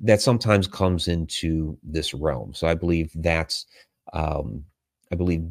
that 0.03 0.21
sometimes 0.21 0.67
comes 0.67 1.07
into 1.07 1.77
this 1.83 2.13
realm. 2.13 2.53
So 2.53 2.67
I 2.67 2.73
believe 2.73 3.11
that's, 3.15 3.65
um, 4.13 4.63
I 5.11 5.15
believe 5.15 5.47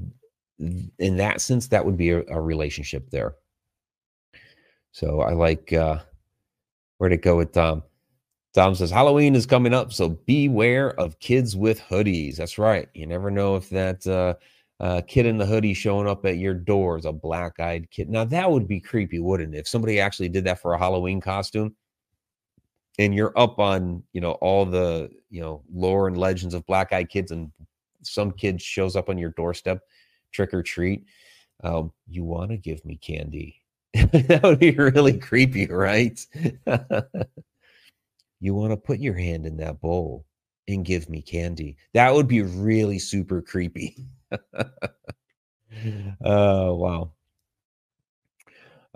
in 0.98 1.16
that 1.16 1.40
sense, 1.40 1.68
that 1.68 1.84
would 1.84 1.96
be 1.96 2.10
a, 2.10 2.22
a 2.28 2.40
relationship 2.40 3.10
there. 3.10 3.36
So 4.92 5.20
I 5.20 5.32
like, 5.32 5.72
uh, 5.72 6.00
where'd 6.98 7.12
it 7.12 7.22
go 7.22 7.36
with 7.36 7.52
Tom? 7.52 7.82
Tom 8.52 8.74
says 8.74 8.90
Halloween 8.90 9.36
is 9.36 9.46
coming 9.46 9.72
up, 9.72 9.92
so 9.92 10.08
beware 10.26 10.98
of 10.98 11.20
kids 11.20 11.56
with 11.56 11.80
hoodies. 11.80 12.36
That's 12.36 12.58
right. 12.58 12.88
You 12.94 13.06
never 13.06 13.30
know 13.30 13.54
if 13.54 13.70
that 13.70 14.04
uh, 14.06 14.34
uh, 14.82 15.02
kid 15.06 15.24
in 15.24 15.38
the 15.38 15.46
hoodie 15.46 15.74
showing 15.74 16.08
up 16.08 16.26
at 16.26 16.38
your 16.38 16.54
door 16.54 16.98
is 16.98 17.04
a 17.04 17.12
black-eyed 17.12 17.90
kid. 17.90 18.10
Now 18.10 18.24
that 18.24 18.50
would 18.50 18.66
be 18.66 18.80
creepy, 18.80 19.20
wouldn't 19.20 19.54
it? 19.54 19.58
If 19.58 19.68
somebody 19.68 20.00
actually 20.00 20.30
did 20.30 20.44
that 20.44 20.60
for 20.60 20.72
a 20.72 20.78
Halloween 20.78 21.20
costume, 21.20 21.76
and 22.98 23.14
you're 23.14 23.32
up 23.36 23.58
on 23.58 24.02
you 24.12 24.20
know 24.20 24.32
all 24.32 24.66
the 24.66 25.10
you 25.30 25.40
know 25.40 25.62
lore 25.72 26.08
and 26.08 26.16
legends 26.16 26.54
of 26.54 26.66
black 26.66 26.92
eyed 26.92 27.08
kids 27.08 27.30
and 27.30 27.50
some 28.02 28.30
kid 28.32 28.60
shows 28.60 28.96
up 28.96 29.08
on 29.08 29.18
your 29.18 29.30
doorstep 29.30 29.82
trick 30.32 30.54
or 30.54 30.62
treat 30.62 31.04
um, 31.62 31.92
you 32.08 32.24
want 32.24 32.50
to 32.50 32.56
give 32.56 32.84
me 32.84 32.96
candy. 32.96 33.56
That 34.12 34.42
would 34.44 34.60
be 34.60 34.70
really 34.70 35.18
creepy 35.18 35.66
right? 35.66 36.24
You 38.42 38.54
want 38.54 38.72
to 38.72 38.76
put 38.78 39.00
your 39.00 39.12
hand 39.14 39.44
in 39.44 39.58
that 39.58 39.82
bowl 39.82 40.24
and 40.66 40.82
give 40.82 41.10
me 41.10 41.20
candy. 41.20 41.76
That 41.92 42.14
would 42.14 42.26
be 42.26 42.40
really 42.40 42.98
super 42.98 43.42
creepy. 43.42 43.96
Oh 46.24 46.74
wow 46.76 47.12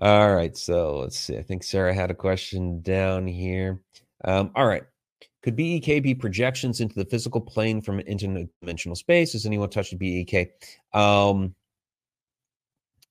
all 0.01 0.35
right, 0.35 0.57
so 0.57 0.99
let's 1.01 1.19
see. 1.19 1.39
I 1.39 1.43
think 1.43 1.65
Sarah 1.65 1.95
had 1.95 2.11
a 2.11 2.15
question 2.15 2.83
down 2.83 3.27
here. 3.27 3.81
Um, 4.25 4.51
all 4.57 4.67
right. 4.67 4.85
Could 5.43 5.57
BEK 5.57 6.03
be 6.03 6.15
projections 6.15 6.81
into 6.81 6.95
the 6.97 7.05
physical 7.05 7.41
plane 7.41 7.83
from 7.83 7.99
an 8.01 8.07
interdimensional 8.07 8.97
space? 8.97 9.33
Has 9.35 9.47
anyone 9.47 9.71
touched 9.71 9.99
BEK? 9.99 10.53
Um, 10.95 11.55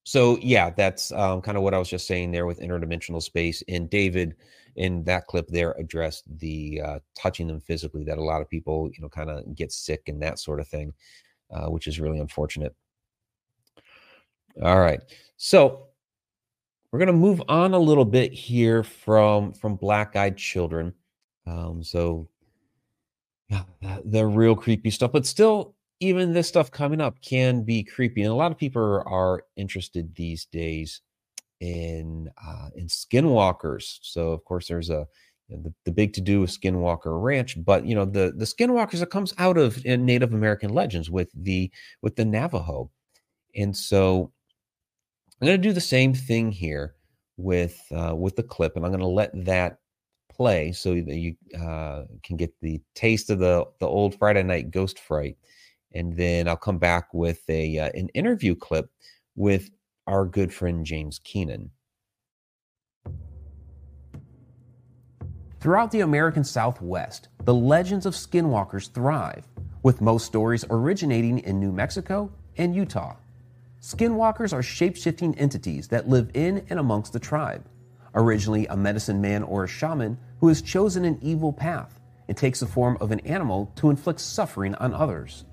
so 0.03 0.37
yeah, 0.41 0.71
that's 0.71 1.11
um, 1.13 1.41
kind 1.41 1.57
of 1.57 1.63
what 1.63 1.73
I 1.73 1.79
was 1.79 1.89
just 1.89 2.07
saying 2.07 2.31
there 2.31 2.45
with 2.47 2.59
interdimensional 2.59 3.21
space. 3.23 3.63
And 3.69 3.89
David, 3.89 4.35
in 4.75 5.03
that 5.05 5.27
clip 5.27 5.47
there, 5.49 5.73
addressed 5.73 6.25
the 6.39 6.81
uh, 6.85 6.99
touching 7.15 7.47
them 7.47 7.61
physically 7.61 8.03
that 8.05 8.17
a 8.17 8.23
lot 8.23 8.41
of 8.41 8.49
people, 8.49 8.89
you 8.93 9.01
know, 9.01 9.09
kind 9.09 9.29
of 9.29 9.55
get 9.55 9.71
sick 9.71 10.03
and 10.07 10.21
that 10.23 10.39
sort 10.39 10.59
of 10.59 10.67
thing. 10.67 10.93
uh, 11.51 11.67
which 11.67 11.87
is 11.87 11.99
really 11.99 12.19
unfortunate. 12.19 12.75
All 14.61 14.79
right, 14.79 15.01
so 15.37 15.87
we're 16.93 16.99
going 16.99 17.07
to 17.07 17.13
move 17.13 17.41
on 17.49 17.73
a 17.73 17.79
little 17.79 18.05
bit 18.05 18.31
here 18.31 18.83
from 18.83 19.51
from 19.51 19.75
black-eyed 19.75 20.37
children. 20.37 20.93
Um, 21.47 21.83
so 21.83 22.29
yeah, 23.49 23.63
the 24.05 24.27
real 24.27 24.55
creepy 24.55 24.91
stuff, 24.91 25.11
but 25.11 25.25
still, 25.25 25.73
even 25.99 26.33
this 26.33 26.47
stuff 26.47 26.69
coming 26.69 27.01
up 27.01 27.19
can 27.21 27.63
be 27.63 27.83
creepy, 27.83 28.21
and 28.21 28.31
a 28.31 28.35
lot 28.35 28.51
of 28.51 28.59
people 28.59 29.03
are 29.07 29.43
interested 29.55 30.13
these 30.15 30.45
days 30.45 31.01
in 31.59 32.29
uh, 32.47 32.69
in 32.75 32.85
skinwalkers. 32.85 33.97
So 34.03 34.31
of 34.31 34.45
course, 34.45 34.67
there's 34.67 34.91
a 34.91 35.07
the, 35.49 35.73
the 35.85 35.91
big 35.91 36.13
to 36.13 36.21
do 36.21 36.41
with 36.41 36.51
Skinwalker 36.51 37.21
Ranch, 37.21 37.57
but 37.65 37.87
you 37.87 37.95
know 37.95 38.05
the 38.05 38.33
the 38.37 38.45
skinwalkers 38.45 38.99
that 38.99 39.09
comes 39.09 39.33
out 39.39 39.57
of 39.57 39.83
Native 39.83 40.31
American 40.31 40.69
legends 40.69 41.09
with 41.09 41.31
the 41.33 41.71
with 42.03 42.17
the 42.17 42.25
Navajo, 42.25 42.91
and 43.55 43.75
so 43.75 44.31
I'm 45.43 45.47
going 45.47 45.61
to 45.61 45.67
do 45.67 45.73
the 45.73 45.81
same 45.81 46.13
thing 46.13 46.53
here 46.53 46.95
with 47.35 47.77
uh, 47.91 48.15
with 48.15 48.37
the 48.37 48.43
clip, 48.43 48.77
and 48.77 48.85
I'm 48.85 48.91
going 48.93 49.01
to 49.01 49.07
let 49.07 49.31
that 49.43 49.79
play 50.31 50.71
so 50.71 50.93
that 50.93 51.17
you 51.17 51.35
uh, 51.59 52.03
can 52.23 52.37
get 52.37 52.53
the 52.61 52.79
taste 52.95 53.29
of 53.29 53.39
the 53.39 53.65
the 53.81 53.85
old 53.85 54.17
Friday 54.17 54.43
night 54.43 54.71
ghost 54.71 54.99
fright, 54.99 55.35
and 55.91 56.15
then 56.15 56.47
I'll 56.47 56.55
come 56.55 56.77
back 56.77 57.13
with 57.13 57.41
a 57.49 57.77
uh, 57.77 57.89
an 57.93 58.07
interview 58.13 58.55
clip 58.55 58.89
with 59.35 59.69
our 60.07 60.25
good 60.25 60.53
friend 60.53 60.85
James 60.85 61.19
Keenan. 61.25 61.71
Throughout 65.59 65.91
the 65.91 65.99
American 65.99 66.45
Southwest, 66.45 67.27
the 67.43 67.53
legends 67.53 68.05
of 68.05 68.13
skinwalkers 68.13 68.93
thrive, 68.93 69.45
with 69.81 69.99
most 69.99 70.25
stories 70.25 70.63
originating 70.69 71.39
in 71.39 71.59
New 71.59 71.73
Mexico 71.73 72.31
and 72.55 72.73
Utah. 72.73 73.17
Skinwalkers 73.83 74.53
are 74.53 74.63
shape 74.63 74.95
shifting 74.95 75.37
entities 75.37 75.89
that 75.89 76.07
live 76.07 76.31
in 76.35 76.65
and 76.69 76.79
amongst 76.79 77.11
the 77.11 77.19
tribe. 77.19 77.65
Originally 78.15 78.65
a 78.67 78.77
medicine 78.77 79.19
man 79.19 79.43
or 79.43 79.65
a 79.65 79.67
shaman 79.67 80.17
who 80.39 80.47
has 80.47 80.61
chosen 80.61 81.03
an 81.03 81.19
evil 81.21 81.51
path 81.51 81.99
and 82.29 82.37
takes 82.37 82.61
the 82.61 82.65
form 82.65 82.97
of 83.01 83.11
an 83.11 83.19
animal 83.21 83.69
to 83.75 83.89
inflict 83.89 84.21
suffering 84.21 84.73
on 84.75 84.93
others. 84.93 85.43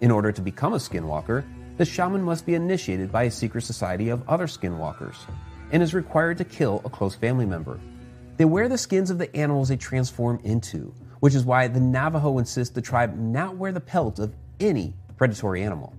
In 0.00 0.10
order 0.10 0.32
to 0.32 0.42
become 0.42 0.72
a 0.72 0.78
skinwalker, 0.78 1.44
the 1.76 1.84
shaman 1.84 2.24
must 2.24 2.44
be 2.44 2.56
initiated 2.56 3.12
by 3.12 3.22
a 3.22 3.30
secret 3.30 3.62
society 3.62 4.08
of 4.08 4.28
other 4.28 4.48
skinwalkers 4.48 5.18
and 5.70 5.80
is 5.80 5.94
required 5.94 6.38
to 6.38 6.44
kill 6.44 6.82
a 6.84 6.90
close 6.90 7.14
family 7.14 7.46
member. 7.46 7.78
They 8.36 8.46
wear 8.46 8.68
the 8.68 8.78
skins 8.78 9.12
of 9.12 9.18
the 9.18 9.34
animals 9.36 9.68
they 9.68 9.76
transform 9.76 10.40
into, 10.42 10.92
which 11.20 11.36
is 11.36 11.44
why 11.44 11.68
the 11.68 11.78
Navajo 11.78 12.38
insist 12.38 12.74
the 12.74 12.82
tribe 12.82 13.16
not 13.16 13.56
wear 13.56 13.70
the 13.70 13.78
pelt 13.78 14.18
of 14.18 14.34
any 14.58 14.92
predatory 15.16 15.62
animal. 15.62 15.94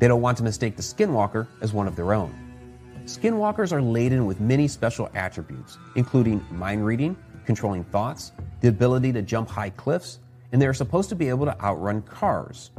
They 0.00 0.08
don't 0.08 0.22
want 0.22 0.38
to 0.38 0.42
mistake 0.42 0.76
the 0.76 0.82
skinwalker 0.82 1.46
as 1.60 1.74
one 1.74 1.86
of 1.86 1.94
their 1.94 2.14
own. 2.14 2.34
Skinwalkers 3.04 3.70
are 3.70 3.82
laden 3.82 4.24
with 4.24 4.40
many 4.40 4.66
special 4.66 5.10
attributes, 5.14 5.76
including 5.94 6.44
mind 6.50 6.86
reading, 6.86 7.16
controlling 7.44 7.84
thoughts, 7.84 8.32
the 8.62 8.68
ability 8.68 9.12
to 9.12 9.20
jump 9.20 9.50
high 9.50 9.68
cliffs, 9.68 10.20
and 10.52 10.60
they 10.60 10.66
are 10.66 10.74
supposed 10.74 11.10
to 11.10 11.14
be 11.14 11.28
able 11.28 11.44
to 11.44 11.60
outrun 11.62 12.00
cars. 12.00 12.70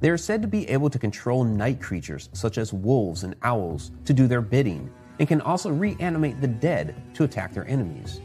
They 0.00 0.08
are 0.08 0.16
said 0.16 0.40
to 0.42 0.48
be 0.48 0.66
able 0.70 0.88
to 0.88 0.98
control 0.98 1.44
night 1.44 1.80
creatures 1.80 2.30
such 2.32 2.56
as 2.56 2.72
wolves 2.72 3.22
and 3.22 3.36
owls 3.42 3.90
to 4.06 4.14
do 4.14 4.26
their 4.26 4.40
bidding, 4.40 4.90
and 5.18 5.28
can 5.28 5.42
also 5.42 5.70
reanimate 5.70 6.40
the 6.40 6.48
dead 6.48 6.94
to 7.14 7.24
attack 7.24 7.52
their 7.52 7.68
enemies. 7.68 8.22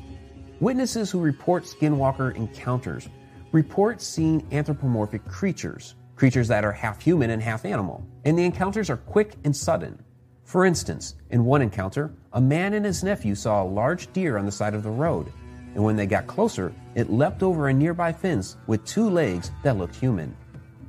Witnesses 0.61 1.11
who 1.11 1.19
report 1.19 1.65
skinwalker 1.65 2.33
encounters 2.35 3.09
report 3.51 4.01
seeing 4.01 4.47
anthropomorphic 4.53 5.25
creatures, 5.25 5.95
creatures 6.21 6.49
that 6.49 6.63
are 6.63 6.71
half 6.71 7.01
human 7.01 7.31
and 7.31 7.41
half 7.41 7.65
animal, 7.65 8.05
and 8.25 8.37
the 8.37 8.45
encounters 8.45 8.91
are 8.91 8.97
quick 8.97 9.33
and 9.43 9.55
sudden. 9.55 9.97
For 10.43 10.67
instance, 10.67 11.15
in 11.31 11.45
one 11.45 11.63
encounter, 11.63 12.13
a 12.33 12.39
man 12.39 12.75
and 12.75 12.85
his 12.85 13.03
nephew 13.03 13.33
saw 13.33 13.63
a 13.63 13.65
large 13.65 14.13
deer 14.13 14.37
on 14.37 14.45
the 14.45 14.51
side 14.51 14.75
of 14.75 14.83
the 14.83 14.91
road, 14.91 15.33
and 15.73 15.83
when 15.83 15.95
they 15.95 16.05
got 16.05 16.27
closer, 16.27 16.75
it 16.93 17.09
leapt 17.09 17.41
over 17.41 17.69
a 17.69 17.73
nearby 17.73 18.13
fence 18.13 18.57
with 18.67 18.85
two 18.85 19.09
legs 19.09 19.49
that 19.63 19.79
looked 19.79 19.95
human. 19.95 20.37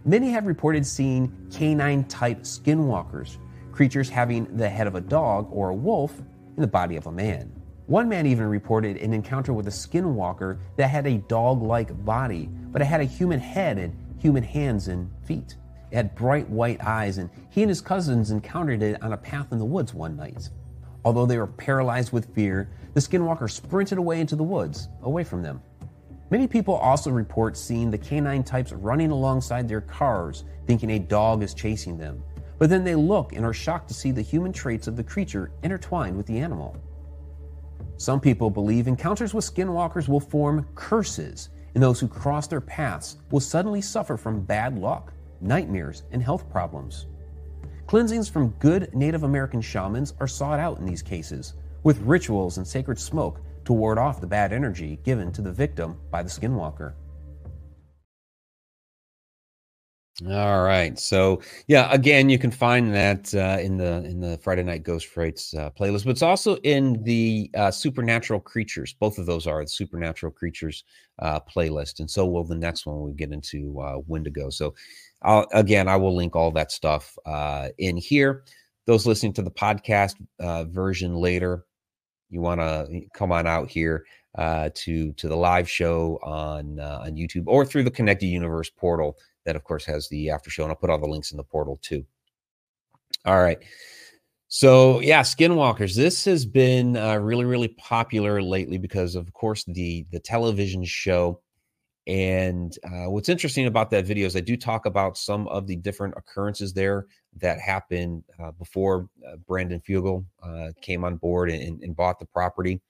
Many 0.04 0.28
have 0.28 0.44
reported 0.44 0.84
seeing 0.86 1.34
canine 1.50 2.04
type 2.04 2.42
skinwalkers, 2.42 3.38
creatures 3.72 4.10
having 4.10 4.54
the 4.58 4.68
head 4.68 4.86
of 4.86 4.96
a 4.96 5.00
dog 5.00 5.48
or 5.50 5.70
a 5.70 5.74
wolf 5.74 6.18
in 6.18 6.60
the 6.60 6.66
body 6.66 6.96
of 6.96 7.06
a 7.06 7.10
man. 7.10 7.50
One 7.86 8.06
man 8.06 8.26
even 8.26 8.48
reported 8.48 8.98
an 8.98 9.14
encounter 9.14 9.54
with 9.54 9.66
a 9.66 9.70
skinwalker 9.70 10.58
that 10.76 10.88
had 10.88 11.06
a 11.06 11.16
dog 11.18 11.62
like 11.62 12.04
body, 12.04 12.50
but 12.70 12.82
it 12.82 12.84
had 12.84 13.00
a 13.00 13.04
human 13.04 13.40
head 13.40 13.78
and 13.78 13.96
human 14.22 14.44
hands 14.44 14.86
and 14.86 15.10
feet. 15.24 15.56
It 15.90 15.96
had 15.96 16.14
bright 16.14 16.48
white 16.48 16.80
eyes, 16.80 17.18
and 17.18 17.28
he 17.50 17.62
and 17.62 17.68
his 17.68 17.80
cousins 17.80 18.30
encountered 18.30 18.80
it 18.80 19.02
on 19.02 19.12
a 19.12 19.16
path 19.16 19.50
in 19.50 19.58
the 19.58 19.64
woods 19.64 19.92
one 19.92 20.16
night. 20.16 20.48
Although 21.04 21.26
they 21.26 21.38
were 21.38 21.48
paralyzed 21.48 22.12
with 22.12 22.32
fear, 22.32 22.70
the 22.94 23.00
skinwalker 23.00 23.50
sprinted 23.50 23.98
away 23.98 24.20
into 24.20 24.36
the 24.36 24.44
woods, 24.44 24.88
away 25.02 25.24
from 25.24 25.42
them. 25.42 25.60
Many 26.30 26.46
people 26.46 26.74
also 26.74 27.10
report 27.10 27.56
seeing 27.56 27.90
the 27.90 27.98
canine 27.98 28.44
types 28.44 28.72
running 28.72 29.10
alongside 29.10 29.68
their 29.68 29.80
cars, 29.80 30.44
thinking 30.68 30.90
a 30.90 31.00
dog 31.00 31.42
is 31.42 31.52
chasing 31.52 31.98
them. 31.98 32.22
But 32.58 32.70
then 32.70 32.84
they 32.84 32.94
look 32.94 33.32
and 33.32 33.44
are 33.44 33.52
shocked 33.52 33.88
to 33.88 33.94
see 33.94 34.12
the 34.12 34.22
human 34.22 34.52
traits 34.52 34.86
of 34.86 34.96
the 34.96 35.02
creature 35.02 35.50
intertwined 35.64 36.16
with 36.16 36.26
the 36.26 36.38
animal. 36.38 36.76
Some 37.96 38.20
people 38.20 38.50
believe 38.50 38.86
encounters 38.86 39.34
with 39.34 39.44
skinwalkers 39.44 40.08
will 40.08 40.20
form 40.20 40.68
curses 40.76 41.48
and 41.74 41.82
those 41.82 42.00
who 42.00 42.08
cross 42.08 42.46
their 42.46 42.60
paths 42.60 43.16
will 43.30 43.40
suddenly 43.40 43.80
suffer 43.80 44.16
from 44.16 44.40
bad 44.40 44.78
luck, 44.78 45.12
nightmares, 45.40 46.02
and 46.12 46.22
health 46.22 46.48
problems. 46.50 47.06
Cleansings 47.86 48.28
from 48.28 48.50
good 48.58 48.94
Native 48.94 49.22
American 49.22 49.60
shamans 49.60 50.14
are 50.20 50.28
sought 50.28 50.58
out 50.58 50.78
in 50.78 50.86
these 50.86 51.02
cases, 51.02 51.54
with 51.82 51.98
rituals 52.00 52.56
and 52.58 52.66
sacred 52.66 52.98
smoke 52.98 53.40
to 53.64 53.72
ward 53.72 53.98
off 53.98 54.20
the 54.20 54.26
bad 54.26 54.52
energy 54.52 54.98
given 55.04 55.32
to 55.32 55.42
the 55.42 55.52
victim 55.52 55.98
by 56.10 56.22
the 56.22 56.28
skinwalker. 56.28 56.94
All 60.28 60.62
right. 60.62 60.98
So 60.98 61.40
yeah, 61.66 61.88
again, 61.90 62.28
you 62.28 62.38
can 62.38 62.50
find 62.50 62.94
that 62.94 63.34
uh, 63.34 63.58
in 63.60 63.76
the 63.76 64.04
in 64.04 64.20
the 64.20 64.38
Friday 64.38 64.62
Night 64.62 64.82
Ghost 64.82 65.06
Frights 65.06 65.54
uh, 65.54 65.70
playlist, 65.70 66.04
but 66.04 66.10
it's 66.10 66.22
also 66.22 66.56
in 66.56 67.02
the 67.02 67.50
uh, 67.56 67.70
Supernatural 67.70 68.38
Creatures. 68.38 68.92
Both 68.92 69.18
of 69.18 69.26
those 69.26 69.46
are 69.46 69.62
the 69.64 69.68
Supernatural 69.68 70.30
Creatures 70.30 70.84
uh, 71.18 71.40
playlist, 71.40 72.00
and 72.00 72.10
so 72.10 72.26
will 72.26 72.44
the 72.44 72.54
next 72.54 72.86
one 72.86 73.00
we 73.00 73.12
get 73.14 73.32
into 73.32 73.80
uh, 73.80 73.98
Wendigo. 74.06 74.50
So 74.50 74.74
I'll, 75.22 75.46
again, 75.52 75.88
I 75.88 75.96
will 75.96 76.14
link 76.14 76.36
all 76.36 76.50
that 76.52 76.70
stuff 76.70 77.16
uh, 77.24 77.70
in 77.78 77.96
here. 77.96 78.44
Those 78.86 79.06
listening 79.06 79.32
to 79.34 79.42
the 79.42 79.50
podcast 79.50 80.16
version 80.70 81.14
later, 81.14 81.64
you 82.28 82.40
want 82.40 82.60
to 82.60 83.00
come 83.14 83.32
on 83.32 83.46
out 83.46 83.70
here 83.70 84.04
to 84.38 85.12
to 85.12 85.28
the 85.28 85.36
live 85.36 85.68
show 85.68 86.20
on 86.22 86.78
on 86.78 87.14
YouTube 87.14 87.44
or 87.46 87.64
through 87.64 87.84
the 87.84 87.90
Connected 87.90 88.26
Universe 88.26 88.70
portal 88.70 89.16
that 89.44 89.56
of 89.56 89.64
course 89.64 89.84
has 89.84 90.08
the 90.08 90.30
after 90.30 90.50
show 90.50 90.62
and 90.62 90.70
i'll 90.70 90.76
put 90.76 90.90
all 90.90 90.98
the 90.98 91.06
links 91.06 91.30
in 91.30 91.36
the 91.36 91.44
portal 91.44 91.78
too. 91.82 92.04
All 93.24 93.42
right. 93.42 93.58
So 94.48 95.00
yeah 95.00 95.22
skinwalkers. 95.22 95.94
This 95.94 96.24
has 96.26 96.44
been 96.44 96.96
uh, 96.96 97.16
really 97.16 97.44
really 97.44 97.68
popular 97.68 98.42
lately 98.42 98.78
because 98.78 99.14
of 99.14 99.32
course 99.32 99.64
the 99.64 100.06
the 100.10 100.20
television 100.20 100.84
show. 100.84 101.40
And 102.08 102.76
uh, 102.84 103.08
what's 103.10 103.28
interesting 103.28 103.66
about 103.66 103.90
that 103.90 104.06
video 104.06 104.26
is 104.26 104.34
i 104.34 104.40
do 104.40 104.56
talk 104.56 104.86
about 104.86 105.16
some 105.16 105.46
of 105.48 105.68
the 105.68 105.76
different 105.76 106.14
occurrences 106.16 106.72
there 106.72 107.06
that 107.36 107.60
happened 107.60 108.24
uh, 108.42 108.50
before 108.50 109.08
uh, 109.24 109.36
brandon 109.46 109.80
Fugal 109.80 110.24
uh, 110.42 110.72
came 110.80 111.04
on 111.04 111.16
board 111.16 111.48
and, 111.48 111.80
and, 111.80 111.94
bought 111.94 112.18
the 112.18 112.26
property. 112.26 112.80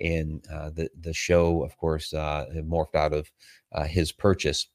And 0.00 0.44
uh, 0.52 0.70
the 0.70 0.90
the 1.00 1.14
show 1.14 1.64
of 1.64 1.76
course 1.78 2.12
morphed 2.12 2.94
out 2.94 3.12
of 3.14 3.30
his 3.86 4.12
purchase 4.12 4.68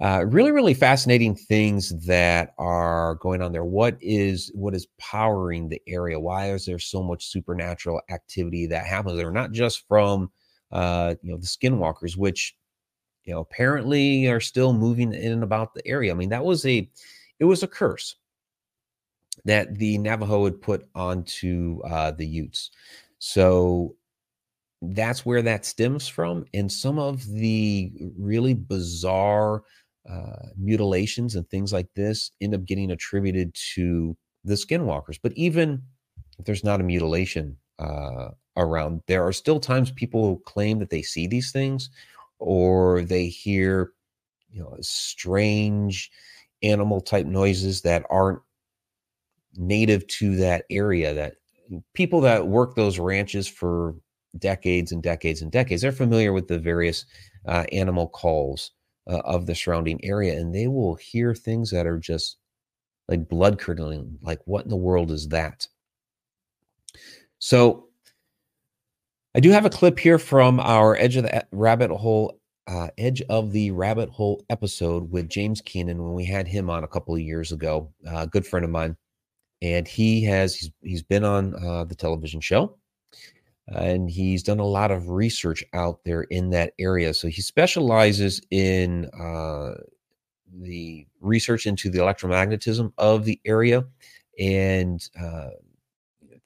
uh, 0.00 0.24
really 0.28 0.50
really 0.50 0.74
fascinating 0.74 1.34
things 1.34 1.90
that 2.06 2.54
are 2.58 3.16
going 3.16 3.42
on 3.42 3.52
there. 3.52 3.64
What 3.64 3.96
is 4.00 4.50
what 4.54 4.74
is 4.74 4.86
powering 4.98 5.68
the 5.68 5.80
area? 5.86 6.18
Why 6.18 6.50
is 6.50 6.66
there 6.66 6.78
so 6.78 7.02
much 7.02 7.26
supernatural 7.26 8.00
activity 8.10 8.66
that 8.66 8.86
happens 8.86 9.16
there? 9.16 9.30
Not 9.30 9.52
just 9.52 9.86
from 9.86 10.30
uh, 10.70 11.14
you 11.22 11.32
know 11.32 11.38
the 11.38 11.46
skinwalkers 11.46 12.16
which 12.16 12.56
you 13.24 13.34
know 13.34 13.40
apparently 13.40 14.26
are 14.26 14.40
still 14.40 14.72
moving 14.72 15.12
in 15.12 15.32
and 15.32 15.42
about 15.44 15.74
the 15.74 15.86
area. 15.86 16.10
I 16.10 16.14
mean 16.14 16.30
that 16.30 16.44
was 16.44 16.66
a 16.66 16.88
it 17.38 17.44
was 17.44 17.62
a 17.62 17.68
curse 17.68 18.16
that 19.44 19.76
the 19.78 19.98
navajo 19.98 20.44
had 20.44 20.60
put 20.60 20.88
onto 20.94 21.80
uh, 21.84 22.12
the 22.12 22.26
utes. 22.26 22.70
So 23.18 23.96
that's 24.82 25.24
where 25.24 25.42
that 25.42 25.64
stems 25.64 26.08
from 26.08 26.44
and 26.54 26.70
some 26.70 26.98
of 26.98 27.24
the 27.28 27.92
really 28.18 28.54
bizarre 28.54 29.62
uh, 30.08 30.48
mutilations 30.56 31.34
and 31.34 31.48
things 31.48 31.72
like 31.72 31.88
this 31.94 32.30
end 32.40 32.54
up 32.54 32.64
getting 32.64 32.90
attributed 32.90 33.54
to 33.74 34.16
the 34.44 34.54
skinwalkers. 34.54 35.18
But 35.22 35.32
even 35.36 35.82
if 36.38 36.44
there's 36.44 36.64
not 36.64 36.80
a 36.80 36.84
mutilation 36.84 37.56
uh, 37.78 38.30
around, 38.56 39.02
there 39.06 39.26
are 39.26 39.32
still 39.32 39.60
times 39.60 39.90
people 39.90 40.38
claim 40.38 40.78
that 40.80 40.90
they 40.90 41.02
see 41.02 41.26
these 41.26 41.52
things 41.52 41.90
or 42.38 43.02
they 43.02 43.28
hear, 43.28 43.92
you 44.50 44.60
know, 44.60 44.76
strange 44.80 46.10
animal 46.62 47.00
type 47.00 47.26
noises 47.26 47.82
that 47.82 48.04
aren't 48.10 48.40
native 49.56 50.06
to 50.06 50.36
that 50.36 50.64
area 50.70 51.12
that 51.12 51.34
people 51.94 52.20
that 52.20 52.46
work 52.48 52.74
those 52.74 52.98
ranches 52.98 53.46
for 53.46 53.94
decades 54.38 54.92
and 54.92 55.02
decades 55.02 55.42
and 55.42 55.52
decades 55.52 55.82
they're 55.82 55.92
familiar 55.92 56.32
with 56.32 56.48
the 56.48 56.58
various 56.58 57.04
uh, 57.46 57.64
animal 57.70 58.08
calls 58.08 58.70
uh, 59.08 59.20
of 59.24 59.46
the 59.46 59.54
surrounding 59.54 60.02
area 60.04 60.34
and 60.34 60.54
they 60.54 60.66
will 60.66 60.94
hear 60.96 61.34
things 61.34 61.70
that 61.70 61.86
are 61.86 61.98
just 61.98 62.36
like 63.08 63.28
blood 63.28 63.58
curdling 63.58 64.18
like 64.22 64.40
what 64.44 64.64
in 64.64 64.70
the 64.70 64.76
world 64.76 65.10
is 65.10 65.28
that? 65.28 65.66
So 67.38 67.88
i 69.34 69.40
do 69.40 69.50
have 69.50 69.64
a 69.64 69.70
clip 69.70 69.98
here 69.98 70.18
from 70.18 70.60
our 70.60 70.96
edge 70.96 71.16
of 71.16 71.24
the 71.24 71.46
rabbit 71.52 71.90
hole 71.90 72.38
uh, 72.68 72.88
edge 72.96 73.22
of 73.28 73.52
the 73.52 73.70
rabbit 73.72 74.08
hole 74.08 74.44
episode 74.50 75.10
with 75.10 75.28
james 75.28 75.60
keenan 75.60 76.02
when 76.02 76.14
we 76.14 76.24
had 76.24 76.46
him 76.46 76.70
on 76.70 76.84
a 76.84 76.88
couple 76.88 77.14
of 77.14 77.20
years 77.20 77.52
ago 77.52 77.92
a 78.06 78.26
good 78.26 78.46
friend 78.46 78.64
of 78.64 78.70
mine 78.70 78.96
and 79.62 79.86
he 79.88 80.22
has 80.24 80.54
he's, 80.54 80.70
he's 80.82 81.02
been 81.02 81.24
on 81.24 81.54
uh, 81.64 81.84
the 81.84 81.94
television 81.94 82.40
show 82.40 82.76
and 83.74 84.10
he's 84.10 84.42
done 84.42 84.58
a 84.58 84.66
lot 84.66 84.90
of 84.90 85.08
research 85.08 85.64
out 85.72 86.00
there 86.04 86.22
in 86.22 86.50
that 86.50 86.74
area. 86.78 87.14
So 87.14 87.28
he 87.28 87.42
specializes 87.42 88.40
in 88.50 89.06
uh, 89.18 89.74
the 90.60 91.06
research 91.20 91.66
into 91.66 91.90
the 91.90 91.98
electromagnetism 91.98 92.92
of 92.98 93.24
the 93.24 93.40
area 93.44 93.84
and 94.38 95.08
uh, 95.20 95.50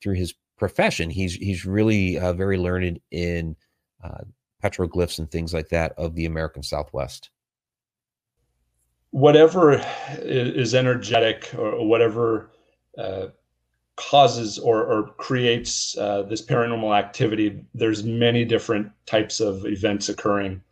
through 0.01 0.15
his 0.15 0.35
profession 0.57 1.11
he's 1.11 1.35
he's 1.35 1.67
really 1.67 2.19
uh, 2.19 2.33
very 2.33 2.57
learned 2.57 2.99
in 3.11 3.57
uh, 4.03 4.23
petroglyphs 4.63 5.19
and 5.19 5.31
things 5.31 5.53
like 5.53 5.69
that 5.69 5.93
of 5.99 6.15
the 6.15 6.25
american 6.25 6.63
southwest. 6.63 7.31
Whatever 9.11 9.83
is 10.19 10.75
energetic 10.75 11.53
or 11.57 11.87
whatever 11.87 12.51
uh, 12.99 13.29
causes 13.97 14.59
or, 14.59 14.85
or 14.85 15.09
creates 15.17 15.97
uh, 15.97 16.23
this 16.23 16.45
paranormal 16.45 16.97
activity, 16.97 17.65
there's 17.75 18.05
many 18.05 18.45
different 18.45 18.91
types 19.07 19.41
of 19.41 19.67
events 19.67 20.09
occurring. 20.09 20.63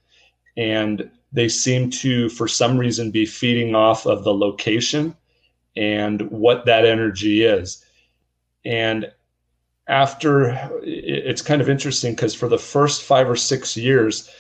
And 0.57 1.11
they 1.33 1.49
seem 1.49 1.91
to, 1.91 2.29
for 2.29 2.47
some 2.47 2.79
reason, 2.79 3.11
be 3.11 3.27
feeding 3.27 3.75
off 3.75 4.07
of 4.07 4.25
the 4.25 4.35
location 4.35 5.17
and 5.75 6.31
what 6.31 6.67
that 6.67 6.85
energy 6.85 7.43
is. 7.45 7.85
And 8.65 9.11
after 9.89 10.71
it's 10.83 11.43
kind 11.43 11.61
of 11.61 11.69
interesting 11.69 12.13
because 12.13 12.35
for 12.35 12.49
the 12.49 12.59
first 12.59 13.03
five 13.03 13.29
or 13.29 13.37
six 13.37 13.77
years, 13.77 14.31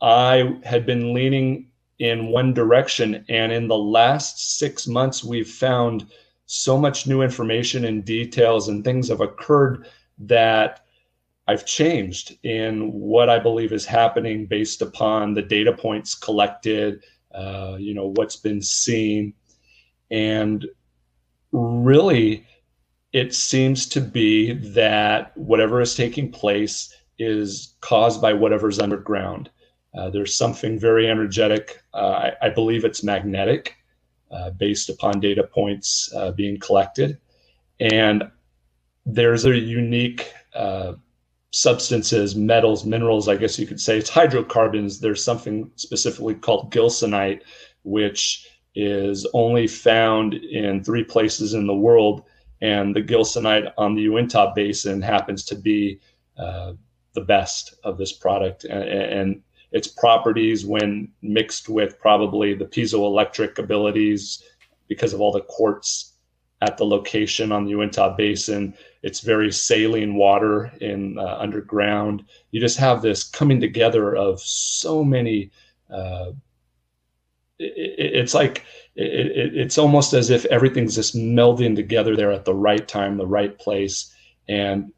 I 0.00 0.58
had 0.64 0.86
been 0.86 1.12
leaning 1.12 1.68
in 1.98 2.28
one 2.28 2.54
direction. 2.54 3.24
And 3.28 3.52
in 3.52 3.68
the 3.68 3.76
last 3.76 4.58
six 4.58 4.86
months, 4.86 5.22
we've 5.22 5.48
found 5.48 6.06
so 6.50 6.78
much 6.78 7.06
new 7.06 7.20
information 7.20 7.84
and 7.84 8.06
details 8.06 8.68
and 8.68 8.82
things 8.82 9.08
have 9.08 9.20
occurred 9.20 9.86
that 10.16 10.80
I've 11.46 11.66
changed 11.66 12.38
in 12.42 12.90
what 12.90 13.28
I 13.28 13.38
believe 13.38 13.70
is 13.70 13.84
happening 13.84 14.46
based 14.46 14.80
upon 14.80 15.34
the 15.34 15.42
data 15.42 15.74
points 15.74 16.14
collected, 16.14 17.04
uh, 17.34 17.76
you 17.78 17.92
know, 17.92 18.14
what's 18.16 18.36
been 18.36 18.62
seen. 18.62 19.34
And 20.10 20.66
really, 21.52 22.46
it 23.12 23.34
seems 23.34 23.86
to 23.90 24.00
be 24.00 24.54
that 24.72 25.36
whatever 25.36 25.82
is 25.82 25.94
taking 25.94 26.32
place 26.32 26.94
is 27.18 27.74
caused 27.82 28.22
by 28.22 28.32
whatever's 28.32 28.78
underground. 28.78 29.50
Uh, 29.94 30.08
there's 30.08 30.34
something 30.34 30.78
very 30.78 31.10
energetic. 31.10 31.82
Uh, 31.92 32.30
I, 32.42 32.46
I, 32.46 32.48
believe 32.50 32.84
it's 32.84 33.02
magnetic 33.02 33.77
uh, 34.30 34.50
based 34.50 34.88
upon 34.88 35.20
data 35.20 35.42
points 35.42 36.12
uh, 36.14 36.30
being 36.32 36.58
collected. 36.58 37.18
And 37.80 38.24
there's 39.06 39.44
a 39.44 39.56
unique 39.56 40.32
uh, 40.54 40.94
substances, 41.50 42.36
metals, 42.36 42.84
minerals, 42.84 43.28
I 43.28 43.36
guess 43.36 43.58
you 43.58 43.66
could 43.66 43.80
say. 43.80 43.98
It's 43.98 44.10
hydrocarbons. 44.10 45.00
There's 45.00 45.24
something 45.24 45.70
specifically 45.76 46.34
called 46.34 46.72
gilsonite, 46.72 47.42
which 47.84 48.46
is 48.74 49.26
only 49.32 49.66
found 49.66 50.34
in 50.34 50.84
three 50.84 51.04
places 51.04 51.54
in 51.54 51.66
the 51.66 51.74
world. 51.74 52.24
And 52.60 52.94
the 52.94 53.02
gilsonite 53.02 53.72
on 53.78 53.94
the 53.94 54.02
Uintah 54.02 54.52
Basin 54.54 55.00
happens 55.00 55.44
to 55.44 55.54
be 55.54 56.00
uh, 56.36 56.72
the 57.14 57.22
best 57.22 57.74
of 57.84 57.96
this 57.98 58.12
product. 58.12 58.64
And, 58.64 58.82
and 58.82 59.42
its 59.72 59.88
properties 59.88 60.64
when 60.64 61.08
mixed 61.22 61.68
with 61.68 61.98
probably 61.98 62.54
the 62.54 62.64
piezoelectric 62.64 63.58
abilities 63.58 64.42
because 64.88 65.12
of 65.12 65.20
all 65.20 65.32
the 65.32 65.42
quartz 65.42 66.14
at 66.60 66.76
the 66.76 66.84
location 66.84 67.52
on 67.52 67.64
the 67.64 67.70
Uintah 67.70 68.14
Basin. 68.16 68.74
It's 69.02 69.20
very 69.20 69.52
saline 69.52 70.14
water 70.14 70.72
in 70.80 71.18
uh, 71.18 71.36
underground. 71.38 72.24
You 72.50 72.60
just 72.60 72.78
have 72.78 73.02
this 73.02 73.24
coming 73.24 73.60
together 73.60 74.16
of 74.16 74.40
so 74.40 75.04
many. 75.04 75.50
Uh, 75.92 76.32
it, 77.58 78.14
it's 78.14 78.34
like 78.34 78.64
it, 78.96 79.54
it's 79.54 79.78
almost 79.78 80.14
as 80.14 80.30
if 80.30 80.44
everything's 80.46 80.96
just 80.96 81.14
melding 81.14 81.76
together 81.76 82.16
there 82.16 82.32
at 82.32 82.44
the 82.44 82.54
right 82.54 82.88
time, 82.88 83.18
the 83.18 83.26
right 83.26 83.56
place, 83.58 84.12
and 84.48 84.92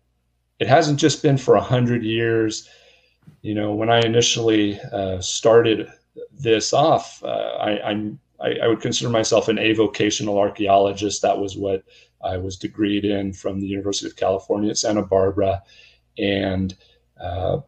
it 0.60 0.68
hasn't 0.68 0.98
just 0.98 1.22
been 1.22 1.36
for 1.36 1.56
a 1.56 1.60
hundred 1.60 2.04
years 2.04 2.68
you 3.42 3.54
know, 3.54 3.72
when 3.72 3.90
I 3.90 4.00
initially 4.00 4.80
uh, 4.92 5.20
started 5.20 5.88
this 6.32 6.72
off, 6.72 7.22
uh, 7.24 7.56
I, 7.60 7.90
I'm 7.90 8.18
I, 8.40 8.54
I, 8.62 8.68
would 8.68 8.80
consider 8.80 9.10
myself 9.10 9.48
an 9.48 9.56
avocational 9.56 10.38
archaeologist. 10.38 11.22
That 11.22 11.38
was 11.38 11.56
what 11.56 11.84
I 12.24 12.38
was 12.38 12.58
degreed 12.58 13.04
in 13.04 13.32
from 13.32 13.60
the 13.60 13.66
University 13.66 14.06
of 14.06 14.16
California 14.16 14.70
at 14.70 14.78
Santa 14.78 15.02
Barbara, 15.02 15.62
and 16.18 16.76
uh, 17.20 17.58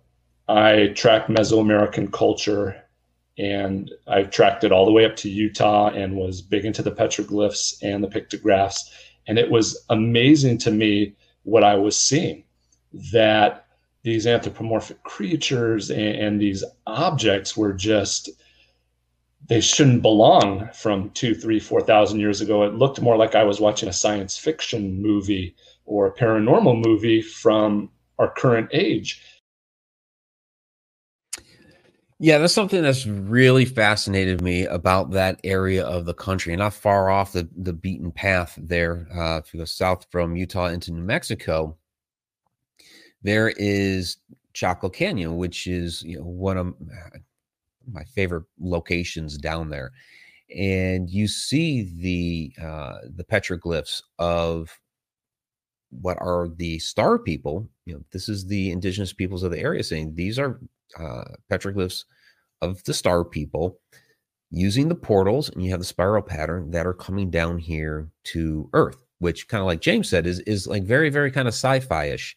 I 0.48 0.88
tracked 0.94 1.30
Mesoamerican 1.30 2.12
culture, 2.12 2.82
and 3.38 3.90
I 4.06 4.24
tracked 4.24 4.64
it 4.64 4.72
all 4.72 4.86
the 4.86 4.92
way 4.92 5.04
up 5.04 5.16
to 5.16 5.30
Utah, 5.30 5.88
and 5.88 6.16
was 6.16 6.42
big 6.42 6.64
into 6.64 6.82
the 6.82 6.92
petroglyphs 6.92 7.74
and 7.82 8.02
the 8.02 8.08
pictographs, 8.08 8.90
and 9.26 9.38
it 9.38 9.50
was 9.50 9.84
amazing 9.90 10.58
to 10.58 10.70
me 10.70 11.14
what 11.42 11.64
I 11.64 11.74
was 11.74 11.98
seeing. 11.98 12.44
That 13.12 13.66
these 14.02 14.26
anthropomorphic 14.26 15.02
creatures 15.04 15.90
and, 15.90 16.16
and 16.16 16.40
these 16.40 16.64
objects 16.86 17.56
were 17.56 17.72
just 17.72 18.30
they 19.48 19.60
shouldn't 19.60 20.02
belong 20.02 20.68
from 20.72 21.10
two, 21.10 21.34
three, 21.34 21.58
four 21.58 21.80
thousand 21.80 22.20
years 22.20 22.40
ago. 22.40 22.62
It 22.62 22.74
looked 22.74 23.00
more 23.00 23.16
like 23.16 23.34
I 23.34 23.44
was 23.44 23.60
watching 23.60 23.88
a 23.88 23.92
science 23.92 24.38
fiction 24.38 25.02
movie 25.02 25.56
or 25.84 26.06
a 26.06 26.14
paranormal 26.14 26.84
movie 26.84 27.22
from 27.22 27.90
our 28.18 28.30
current 28.30 28.68
age. 28.72 29.20
Yeah, 32.20 32.38
that's 32.38 32.54
something 32.54 32.82
that's 32.82 33.04
really 33.04 33.64
fascinated 33.64 34.42
me 34.42 34.64
about 34.64 35.10
that 35.10 35.40
area 35.42 35.84
of 35.84 36.04
the 36.04 36.14
country, 36.14 36.54
not 36.54 36.72
far 36.72 37.10
off 37.10 37.32
the, 37.32 37.48
the 37.56 37.72
beaten 37.72 38.12
path 38.12 38.56
there. 38.62 39.08
Uh, 39.12 39.38
if 39.38 39.52
you 39.52 39.58
go 39.58 39.64
south 39.64 40.06
from 40.08 40.36
Utah 40.36 40.66
into 40.66 40.92
New 40.92 41.02
Mexico, 41.02 41.76
there 43.22 43.52
is 43.56 44.18
Chaco 44.52 44.88
Canyon, 44.88 45.36
which 45.36 45.66
is 45.66 46.02
you 46.02 46.18
know 46.18 46.24
one 46.24 46.56
of 46.56 46.74
my 47.90 48.04
favorite 48.04 48.44
locations 48.60 49.38
down 49.38 49.70
there, 49.70 49.92
and 50.54 51.08
you 51.10 51.28
see 51.28 51.82
the 52.00 52.64
uh, 52.64 52.98
the 53.14 53.24
petroglyphs 53.24 54.02
of 54.18 54.78
what 55.90 56.16
are 56.20 56.48
the 56.48 56.78
star 56.78 57.18
people. 57.18 57.68
You 57.86 57.94
know, 57.94 58.04
this 58.12 58.28
is 58.28 58.46
the 58.46 58.70
indigenous 58.70 59.12
peoples 59.12 59.42
of 59.42 59.50
the 59.50 59.60
area 59.60 59.82
saying 59.82 60.14
these 60.14 60.38
are 60.38 60.60
uh, 60.98 61.24
petroglyphs 61.50 62.04
of 62.60 62.82
the 62.84 62.94
star 62.94 63.24
people 63.24 63.78
using 64.50 64.88
the 64.88 64.94
portals, 64.94 65.48
and 65.48 65.62
you 65.64 65.70
have 65.70 65.80
the 65.80 65.84
spiral 65.86 66.22
pattern 66.22 66.70
that 66.70 66.86
are 66.86 66.94
coming 66.94 67.30
down 67.30 67.58
here 67.58 68.08
to 68.24 68.68
Earth, 68.74 69.02
which 69.18 69.48
kind 69.48 69.60
of 69.60 69.66
like 69.66 69.80
James 69.80 70.08
said 70.08 70.26
is 70.26 70.40
is 70.40 70.66
like 70.66 70.84
very 70.84 71.10
very 71.10 71.30
kind 71.30 71.48
of 71.48 71.54
sci-fi 71.54 72.06
ish. 72.06 72.36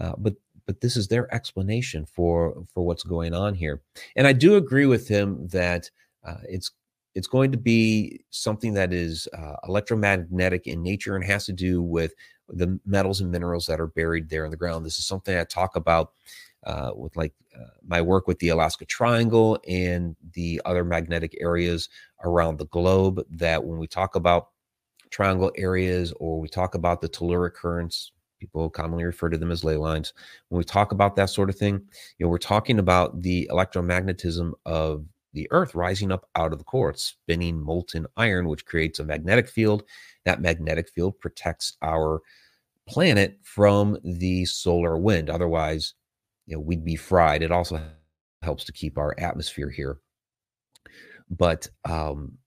Uh, 0.00 0.14
but 0.18 0.34
but 0.66 0.80
this 0.80 0.96
is 0.96 1.08
their 1.08 1.32
explanation 1.34 2.06
for 2.06 2.64
for 2.72 2.84
what's 2.84 3.02
going 3.02 3.34
on 3.34 3.54
here. 3.54 3.82
And 4.16 4.26
I 4.26 4.32
do 4.32 4.56
agree 4.56 4.86
with 4.86 5.08
him 5.08 5.48
that 5.48 5.90
uh, 6.24 6.42
it's 6.48 6.70
it's 7.14 7.26
going 7.26 7.50
to 7.52 7.58
be 7.58 8.20
something 8.30 8.74
that 8.74 8.92
is 8.92 9.26
uh, 9.36 9.56
electromagnetic 9.66 10.66
in 10.66 10.82
nature 10.82 11.16
and 11.16 11.24
has 11.24 11.44
to 11.46 11.52
do 11.52 11.82
with 11.82 12.14
the 12.48 12.78
metals 12.86 13.20
and 13.20 13.30
minerals 13.30 13.66
that 13.66 13.80
are 13.80 13.88
buried 13.88 14.28
there 14.28 14.44
in 14.44 14.50
the 14.50 14.56
ground. 14.56 14.86
This 14.86 14.98
is 14.98 15.06
something 15.06 15.36
I 15.36 15.44
talk 15.44 15.76
about 15.76 16.12
uh, 16.64 16.92
with 16.94 17.16
like 17.16 17.32
uh, 17.58 17.64
my 17.84 18.00
work 18.00 18.26
with 18.26 18.38
the 18.38 18.50
Alaska 18.50 18.84
Triangle 18.84 19.58
and 19.66 20.14
the 20.34 20.60
other 20.64 20.84
magnetic 20.84 21.36
areas 21.40 21.88
around 22.22 22.58
the 22.58 22.66
globe. 22.66 23.24
That 23.28 23.64
when 23.64 23.78
we 23.78 23.86
talk 23.86 24.14
about 24.14 24.50
triangle 25.10 25.50
areas 25.56 26.14
or 26.20 26.38
we 26.40 26.48
talk 26.48 26.76
about 26.76 27.00
the 27.00 27.08
telluric 27.08 27.54
currents, 27.54 28.12
People 28.40 28.70
commonly 28.70 29.04
refer 29.04 29.28
to 29.28 29.38
them 29.38 29.52
as 29.52 29.62
ley 29.62 29.76
lines. 29.76 30.14
When 30.48 30.58
we 30.58 30.64
talk 30.64 30.92
about 30.92 31.14
that 31.16 31.30
sort 31.30 31.50
of 31.50 31.56
thing, 31.56 31.74
you 32.18 32.26
know, 32.26 32.30
we're 32.30 32.38
talking 32.38 32.78
about 32.78 33.20
the 33.22 33.48
electromagnetism 33.52 34.52
of 34.64 35.04
the 35.34 35.46
earth 35.50 35.74
rising 35.74 36.10
up 36.10 36.28
out 36.34 36.52
of 36.52 36.58
the 36.58 36.64
core. 36.64 36.90
It's 36.90 37.04
spinning 37.04 37.60
molten 37.60 38.06
iron, 38.16 38.48
which 38.48 38.64
creates 38.64 38.98
a 38.98 39.04
magnetic 39.04 39.48
field. 39.48 39.84
That 40.24 40.40
magnetic 40.40 40.88
field 40.88 41.20
protects 41.20 41.76
our 41.82 42.22
planet 42.88 43.38
from 43.42 43.98
the 44.02 44.44
solar 44.46 44.98
wind. 44.98 45.30
Otherwise, 45.30 45.94
you 46.46 46.56
know, 46.56 46.60
we'd 46.60 46.84
be 46.84 46.96
fried. 46.96 47.42
It 47.42 47.52
also 47.52 47.80
helps 48.42 48.64
to 48.64 48.72
keep 48.72 48.98
our 48.98 49.14
atmosphere 49.18 49.70
here. 49.70 49.98
But 51.28 51.68
um, 51.88 52.38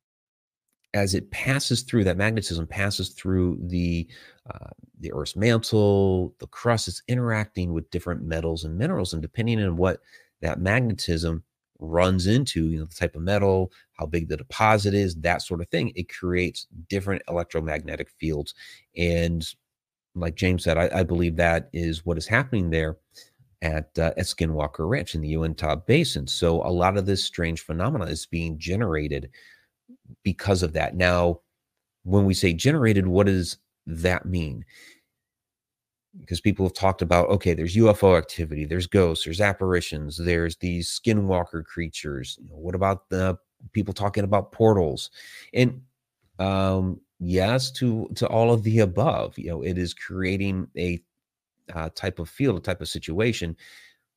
as 0.94 1.14
it 1.14 1.32
passes 1.32 1.82
through 1.82 2.04
that 2.04 2.18
magnetism 2.18 2.68
passes 2.68 3.10
through 3.10 3.58
the 3.62 4.08
uh, 4.50 4.70
the 5.00 5.12
earth's 5.14 5.36
mantle 5.36 6.34
the 6.40 6.48
crust 6.48 6.88
is 6.88 7.02
interacting 7.08 7.74
with 7.74 7.90
different 7.92 8.24
metals 8.24 8.64
and 8.64 8.78
minerals 8.78 9.14
and 9.14 9.22
depending 9.22 9.62
on 9.62 9.76
what 9.76 10.02
that 10.42 10.60
magnetism 10.60 11.44
runs 11.80 12.28
into 12.28 12.70
you 12.70 12.80
know 12.80 12.86
the 12.86 12.96
type 12.96 13.16
of 13.16 13.22
metal 13.22 13.72
how 13.94 14.06
big 14.06 14.30
the 14.30 14.38
deposit 14.38 14.94
is 14.94 15.16
that 15.16 15.42
sort 15.42 15.62
of 15.62 15.68
thing 15.70 15.92
it 15.96 16.10
creates 16.10 16.68
different 16.90 17.22
electromagnetic 17.28 18.10
fields. 18.20 18.54
And 18.96 19.46
like 20.16 20.36
james 20.36 20.64
said 20.64 20.78
i, 20.78 20.90
I 20.94 21.04
believe 21.04 21.36
that 21.38 21.70
is 21.74 22.06
what 22.06 22.18
is 22.18 22.28
happening 22.28 22.70
there 22.70 22.98
at, 23.64 23.98
uh, 23.98 24.12
at 24.18 24.26
skinwalker 24.26 24.88
ranch 24.88 25.16
in 25.16 25.22
the 25.22 25.30
uintah 25.30 25.82
basin. 25.88 26.28
So 26.28 26.62
a 26.64 26.70
lot 26.70 26.98
of 26.98 27.06
this 27.06 27.24
strange 27.24 27.62
phenomena 27.62 28.06
is 28.06 28.26
being 28.26 28.60
generated 28.60 29.30
because 30.24 30.64
of 30.64 30.74
that. 30.74 30.96
Now, 30.96 31.40
when 32.04 32.26
we 32.26 32.34
say 32.34 32.54
generated, 32.54 33.08
what 33.08 33.28
does 33.28 33.58
that 33.86 34.26
mean? 34.26 34.66
Because 36.20 36.42
people 36.42 36.66
have 36.66 36.74
talked 36.74 37.02
about, 37.02 37.30
okay, 37.30 37.54
there's 37.54 37.76
UFO 37.76 38.18
activity, 38.18 38.66
there's 38.66 38.88
ghosts, 38.88 39.26
there's 39.26 39.42
apparitions, 39.42 40.18
there's 40.18 40.58
these 40.58 40.88
skinwalker 40.88 41.64
creatures. 41.64 42.38
What 42.48 42.76
about 42.76 43.10
the 43.10 43.38
people 43.72 43.94
talking 43.94 44.24
about 44.24 44.52
portals? 44.52 45.10
And 45.54 45.82
um, 46.40 47.00
yes, 47.20 47.72
to 47.72 48.10
to 48.16 48.28
all 48.28 48.52
of 48.52 48.64
the 48.64 48.80
above. 48.80 49.38
You 49.38 49.50
know, 49.50 49.62
it 49.64 49.78
is 49.78 49.94
creating 49.94 50.68
a 50.78 51.02
uh, 51.74 51.90
type 51.96 52.20
of 52.20 52.30
field, 52.30 52.58
a 52.58 52.62
type 52.62 52.82
of 52.82 52.90
situation, 52.90 53.56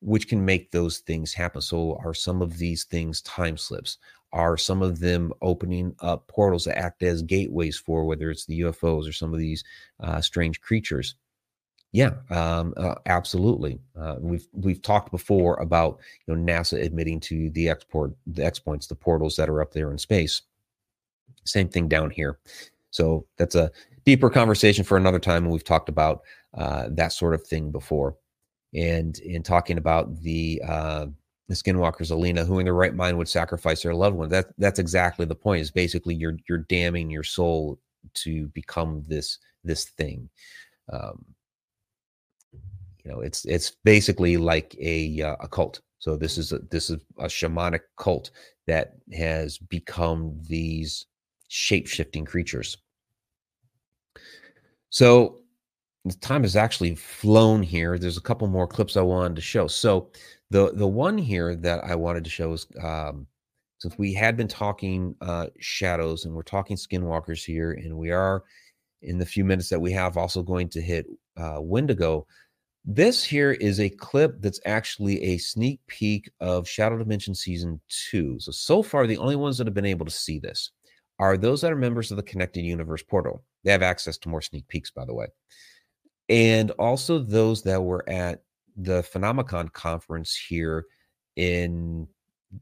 which 0.01 0.27
can 0.27 0.43
make 0.43 0.71
those 0.71 0.99
things 0.99 1.33
happen. 1.33 1.61
So, 1.61 1.99
are 2.03 2.13
some 2.13 2.41
of 2.41 2.57
these 2.57 2.83
things 2.83 3.21
time 3.21 3.57
slips? 3.57 3.97
Are 4.33 4.57
some 4.57 4.81
of 4.81 4.99
them 4.99 5.31
opening 5.41 5.95
up 5.99 6.27
portals 6.27 6.65
that 6.65 6.77
act 6.77 7.01
as 7.01 7.21
gateways 7.21 7.77
for 7.77 8.05
whether 8.05 8.29
it's 8.29 8.45
the 8.45 8.59
UFOs 8.61 9.07
or 9.07 9.13
some 9.13 9.33
of 9.33 9.39
these 9.39 9.63
uh, 10.01 10.21
strange 10.21 10.59
creatures? 10.61 11.15
Yeah, 11.93 12.11
um, 12.29 12.73
uh, 12.75 12.95
absolutely. 13.05 13.79
Uh, 13.97 14.17
we've 14.19 14.47
we've 14.51 14.81
talked 14.81 15.11
before 15.11 15.55
about 15.55 15.99
you 16.25 16.35
know 16.35 16.53
NASA 16.53 16.83
admitting 16.83 17.19
to 17.21 17.49
the 17.51 17.69
export 17.69 18.13
the 18.27 18.45
X 18.45 18.59
points, 18.59 18.87
the 18.87 18.95
portals 18.95 19.35
that 19.37 19.49
are 19.49 19.61
up 19.61 19.71
there 19.71 19.91
in 19.91 19.97
space. 19.97 20.41
Same 21.45 21.69
thing 21.69 21.87
down 21.87 22.11
here. 22.11 22.39
So 22.91 23.25
that's 23.37 23.55
a 23.55 23.71
deeper 24.05 24.29
conversation 24.29 24.83
for 24.83 24.97
another 24.97 25.19
time, 25.19 25.43
and 25.43 25.51
we've 25.51 25.63
talked 25.63 25.87
about 25.87 26.23
uh, 26.53 26.89
that 26.91 27.13
sort 27.13 27.33
of 27.33 27.47
thing 27.47 27.71
before. 27.71 28.17
And 28.77 29.17
in 29.19 29.43
talking 29.43 29.77
about 29.77 30.21
the 30.21 30.61
uh, 30.65 31.07
the 31.47 31.55
skinwalkers 31.55 32.11
alina 32.11 32.45
who 32.45 32.59
in 32.59 32.65
their 32.65 32.73
right 32.73 32.95
mind 32.95 33.17
would 33.17 33.29
sacrifice 33.29 33.81
their 33.81 33.95
loved 33.95 34.17
one 34.17 34.29
that 34.29 34.47
that's 34.57 34.79
exactly 34.79 35.25
the 35.25 35.35
point 35.35 35.61
is 35.61 35.71
basically 35.71 36.13
you're 36.13 36.37
you're 36.47 36.59
damning 36.59 37.09
your 37.09 37.23
soul 37.23 37.79
to 38.15 38.47
become 38.49 39.03
this 39.07 39.39
this 39.63 39.85
thing. 39.85 40.29
Um 40.91 41.25
you 43.03 43.11
know 43.11 43.21
it's 43.21 43.45
it's 43.45 43.71
basically 43.83 44.37
like 44.37 44.75
a 44.79 45.21
uh, 45.21 45.35
a 45.39 45.47
cult. 45.47 45.81
So 45.99 46.15
this 46.15 46.37
is 46.37 46.51
a 46.51 46.59
this 46.69 46.89
is 46.89 46.99
a 47.17 47.25
shamanic 47.25 47.81
cult 47.97 48.31
that 48.67 48.95
has 49.13 49.57
become 49.57 50.37
these 50.47 51.05
shape-shifting 51.47 52.25
creatures. 52.25 52.77
So 54.89 55.39
the 56.05 56.15
time 56.15 56.43
has 56.43 56.55
actually 56.55 56.95
flown 56.95 57.61
here 57.61 57.97
there's 57.97 58.17
a 58.17 58.21
couple 58.21 58.47
more 58.47 58.67
clips 58.67 58.95
i 58.95 59.01
wanted 59.01 59.35
to 59.35 59.41
show 59.41 59.67
so 59.67 60.09
the 60.49 60.71
the 60.73 60.87
one 60.87 61.17
here 61.17 61.55
that 61.55 61.83
I 61.83 61.95
wanted 61.95 62.23
to 62.23 62.29
show 62.29 62.53
is 62.53 62.67
um, 62.81 63.27
since 63.79 63.97
we 63.97 64.13
had 64.13 64.37
been 64.37 64.47
talking 64.47 65.15
uh, 65.21 65.47
shadows 65.59 66.25
and 66.25 66.33
we're 66.33 66.43
talking 66.43 66.77
skinwalkers 66.77 67.43
here, 67.43 67.73
and 67.73 67.97
we 67.97 68.11
are 68.11 68.43
in 69.01 69.17
the 69.17 69.25
few 69.25 69.43
minutes 69.43 69.69
that 69.69 69.79
we 69.79 69.91
have 69.91 70.17
also 70.17 70.41
going 70.41 70.69
to 70.69 70.81
hit 70.81 71.05
uh, 71.37 71.57
Wendigo. 71.59 72.25
This 72.85 73.23
here 73.23 73.51
is 73.51 73.81
a 73.81 73.89
clip 73.89 74.41
that's 74.41 74.61
actually 74.65 75.21
a 75.21 75.37
sneak 75.37 75.81
peek 75.87 76.31
of 76.39 76.67
Shadow 76.67 76.97
Dimension 76.97 77.35
season 77.35 77.81
two. 78.09 78.39
So 78.39 78.51
so 78.51 78.81
far, 78.81 79.05
the 79.05 79.17
only 79.17 79.35
ones 79.35 79.57
that 79.57 79.67
have 79.67 79.73
been 79.73 79.85
able 79.85 80.05
to 80.05 80.11
see 80.11 80.39
this 80.39 80.71
are 81.19 81.35
those 81.35 81.61
that 81.61 81.73
are 81.73 81.75
members 81.75 82.11
of 82.11 82.17
the 82.17 82.23
Connected 82.23 82.61
Universe 82.61 83.03
portal. 83.03 83.43
They 83.65 83.71
have 83.71 83.81
access 83.81 84.17
to 84.19 84.29
more 84.29 84.41
sneak 84.41 84.67
peeks, 84.69 84.91
by 84.91 85.03
the 85.03 85.13
way, 85.13 85.27
and 86.29 86.71
also 86.71 87.19
those 87.19 87.61
that 87.63 87.81
were 87.81 88.07
at 88.09 88.43
the 88.75 89.01
Phenomicon 89.03 89.71
conference 89.73 90.35
here 90.35 90.85
in 91.35 92.07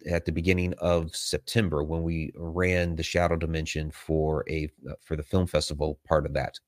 at 0.09 0.25
the 0.25 0.31
beginning 0.31 0.73
of 0.79 1.15
September 1.15 1.83
when 1.83 2.03
we 2.03 2.31
ran 2.35 2.95
the 2.95 3.03
Shadow 3.03 3.35
Dimension 3.35 3.91
for 3.91 4.43
a 4.49 4.69
uh, 4.89 4.93
for 5.01 5.15
the 5.15 5.23
film 5.23 5.47
festival 5.47 5.99
part 6.07 6.25
of 6.25 6.33
that. 6.33 6.59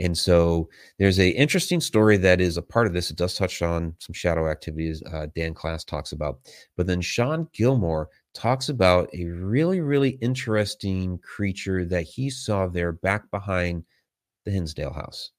And 0.00 0.16
so 0.16 0.70
there's 0.98 1.20
a 1.20 1.28
interesting 1.28 1.80
story 1.80 2.16
that 2.16 2.40
is 2.40 2.56
a 2.56 2.62
part 2.62 2.86
of 2.86 2.94
this. 2.94 3.10
It 3.10 3.18
does 3.18 3.34
touch 3.34 3.60
on 3.60 3.94
some 3.98 4.14
shadow 4.14 4.50
activities 4.50 5.02
uh, 5.12 5.26
Dan 5.34 5.52
Klass 5.52 5.84
talks 5.84 6.12
about, 6.12 6.40
but 6.76 6.86
then 6.86 7.02
Sean 7.02 7.46
Gilmore 7.52 8.08
talks 8.34 8.70
about 8.70 9.10
a 9.14 9.26
really 9.26 9.80
really 9.80 10.10
interesting 10.22 11.18
creature 11.18 11.84
that 11.84 12.02
he 12.04 12.30
saw 12.30 12.66
there 12.66 12.92
back 12.92 13.30
behind 13.30 13.84
the 14.44 14.50
Hinsdale 14.50 14.94
house. 14.94 15.32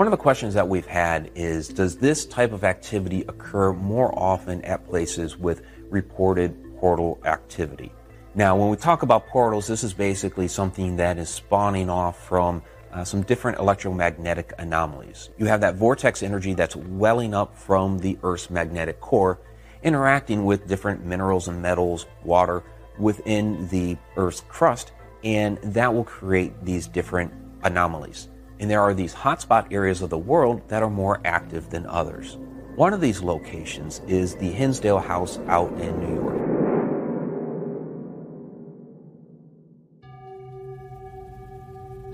One 0.00 0.06
of 0.06 0.12
the 0.12 0.16
questions 0.16 0.54
that 0.54 0.66
we've 0.66 0.86
had 0.86 1.30
is 1.34 1.68
Does 1.68 1.94
this 1.94 2.24
type 2.24 2.52
of 2.52 2.64
activity 2.64 3.20
occur 3.28 3.74
more 3.74 4.18
often 4.18 4.64
at 4.64 4.88
places 4.88 5.36
with 5.36 5.60
reported 5.90 6.56
portal 6.78 7.20
activity? 7.26 7.92
Now, 8.34 8.56
when 8.56 8.70
we 8.70 8.78
talk 8.78 9.02
about 9.02 9.26
portals, 9.26 9.66
this 9.66 9.84
is 9.84 9.92
basically 9.92 10.48
something 10.48 10.96
that 10.96 11.18
is 11.18 11.28
spawning 11.28 11.90
off 11.90 12.26
from 12.26 12.62
uh, 12.94 13.04
some 13.04 13.20
different 13.24 13.58
electromagnetic 13.58 14.54
anomalies. 14.56 15.28
You 15.36 15.44
have 15.44 15.60
that 15.60 15.74
vortex 15.74 16.22
energy 16.22 16.54
that's 16.54 16.76
welling 16.76 17.34
up 17.34 17.54
from 17.54 17.98
the 17.98 18.16
Earth's 18.22 18.48
magnetic 18.48 19.02
core, 19.02 19.38
interacting 19.82 20.46
with 20.46 20.66
different 20.66 21.04
minerals 21.04 21.46
and 21.46 21.60
metals, 21.60 22.06
water 22.24 22.62
within 22.98 23.68
the 23.68 23.98
Earth's 24.16 24.44
crust, 24.48 24.92
and 25.24 25.58
that 25.58 25.92
will 25.92 26.04
create 26.04 26.54
these 26.64 26.86
different 26.86 27.34
anomalies 27.64 28.29
and 28.60 28.70
there 28.70 28.80
are 28.80 28.94
these 28.94 29.14
hotspot 29.14 29.72
areas 29.72 30.02
of 30.02 30.10
the 30.10 30.18
world 30.18 30.60
that 30.68 30.82
are 30.82 30.90
more 30.90 31.20
active 31.24 31.70
than 31.70 31.86
others. 31.86 32.36
One 32.76 32.92
of 32.92 33.00
these 33.00 33.22
locations 33.22 34.00
is 34.06 34.36
the 34.36 34.50
Hinsdale 34.50 34.98
House 34.98 35.38
out 35.48 35.72
in 35.80 35.98
New 35.98 36.14
York. 36.14 36.50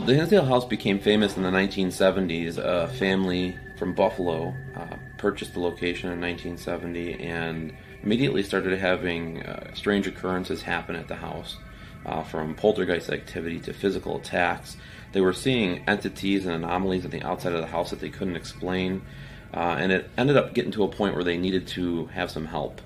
The 0.07 0.15
Hinsdale 0.15 0.45
House 0.45 0.65
became 0.65 1.01
famous 1.01 1.37
in 1.37 1.43
the 1.43 1.51
1970s. 1.51 2.59
A 2.59 2.87
family 2.87 3.57
from 3.77 3.93
Buffalo 3.93 4.55
uh, 4.77 4.97
purchased 5.19 5.55
the 5.55 5.61
location 5.61 6.13
in 6.13 6.21
1970 6.21 7.15
and 7.25 7.75
immediately 8.05 8.45
started 8.45 8.79
having 8.79 9.43
uh, 9.43 9.75
strange 9.75 10.07
occurrences 10.07 10.63
happen 10.63 10.95
at 10.95 11.09
the 11.09 11.17
house, 11.17 11.57
uh, 12.05 12.23
from 12.23 12.55
poltergeist 12.55 13.11
activity 13.11 13.59
to 13.59 13.73
physical 13.73 14.17
attacks. 14.17 14.77
They 15.13 15.21
were 15.21 15.33
seeing 15.33 15.83
entities 15.89 16.47
and 16.47 16.55
anomalies 16.55 17.05
on 17.05 17.11
the 17.11 17.23
outside 17.23 17.53
of 17.53 17.61
the 17.61 17.67
house 17.67 17.91
that 17.91 18.01
they 18.01 18.11
couldn't 18.11 18.37
explain, 18.37 19.03
uh, 19.55 19.77
and 19.79 19.93
it 19.93 20.11
ended 20.19 20.37
up 20.37 20.55
getting 20.55 20.73
to 20.73 20.85
a 20.85 20.89
point 20.89 21.15
where 21.15 21.25
they 21.25 21.39
needed 21.39 21.67
to 21.69 22.07
have 22.07 22.31
some 22.31 22.47
help. 22.47 22.81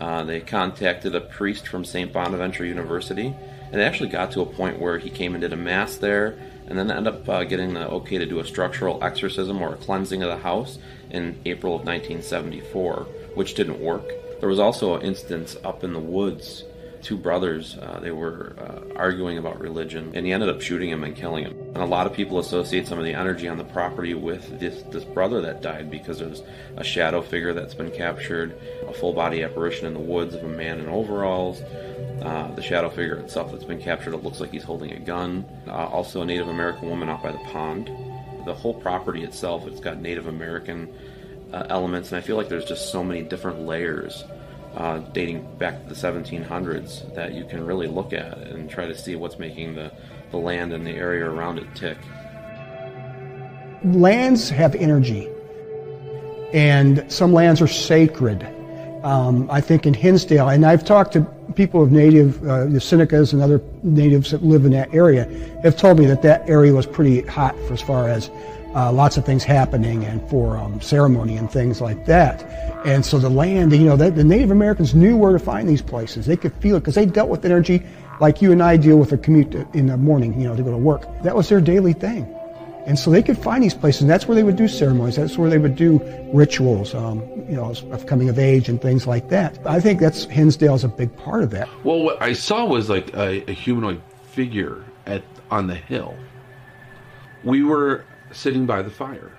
Uh, 0.00 0.24
they 0.24 0.40
contacted 0.40 1.14
a 1.14 1.20
priest 1.20 1.68
from 1.68 1.84
St. 1.84 2.12
Bonaventure 2.12 2.64
University, 2.64 3.34
and 3.70 3.80
it 3.80 3.84
actually 3.84 4.08
got 4.08 4.32
to 4.32 4.40
a 4.40 4.46
point 4.46 4.78
where 4.78 4.98
he 4.98 5.10
came 5.10 5.34
and 5.34 5.42
did 5.42 5.52
a 5.52 5.56
mass 5.56 5.96
there, 5.96 6.38
and 6.66 6.78
then 6.78 6.90
ended 6.90 7.14
up 7.14 7.28
uh, 7.28 7.44
getting 7.44 7.74
the 7.74 7.88
okay 7.88 8.18
to 8.18 8.26
do 8.26 8.40
a 8.40 8.44
structural 8.44 9.02
exorcism 9.02 9.60
or 9.60 9.74
a 9.74 9.76
cleansing 9.76 10.22
of 10.22 10.30
the 10.30 10.42
house 10.42 10.78
in 11.10 11.38
April 11.44 11.74
of 11.74 11.84
1974, 11.84 13.06
which 13.34 13.54
didn't 13.54 13.80
work. 13.80 14.08
There 14.40 14.48
was 14.48 14.58
also 14.58 14.96
an 14.96 15.02
instance 15.02 15.56
up 15.64 15.84
in 15.84 15.92
the 15.92 16.00
woods 16.00 16.64
two 17.04 17.16
brothers. 17.16 17.76
Uh, 17.76 18.00
they 18.02 18.10
were 18.10 18.56
uh, 18.58 18.98
arguing 18.98 19.38
about 19.38 19.60
religion, 19.60 20.10
and 20.14 20.26
he 20.26 20.32
ended 20.32 20.48
up 20.48 20.60
shooting 20.60 20.88
him 20.88 21.04
and 21.04 21.14
killing 21.14 21.44
him. 21.44 21.52
And 21.74 21.76
a 21.76 21.86
lot 21.86 22.06
of 22.06 22.14
people 22.14 22.38
associate 22.38 22.88
some 22.88 22.98
of 22.98 23.04
the 23.04 23.12
energy 23.12 23.46
on 23.46 23.58
the 23.58 23.64
property 23.64 24.14
with 24.14 24.58
this 24.58 24.82
this 24.84 25.04
brother 25.04 25.40
that 25.42 25.62
died 25.62 25.90
because 25.90 26.18
there's 26.18 26.42
a 26.76 26.82
shadow 26.82 27.20
figure 27.20 27.52
that's 27.52 27.74
been 27.74 27.90
captured, 27.90 28.58
a 28.88 28.92
full 28.92 29.12
body 29.12 29.42
apparition 29.42 29.86
in 29.86 29.94
the 29.94 30.00
woods 30.00 30.34
of 30.34 30.42
a 30.42 30.48
man 30.48 30.80
in 30.80 30.88
overalls. 30.88 31.60
Uh, 32.22 32.50
the 32.54 32.62
shadow 32.62 32.88
figure 32.88 33.16
itself 33.16 33.52
that's 33.52 33.64
been 33.64 33.80
captured, 33.80 34.14
it 34.14 34.22
looks 34.24 34.40
like 34.40 34.50
he's 34.50 34.64
holding 34.64 34.92
a 34.92 34.98
gun. 34.98 35.44
Uh, 35.68 35.86
also, 35.86 36.22
a 36.22 36.24
Native 36.24 36.48
American 36.48 36.88
woman 36.88 37.08
out 37.08 37.22
by 37.22 37.30
the 37.30 37.38
pond. 37.38 37.90
The 38.46 38.54
whole 38.54 38.74
property 38.74 39.22
itself, 39.24 39.66
it's 39.66 39.80
got 39.80 40.00
Native 40.00 40.26
American 40.26 40.94
uh, 41.52 41.66
elements, 41.68 42.12
and 42.12 42.18
I 42.18 42.20
feel 42.22 42.36
like 42.36 42.48
there's 42.48 42.64
just 42.64 42.90
so 42.90 43.04
many 43.04 43.22
different 43.22 43.60
layers 43.60 44.24
uh, 44.76 44.98
dating 45.12 45.46
back 45.58 45.82
to 45.82 45.88
the 45.88 45.94
1700s 45.94 47.14
that 47.14 47.32
you 47.32 47.44
can 47.44 47.64
really 47.64 47.86
look 47.86 48.12
at 48.12 48.38
and 48.38 48.68
try 48.68 48.86
to 48.86 48.96
see 48.96 49.16
what's 49.16 49.38
making 49.38 49.74
the, 49.74 49.92
the 50.30 50.36
land 50.36 50.72
and 50.72 50.86
the 50.86 50.90
area 50.90 51.24
around 51.24 51.58
it 51.58 51.66
tick. 51.74 51.98
Lands 53.84 54.48
have 54.48 54.74
energy, 54.74 55.28
and 56.52 57.04
some 57.12 57.32
lands 57.32 57.60
are 57.60 57.68
sacred. 57.68 58.46
Um, 59.04 59.50
I 59.50 59.60
think 59.60 59.84
in 59.84 59.92
Hinsdale, 59.92 60.48
and 60.48 60.64
I've 60.64 60.84
talked 60.84 61.12
to 61.12 61.20
people 61.54 61.82
of 61.82 61.92
native, 61.92 62.42
uh, 62.48 62.64
the 62.64 62.78
Senecas 62.78 63.34
and 63.34 63.42
other 63.42 63.60
natives 63.82 64.30
that 64.30 64.42
live 64.42 64.64
in 64.64 64.72
that 64.72 64.92
area, 64.94 65.26
have 65.62 65.76
told 65.76 65.98
me 65.98 66.06
that 66.06 66.22
that 66.22 66.48
area 66.48 66.72
was 66.72 66.86
pretty 66.86 67.20
hot 67.22 67.54
for 67.66 67.74
as 67.74 67.82
far 67.82 68.08
as 68.08 68.30
uh, 68.74 68.92
lots 68.92 69.16
of 69.16 69.24
things 69.24 69.44
happening 69.44 70.04
and 70.04 70.28
for 70.28 70.56
um, 70.56 70.80
ceremony 70.80 71.36
and 71.36 71.50
things 71.50 71.80
like 71.80 72.06
that. 72.06 72.42
And 72.84 73.04
so 73.04 73.18
the 73.18 73.30
land, 73.30 73.72
you 73.72 73.84
know, 73.84 73.96
the, 73.96 74.10
the 74.10 74.24
Native 74.24 74.50
Americans 74.50 74.94
knew 74.94 75.16
where 75.16 75.32
to 75.32 75.38
find 75.38 75.68
these 75.68 75.82
places. 75.82 76.26
They 76.26 76.36
could 76.36 76.52
feel 76.54 76.76
it 76.76 76.80
because 76.80 76.96
they 76.96 77.06
dealt 77.06 77.28
with 77.28 77.44
energy 77.44 77.82
like 78.20 78.42
you 78.42 78.52
and 78.52 78.62
I 78.62 78.76
deal 78.76 78.98
with 78.98 79.12
a 79.12 79.18
commute 79.18 79.54
in 79.74 79.86
the 79.86 79.96
morning, 79.96 80.40
you 80.40 80.46
know, 80.46 80.56
to 80.56 80.62
go 80.62 80.70
to 80.70 80.76
work. 80.76 81.06
That 81.22 81.34
was 81.34 81.48
their 81.48 81.60
daily 81.60 81.92
thing. 81.92 82.32
And 82.86 82.98
so 82.98 83.10
they 83.10 83.22
could 83.22 83.38
find 83.38 83.64
these 83.64 83.72
places, 83.72 84.02
and 84.02 84.10
that's 84.10 84.28
where 84.28 84.34
they 84.34 84.42
would 84.42 84.56
do 84.56 84.68
ceremonies. 84.68 85.16
That's 85.16 85.38
where 85.38 85.48
they 85.48 85.56
would 85.56 85.74
do 85.74 86.02
rituals, 86.34 86.94
um, 86.94 87.20
you 87.48 87.56
know, 87.56 87.74
of 87.90 88.04
coming 88.04 88.28
of 88.28 88.38
age 88.38 88.68
and 88.68 88.80
things 88.80 89.06
like 89.06 89.30
that. 89.30 89.58
I 89.64 89.80
think 89.80 90.00
that's 90.00 90.24
Hinsdale 90.24 90.74
is 90.74 90.84
a 90.84 90.88
big 90.88 91.16
part 91.16 91.42
of 91.42 91.50
that. 91.52 91.66
Well, 91.82 92.02
what 92.02 92.20
I 92.20 92.34
saw 92.34 92.66
was 92.66 92.90
like 92.90 93.14
a, 93.14 93.50
a 93.50 93.52
humanoid 93.52 94.02
figure 94.24 94.84
at 95.06 95.22
on 95.50 95.66
the 95.66 95.74
hill. 95.74 96.14
We 97.42 97.62
were 97.62 98.04
sitting 98.34 98.66
by 98.66 98.82
the 98.82 98.90
fire, 98.90 99.32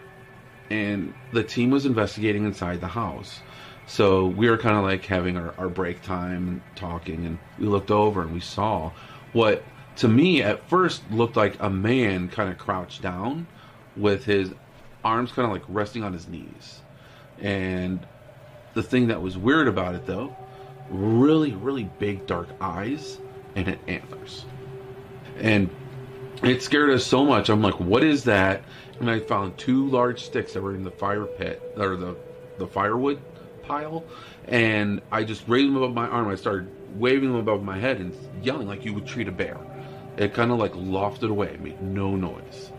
and 0.69 1.13
the 1.31 1.43
team 1.43 1.69
was 1.69 1.85
investigating 1.85 2.45
inside 2.45 2.81
the 2.81 2.87
house. 2.87 3.41
So 3.87 4.27
we 4.27 4.49
were 4.49 4.57
kind 4.57 4.75
of 4.75 4.83
like 4.83 5.05
having 5.05 5.37
our, 5.37 5.53
our 5.57 5.69
break 5.69 6.01
time 6.01 6.47
and 6.47 6.61
talking, 6.75 7.25
and 7.25 7.37
we 7.59 7.67
looked 7.67 7.91
over 7.91 8.21
and 8.21 8.33
we 8.33 8.39
saw 8.39 8.91
what 9.33 9.63
to 9.97 10.07
me 10.07 10.41
at 10.41 10.67
first 10.67 11.03
looked 11.11 11.35
like 11.35 11.55
a 11.59 11.69
man 11.69 12.27
kind 12.29 12.49
of 12.49 12.57
crouched 12.57 13.01
down 13.01 13.47
with 13.95 14.25
his 14.25 14.53
arms 15.03 15.31
kind 15.31 15.45
of 15.45 15.51
like 15.51 15.63
resting 15.67 16.03
on 16.03 16.13
his 16.13 16.27
knees. 16.27 16.81
And 17.39 18.05
the 18.73 18.83
thing 18.83 19.07
that 19.07 19.21
was 19.21 19.37
weird 19.37 19.67
about 19.67 19.95
it 19.95 20.05
though, 20.05 20.35
really, 20.89 21.53
really 21.53 21.89
big 21.99 22.25
dark 22.25 22.49
eyes 22.59 23.19
and 23.55 23.77
antlers. 23.87 24.45
And 25.37 25.69
it 26.43 26.61
scared 26.61 26.89
us 26.89 27.05
so 27.05 27.25
much. 27.25 27.49
I'm 27.49 27.61
like, 27.61 27.79
what 27.79 28.03
is 28.03 28.23
that? 28.25 28.63
And 28.99 29.09
I 29.09 29.19
found 29.19 29.57
two 29.57 29.87
large 29.87 30.23
sticks 30.23 30.53
that 30.53 30.61
were 30.61 30.75
in 30.75 30.83
the 30.83 30.91
fire 30.91 31.25
pit 31.25 31.61
or 31.77 31.95
the 31.95 32.15
the 32.57 32.67
firewood 32.67 33.21
pile. 33.63 34.03
And 34.47 35.01
I 35.11 35.23
just 35.23 35.47
raised 35.47 35.67
them 35.67 35.77
above 35.77 35.93
my 35.93 36.07
arm. 36.07 36.29
I 36.29 36.35
started 36.35 36.69
waving 36.95 37.29
them 37.29 37.39
above 37.39 37.63
my 37.63 37.77
head 37.77 37.99
and 37.99 38.15
yelling 38.41 38.67
like 38.67 38.85
you 38.85 38.93
would 38.93 39.05
treat 39.05 39.27
a 39.27 39.31
bear. 39.31 39.57
It 40.17 40.33
kind 40.33 40.51
of 40.51 40.59
like 40.59 40.73
lofted 40.73 41.29
away, 41.29 41.57
made 41.61 41.81
no 41.81 42.15
noise. 42.15 42.71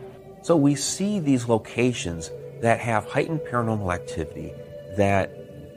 So 0.43 0.57
we 0.57 0.75
see 0.75 1.19
these 1.19 1.49
locations 1.49 2.31
that 2.63 2.81
have 2.81 3.05
heightened 3.05 3.41
paranormal 3.41 3.93
activity, 3.93 4.53
that 4.97 5.31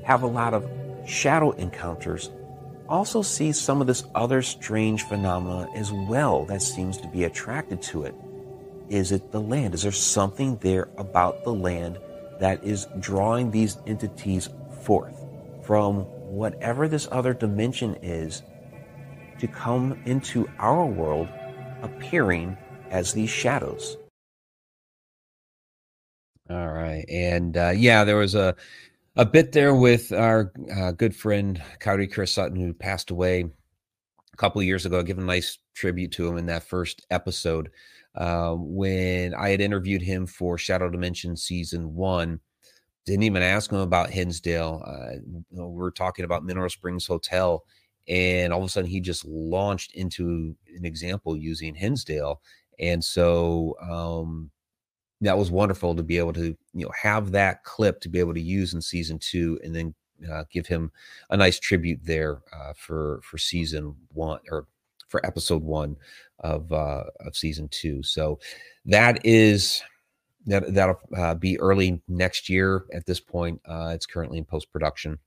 have 0.06 0.22
a 0.22 0.28
lot 0.28 0.54
of 0.54 0.70
shadow 1.06 1.52
encounters, 1.52 2.30
also 2.90 3.22
see 3.22 3.52
some 3.52 3.80
of 3.82 3.88
this 3.88 4.04
other 4.16 4.42
strange 4.42 5.04
phenomena 5.04 5.70
as 5.76 5.92
well 5.92 6.46
that 6.46 6.62
seems 6.62 6.98
to 6.98 7.08
be 7.08 7.24
attracted 7.24 7.82
to 7.84 8.04
it. 8.04 8.16
Is 8.90 9.12
it 9.12 9.32
the 9.32 9.40
land? 9.40 9.74
Is 9.74 9.84
there 9.84 9.92
something 9.92 10.58
there 10.58 10.90
about 10.98 11.44
the 11.44 11.54
land 11.54 12.00
that 12.40 12.64
is 12.64 12.88
drawing 13.00 13.52
these 13.52 13.78
entities 13.86 14.50
forth 14.84 15.26
from 15.64 16.02
whatever 16.30 16.88
this 16.88 17.08
other 17.12 17.34
dimension 17.34 17.96
is 18.02 18.42
to 19.40 19.48
come 19.48 19.98
into 20.06 20.50
our 20.60 20.86
world 20.86 21.30
appearing 21.82 22.58
as 22.90 23.14
these 23.14 23.30
shadows. 23.30 23.98
All 26.50 26.70
right, 26.70 27.06
and 27.08 27.56
uh, 27.56 27.74
yeah, 27.76 28.04
there 28.04 28.18
was 28.18 28.34
a 28.34 28.56
a 29.20 29.26
bit 29.26 29.52
there 29.52 29.76
with 29.76 30.14
our 30.14 30.54
uh, 30.74 30.94
good 30.94 31.14
friend 31.14 31.62
Coyote 31.82 32.08
Chris 32.08 32.32
Sutton, 32.32 32.56
who 32.56 32.74
passed 32.74 33.12
away 33.12 33.42
a 33.42 34.38
couple 34.38 34.62
of 34.62 34.66
years 34.66 34.86
ago. 34.86 35.00
I 35.00 35.04
give 35.04 35.18
a 35.18 35.22
nice 35.22 35.58
tribute 35.76 36.14
to 36.14 36.26
him 36.26 36.38
in 36.38 36.46
that 36.46 36.64
first 36.64 37.06
episode 37.10 37.70
uh, 38.16 38.54
when 38.56 39.34
I 39.34 39.50
had 39.50 39.60
interviewed 39.60 40.02
him 40.02 40.26
for 40.26 40.58
Shadow 40.58 40.90
Dimension 40.90 41.36
season 41.36 41.94
one. 41.96 42.40
Didn't 43.06 43.24
even 43.24 43.44
ask 43.44 43.70
him 43.70 43.80
about 43.80 44.10
Hinsdale. 44.10 44.84
Uh, 44.88 45.16
you 45.16 45.44
know, 45.52 45.68
we're 45.68 45.92
talking 45.92 46.24
about 46.24 46.46
Mineral 46.46 46.70
Springs 46.70 47.06
Hotel 47.06 47.66
and 48.08 48.54
all 48.54 48.60
of 48.60 48.66
a 48.66 48.70
sudden 48.70 48.90
he 48.90 49.02
just 49.02 49.26
launched 49.26 49.96
into 49.96 50.56
an 50.78 50.86
example 50.86 51.36
using 51.36 51.76
Hinsdale, 51.76 52.42
and 52.80 53.04
so 53.04 53.76
um, 53.82 54.50
that 55.22 55.38
was 55.38 55.52
wonderful 55.52 55.96
to 55.96 56.04
be 56.04 56.18
able 56.18 56.34
to 56.34 56.56
you 56.74 56.86
know 56.86 56.92
have 57.02 57.32
that 57.32 57.64
clip 57.64 58.00
to 58.02 58.10
be 58.10 58.20
able 58.20 58.34
to 58.34 58.42
use 58.42 58.74
in 58.74 58.82
season 58.82 59.20
two, 59.20 59.60
and 59.64 59.76
then 59.76 59.94
uh, 60.32 60.44
give 60.52 60.68
him 60.68 60.92
a 61.30 61.38
nice 61.38 61.60
tribute 61.60 62.00
there 62.04 62.42
uh, 62.54 62.74
for 62.76 63.20
for 63.24 63.38
season 63.38 63.96
one 64.14 64.40
or 64.52 64.68
for 65.08 65.26
episode 65.26 65.64
one 65.64 65.98
of 66.40 66.72
uh, 66.72 67.04
of 67.26 67.36
season 67.36 67.68
two. 67.70 68.02
So 68.04 68.40
that 68.86 69.26
is 69.26 69.82
that 70.46 70.74
that'll 70.74 71.00
uh, 71.16 71.36
be 71.36 71.60
early 71.60 72.02
next 72.08 72.50
year. 72.50 72.86
At 72.94 73.06
this 73.06 73.20
point, 73.20 73.62
uh, 73.66 73.92
it's 73.94 74.06
currently 74.06 74.38
in 74.38 74.46
post 74.46 74.72
production. 74.72 75.20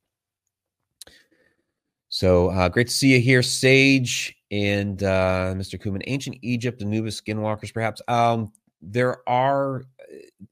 So 2.08 2.50
uh, 2.50 2.68
great 2.68 2.88
to 2.88 2.92
see 2.92 3.14
you 3.14 3.20
here, 3.20 3.42
Sage 3.42 4.36
and 4.50 5.02
uh, 5.02 5.54
Mr. 5.56 5.80
Kuman. 5.80 6.02
Ancient 6.06 6.36
Egypt, 6.42 6.82
Anubis 6.82 7.18
skinwalkers, 7.18 7.72
perhaps. 7.72 8.02
Um, 8.06 8.52
there 8.82 9.26
are. 9.28 9.84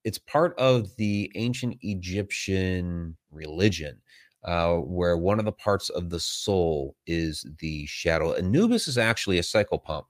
It's 0.04 0.18
part 0.18 0.58
of 0.58 0.94
the 0.96 1.30
ancient 1.34 1.76
Egyptian 1.82 3.16
religion, 3.30 4.00
uh, 4.44 4.76
where 4.76 5.18
one 5.18 5.38
of 5.38 5.44
the 5.44 5.52
parts 5.52 5.90
of 5.90 6.10
the 6.10 6.20
soul 6.20 6.96
is 7.06 7.44
the 7.58 7.84
shadow. 7.86 8.32
Anubis 8.32 8.88
is 8.88 8.96
actually 8.96 9.38
a 9.38 9.42
psychopomp. 9.42 10.04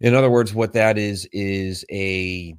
In 0.00 0.14
other 0.14 0.30
words, 0.30 0.52
what 0.52 0.72
that 0.72 0.98
is 0.98 1.26
is 1.32 1.84
a 1.90 2.54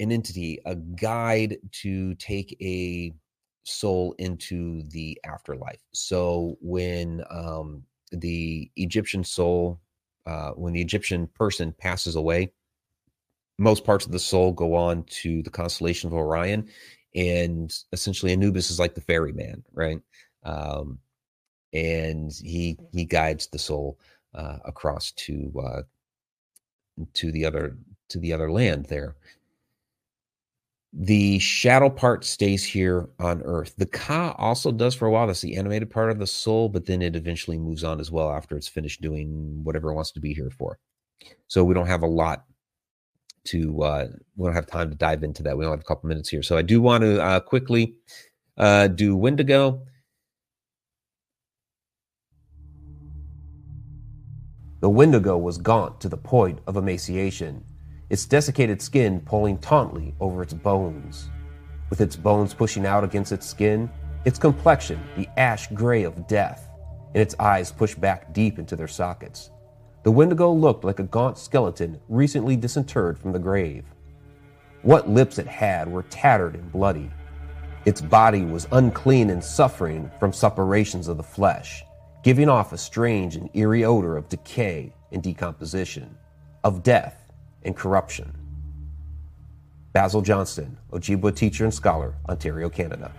an 0.00 0.12
entity, 0.12 0.58
a 0.66 0.74
guide 0.74 1.56
to 1.70 2.14
take 2.16 2.56
a 2.60 3.12
soul 3.64 4.14
into 4.18 4.82
the 4.90 5.18
afterlife. 5.24 5.80
So 5.92 6.56
when 6.60 7.24
um, 7.30 7.84
the 8.12 8.70
Egyptian 8.76 9.24
soul, 9.24 9.80
uh, 10.26 10.50
when 10.50 10.72
the 10.72 10.80
Egyptian 10.80 11.26
person 11.28 11.72
passes 11.72 12.16
away, 12.16 12.52
most 13.58 13.84
parts 13.84 14.06
of 14.06 14.12
the 14.12 14.18
soul 14.18 14.52
go 14.52 14.74
on 14.74 15.04
to 15.04 15.42
the 15.42 15.50
constellation 15.50 16.08
of 16.08 16.14
Orion, 16.14 16.68
and 17.14 17.72
essentially 17.92 18.32
Anubis 18.32 18.70
is 18.70 18.78
like 18.78 18.94
the 18.94 19.00
ferryman, 19.00 19.64
right? 19.72 20.00
Um, 20.44 20.98
and 21.72 22.32
he 22.32 22.78
he 22.92 23.04
guides 23.04 23.46
the 23.48 23.58
soul 23.58 23.98
uh, 24.34 24.58
across 24.64 25.12
to 25.12 25.52
uh, 25.64 25.82
to 27.14 27.32
the 27.32 27.44
other 27.44 27.76
to 28.08 28.18
the 28.18 28.32
other 28.32 28.50
land 28.50 28.86
there. 28.86 29.16
The 30.96 31.40
shadow 31.40 31.90
part 31.90 32.24
stays 32.24 32.62
here 32.62 33.08
on 33.18 33.42
Earth. 33.42 33.74
The 33.76 33.86
Ka 33.86 34.36
also 34.38 34.70
does 34.70 34.94
for 34.94 35.06
a 35.06 35.10
while. 35.10 35.26
That's 35.26 35.40
the 35.40 35.56
animated 35.56 35.90
part 35.90 36.10
of 36.10 36.20
the 36.20 36.26
soul, 36.26 36.68
but 36.68 36.86
then 36.86 37.02
it 37.02 37.16
eventually 37.16 37.58
moves 37.58 37.82
on 37.82 37.98
as 37.98 38.12
well 38.12 38.30
after 38.30 38.56
it's 38.56 38.68
finished 38.68 39.00
doing 39.00 39.64
whatever 39.64 39.90
it 39.90 39.94
wants 39.94 40.12
to 40.12 40.20
be 40.20 40.32
here 40.32 40.50
for. 40.50 40.78
So 41.48 41.64
we 41.64 41.74
don't 41.74 41.88
have 41.88 42.02
a 42.02 42.08
lot 42.08 42.44
to, 43.46 43.82
uh, 43.82 44.06
we 44.36 44.46
don't 44.46 44.54
have 44.54 44.66
time 44.66 44.90
to 44.90 44.96
dive 44.96 45.22
into 45.22 45.42
that. 45.42 45.56
We 45.56 45.64
only 45.64 45.76
have 45.76 45.80
a 45.80 45.84
couple 45.84 46.08
minutes 46.08 46.28
here. 46.28 46.42
So 46.42 46.56
I 46.56 46.62
do 46.62 46.80
want 46.80 47.02
to 47.02 47.22
uh, 47.22 47.40
quickly 47.40 47.96
uh, 48.56 48.88
do 48.88 49.16
Wendigo. 49.16 49.82
The 54.80 54.90
Wendigo 54.90 55.38
was 55.38 55.58
gaunt 55.58 56.00
to 56.02 56.08
the 56.08 56.16
point 56.16 56.58
of 56.66 56.76
emaciation 56.76 57.64
its 58.10 58.26
desiccated 58.26 58.80
skin 58.82 59.20
pulling 59.20 59.58
tautly 59.58 60.14
over 60.20 60.42
its 60.42 60.52
bones. 60.52 61.30
With 61.90 62.00
its 62.00 62.16
bones 62.16 62.54
pushing 62.54 62.86
out 62.86 63.04
against 63.04 63.32
its 63.32 63.46
skin, 63.46 63.90
its 64.24 64.38
complexion 64.38 65.00
the 65.16 65.28
ash 65.36 65.68
gray 65.68 66.04
of 66.04 66.26
death, 66.26 66.68
and 67.14 67.22
its 67.22 67.34
eyes 67.38 67.72
pushed 67.72 68.00
back 68.00 68.32
deep 68.32 68.58
into 68.58 68.76
their 68.76 68.88
sockets. 68.88 69.50
The 70.04 70.12
Wendigo 70.12 70.52
looked 70.52 70.84
like 70.84 71.00
a 71.00 71.04
gaunt 71.04 71.38
skeleton 71.38 71.98
recently 72.10 72.56
disinterred 72.56 73.18
from 73.18 73.32
the 73.32 73.38
grave. 73.38 73.86
What 74.82 75.08
lips 75.08 75.38
it 75.38 75.46
had 75.46 75.90
were 75.90 76.02
tattered 76.04 76.56
and 76.56 76.70
bloody. 76.70 77.10
Its 77.86 78.02
body 78.02 78.44
was 78.44 78.68
unclean 78.72 79.30
and 79.30 79.42
suffering 79.42 80.10
from 80.20 80.30
suppurations 80.30 81.08
of 81.08 81.16
the 81.16 81.22
flesh, 81.22 81.82
giving 82.22 82.50
off 82.50 82.74
a 82.74 82.78
strange 82.78 83.36
and 83.36 83.48
eerie 83.54 83.86
odor 83.86 84.18
of 84.18 84.28
decay 84.28 84.92
and 85.10 85.22
decomposition, 85.22 86.14
of 86.64 86.82
death 86.82 87.32
and 87.62 87.74
corruption. 87.74 88.30
Basil 89.94 90.20
Johnston, 90.20 90.76
Ojibwa 90.92 91.34
teacher 91.34 91.64
and 91.64 91.72
scholar, 91.72 92.14
Ontario, 92.28 92.68
Canada. 92.68 93.10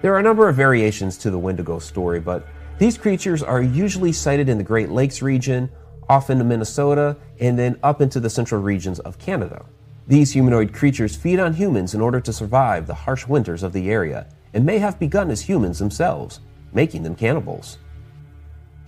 There 0.00 0.14
are 0.14 0.20
a 0.20 0.22
number 0.22 0.48
of 0.48 0.56
variations 0.56 1.18
to 1.18 1.30
the 1.30 1.38
Wendigo 1.38 1.78
story, 1.80 2.18
but 2.18 2.46
these 2.80 2.96
creatures 2.96 3.42
are 3.42 3.60
usually 3.60 4.10
sighted 4.10 4.48
in 4.48 4.56
the 4.56 4.64
Great 4.64 4.88
Lakes 4.88 5.20
region, 5.20 5.68
often 6.08 6.40
in 6.40 6.48
Minnesota, 6.48 7.14
and 7.38 7.58
then 7.58 7.78
up 7.82 8.00
into 8.00 8.20
the 8.20 8.30
central 8.30 8.62
regions 8.62 8.98
of 9.00 9.18
Canada. 9.18 9.66
These 10.08 10.32
humanoid 10.32 10.72
creatures 10.72 11.14
feed 11.14 11.40
on 11.40 11.52
humans 11.52 11.92
in 11.92 12.00
order 12.00 12.22
to 12.22 12.32
survive 12.32 12.86
the 12.86 12.94
harsh 12.94 13.26
winters 13.26 13.62
of 13.62 13.74
the 13.74 13.90
area 13.90 14.28
and 14.54 14.64
may 14.64 14.78
have 14.78 14.98
begun 14.98 15.30
as 15.30 15.42
humans 15.42 15.78
themselves, 15.78 16.40
making 16.72 17.02
them 17.02 17.14
cannibals. 17.14 17.76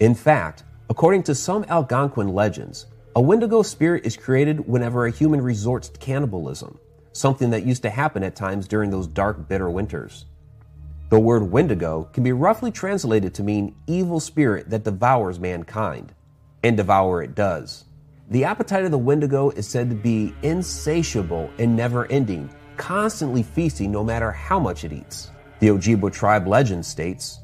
In 0.01 0.14
fact, 0.14 0.64
according 0.88 1.24
to 1.24 1.34
some 1.34 1.66
Algonquin 1.68 2.28
legends, 2.28 2.86
a 3.14 3.20
Wendigo 3.20 3.61
spirit 3.62 4.07
is 4.07 4.16
created 4.16 4.66
whenever 4.66 5.05
a 5.05 5.11
human 5.11 5.43
resorts 5.43 5.90
to 5.90 6.01
cannibalism, 6.01 6.78
something 7.12 7.51
that 7.51 7.66
used 7.66 7.82
to 7.82 7.90
happen 7.90 8.22
at 8.22 8.36
times 8.36 8.66
during 8.66 8.88
those 8.90 9.07
dark, 9.07 9.51
bitter 9.51 9.68
winters. 9.68 10.24
The 11.13 11.21
word 11.21 11.53
Wendigo 11.53 12.09
can 12.15 12.23
be 12.23 12.33
roughly 12.33 12.71
translated 12.71 13.35
to 13.35 13.43
mean 13.43 13.75
evil 13.87 14.19
spirit 14.19 14.71
that 14.71 14.85
devours 14.85 15.39
mankind, 15.39 16.15
and 16.63 16.75
devour 16.75 17.23
it 17.23 17.35
does. 17.35 17.85
The 18.31 18.45
appetite 18.45 18.87
of 18.87 18.93
the 18.93 18.97
Wendigo 18.97 19.51
is 19.51 19.69
said 19.69 19.91
to 19.91 19.95
be 19.95 20.35
insatiable 20.41 21.51
and 21.59 21.77
never 21.77 22.07
ending, 22.07 22.49
constantly 22.79 23.43
feasting 23.43 23.93
no 23.93 24.03
matter 24.03 24.33
how 24.33 24.59
much 24.59 24.85
it 24.85 24.93
eats. 24.95 25.31
The 25.61 25.69
Ojibwe 25.69 26.11
tribe 26.15 26.49
legend 26.49 26.87
states 26.87 27.41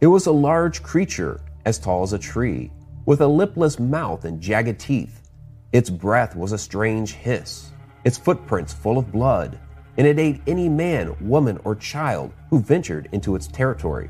it 0.00 0.06
was 0.06 0.26
a 0.26 0.30
large 0.30 0.84
creature 0.84 1.40
as 1.64 1.80
tall 1.80 2.04
as 2.04 2.12
a 2.12 2.20
tree, 2.20 2.70
with 3.04 3.20
a 3.20 3.26
lipless 3.26 3.80
mouth 3.80 4.26
and 4.26 4.40
jagged 4.40 4.78
teeth. 4.78 5.28
Its 5.72 5.90
breath 5.90 6.36
was 6.36 6.52
a 6.52 6.58
strange 6.58 7.14
hiss, 7.14 7.72
its 8.04 8.16
footprints 8.16 8.72
full 8.72 8.96
of 8.96 9.10
blood, 9.10 9.58
and 9.98 10.06
it 10.06 10.18
ate 10.18 10.40
any 10.46 10.68
man, 10.68 11.14
woman, 11.20 11.60
or 11.64 11.74
child 11.74 12.32
who 12.48 12.60
ventured 12.60 13.08
into 13.12 13.34
its 13.34 13.48
territory. 13.48 14.08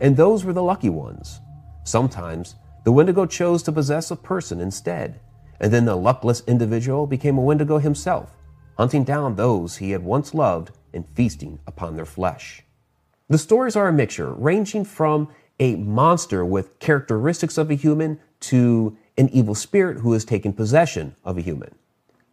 And 0.00 0.16
those 0.16 0.44
were 0.44 0.52
the 0.52 0.62
lucky 0.62 0.90
ones. 0.90 1.40
Sometimes 1.84 2.56
the 2.84 2.92
Wendigo 2.92 3.24
chose 3.24 3.62
to 3.62 3.72
possess 3.72 4.10
a 4.10 4.16
person 4.16 4.60
instead, 4.60 5.20
and 5.60 5.72
then 5.72 5.84
the 5.84 5.96
luckless 5.96 6.42
individual 6.46 7.06
became 7.06 7.38
a 7.38 7.42
Wendigo 7.42 7.78
himself, 7.78 8.36
hunting 8.76 9.04
down 9.04 9.36
those 9.36 9.76
he 9.76 9.92
had 9.92 10.02
once 10.02 10.34
loved 10.34 10.72
and 10.92 11.08
feasting 11.14 11.60
upon 11.66 11.94
their 11.94 12.04
flesh. 12.04 12.62
The 13.28 13.38
stories 13.38 13.76
are 13.76 13.88
a 13.88 13.92
mixture, 13.92 14.34
ranging 14.34 14.84
from 14.84 15.28
a 15.60 15.76
monster 15.76 16.44
with 16.44 16.78
characteristics 16.80 17.56
of 17.56 17.70
a 17.70 17.74
human 17.74 18.18
to 18.40 18.96
an 19.16 19.28
evil 19.28 19.54
spirit 19.54 19.98
who 19.98 20.12
has 20.12 20.24
taken 20.24 20.52
possession 20.52 21.14
of 21.24 21.38
a 21.38 21.40
human. 21.40 21.74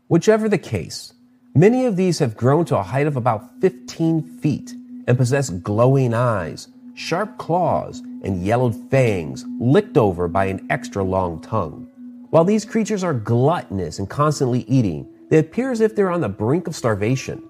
Whichever 0.08 0.50
the 0.50 0.58
case, 0.58 1.14
many 1.54 1.86
of 1.86 1.96
these 1.96 2.20
have 2.20 2.38
grown 2.38 2.66
to 2.66 2.78
a 2.78 2.84
height 2.84 3.08
of 3.08 3.18
about 3.18 3.60
15 3.62 4.40
feet 4.40 4.74
and 5.08 5.18
possess 5.18 5.50
glowing 5.50 6.14
eyes, 6.14 6.68
sharp 6.94 7.38
claws, 7.38 8.00
and 8.24 8.44
yellowed 8.44 8.76
fangs 8.90 9.46
licked 9.60 9.98
over 9.98 10.28
by 10.28 10.46
an 10.46 10.66
extra 10.70 11.04
long 11.04 11.42
tongue. 11.42 11.88
While 12.30 12.46
these 12.46 12.66
creatures 12.66 13.04
are 13.04 13.14
gluttonous 13.14 14.00
and 14.00 14.10
constantly 14.10 14.62
eating, 14.62 15.08
they 15.30 15.40
appear 15.40 15.72
as 15.72 15.82
if 15.82 15.96
they're 15.96 16.12
on 16.12 16.22
the 16.22 16.30
brink 16.30 16.68
of 16.68 16.76
starvation. 16.76 17.44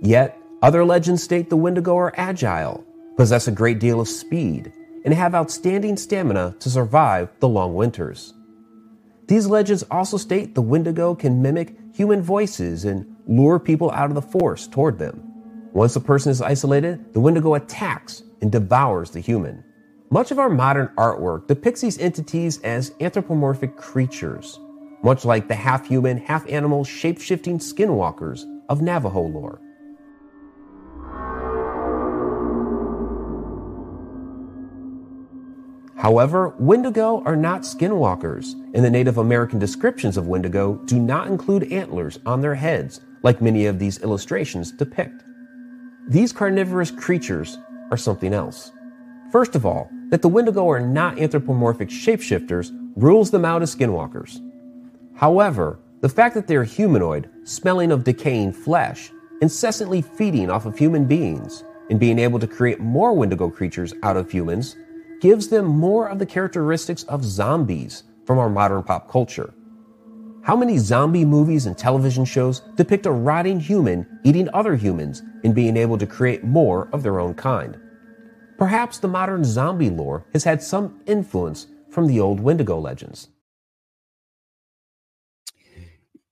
Yet, 0.00 0.36
other 0.62 0.84
legends 0.84 1.22
state 1.22 1.50
the 1.50 1.56
Wendigo 1.56 1.96
are 1.96 2.12
agile, 2.16 2.84
possess 3.16 3.48
a 3.48 3.52
great 3.52 3.80
deal 3.80 4.00
of 4.00 4.08
speed, 4.08 4.72
and 5.04 5.14
have 5.14 5.34
outstanding 5.34 5.96
stamina 5.96 6.54
to 6.60 6.70
survive 6.70 7.30
the 7.40 7.48
long 7.48 7.74
winters. 7.74 8.34
These 9.26 9.46
legends 9.46 9.84
also 9.90 10.16
state 10.16 10.54
the 10.54 10.62
Wendigo 10.62 11.14
can 11.14 11.40
mimic 11.40 11.74
human 11.94 12.20
voices 12.20 12.84
and 12.84 13.09
lure 13.26 13.58
people 13.58 13.90
out 13.90 14.08
of 14.08 14.14
the 14.14 14.22
forest 14.22 14.72
toward 14.72 14.98
them. 14.98 15.22
Once 15.72 15.94
a 15.96 16.00
person 16.00 16.32
is 16.32 16.42
isolated, 16.42 17.12
the 17.12 17.20
Wendigo 17.20 17.54
attacks 17.54 18.22
and 18.40 18.50
devours 18.50 19.10
the 19.10 19.20
human. 19.20 19.62
Much 20.10 20.30
of 20.30 20.38
our 20.38 20.50
modern 20.50 20.88
artwork 20.96 21.46
depicts 21.46 21.80
these 21.80 21.98
entities 21.98 22.60
as 22.62 22.92
anthropomorphic 23.00 23.76
creatures, 23.76 24.58
much 25.04 25.24
like 25.24 25.46
the 25.46 25.54
half 25.54 25.86
human, 25.86 26.18
half 26.18 26.48
animal, 26.48 26.82
shape 26.82 27.20
shifting 27.20 27.58
skinwalkers 27.58 28.44
of 28.68 28.82
Navajo 28.82 29.22
lore. 29.22 29.60
However, 36.00 36.54
Wendigo 36.58 37.22
are 37.24 37.36
not 37.36 37.60
skinwalkers, 37.60 38.54
and 38.74 38.82
the 38.82 38.90
Native 38.90 39.18
American 39.18 39.58
descriptions 39.58 40.16
of 40.16 40.28
Wendigo 40.28 40.76
do 40.86 40.98
not 40.98 41.26
include 41.26 41.70
antlers 41.70 42.18
on 42.24 42.40
their 42.40 42.54
heads, 42.54 43.02
like 43.22 43.40
many 43.40 43.66
of 43.66 43.78
these 43.78 44.00
illustrations 44.02 44.72
depict. 44.72 45.22
These 46.08 46.32
carnivorous 46.32 46.90
creatures 46.90 47.58
are 47.90 47.96
something 47.96 48.32
else. 48.32 48.72
First 49.30 49.54
of 49.54 49.64
all, 49.64 49.90
that 50.08 50.22
the 50.22 50.28
Wendigo 50.28 50.68
are 50.68 50.80
not 50.80 51.18
anthropomorphic 51.18 51.88
shapeshifters 51.88 52.70
rules 52.96 53.30
them 53.30 53.44
out 53.44 53.62
as 53.62 53.74
skinwalkers. 53.74 54.40
However, 55.14 55.78
the 56.00 56.08
fact 56.08 56.34
that 56.34 56.46
they're 56.46 56.64
humanoid, 56.64 57.28
smelling 57.44 57.92
of 57.92 58.04
decaying 58.04 58.52
flesh, 58.52 59.12
incessantly 59.40 60.02
feeding 60.02 60.50
off 60.50 60.66
of 60.66 60.78
human 60.78 61.04
beings, 61.04 61.62
and 61.90 62.00
being 62.00 62.18
able 62.18 62.38
to 62.38 62.46
create 62.46 62.80
more 62.80 63.12
Wendigo 63.12 63.50
creatures 63.50 63.92
out 64.02 64.16
of 64.16 64.30
humans 64.30 64.76
gives 65.20 65.48
them 65.48 65.66
more 65.66 66.08
of 66.08 66.18
the 66.18 66.26
characteristics 66.26 67.02
of 67.04 67.24
zombies 67.24 68.04
from 68.24 68.38
our 68.38 68.48
modern 68.48 68.82
pop 68.82 69.10
culture. 69.10 69.52
How 70.42 70.56
many 70.56 70.78
zombie 70.78 71.24
movies 71.24 71.66
and 71.66 71.76
television 71.76 72.24
shows 72.24 72.60
depict 72.76 73.06
a 73.06 73.10
rotting 73.10 73.60
human 73.60 74.06
eating 74.24 74.48
other 74.52 74.76
humans 74.76 75.22
and 75.44 75.54
being 75.54 75.76
able 75.76 75.98
to 75.98 76.06
create 76.06 76.44
more 76.44 76.88
of 76.92 77.02
their 77.02 77.20
own 77.20 77.34
kind? 77.34 77.78
Perhaps 78.58 78.98
the 78.98 79.08
modern 79.08 79.44
zombie 79.44 79.90
lore 79.90 80.26
has 80.32 80.44
had 80.44 80.62
some 80.62 81.00
influence 81.06 81.66
from 81.90 82.06
the 82.06 82.20
old 82.20 82.40
Wendigo 82.40 82.78
legends. 82.78 83.28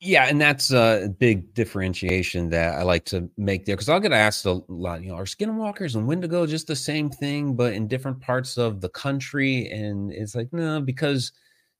Yeah, 0.01 0.27
and 0.29 0.41
that's 0.41 0.71
a 0.71 1.13
big 1.19 1.53
differentiation 1.55 2.51
that 2.51 2.75
I 2.75 2.83
like 2.85 3.05
to 3.07 3.29
make 3.37 3.65
there 3.65 3.75
because 3.75 3.89
I'll 3.89 3.99
get 3.99 4.13
asked 4.13 4.47
a 4.47 4.61
lot, 4.69 5.03
you 5.03 5.09
know, 5.09 5.17
are 5.17 5.25
skinwalkers 5.25 5.97
and 5.97 6.07
Wendigo 6.07 6.47
just 6.47 6.69
the 6.69 6.77
same 6.77 7.11
thing, 7.11 7.55
but 7.57 7.73
in 7.73 7.89
different 7.89 8.21
parts 8.21 8.57
of 8.57 8.81
the 8.81 8.89
country? 8.91 9.69
And 9.71 10.13
it's 10.13 10.37
like, 10.37 10.53
no, 10.53 10.81
because 10.81 11.33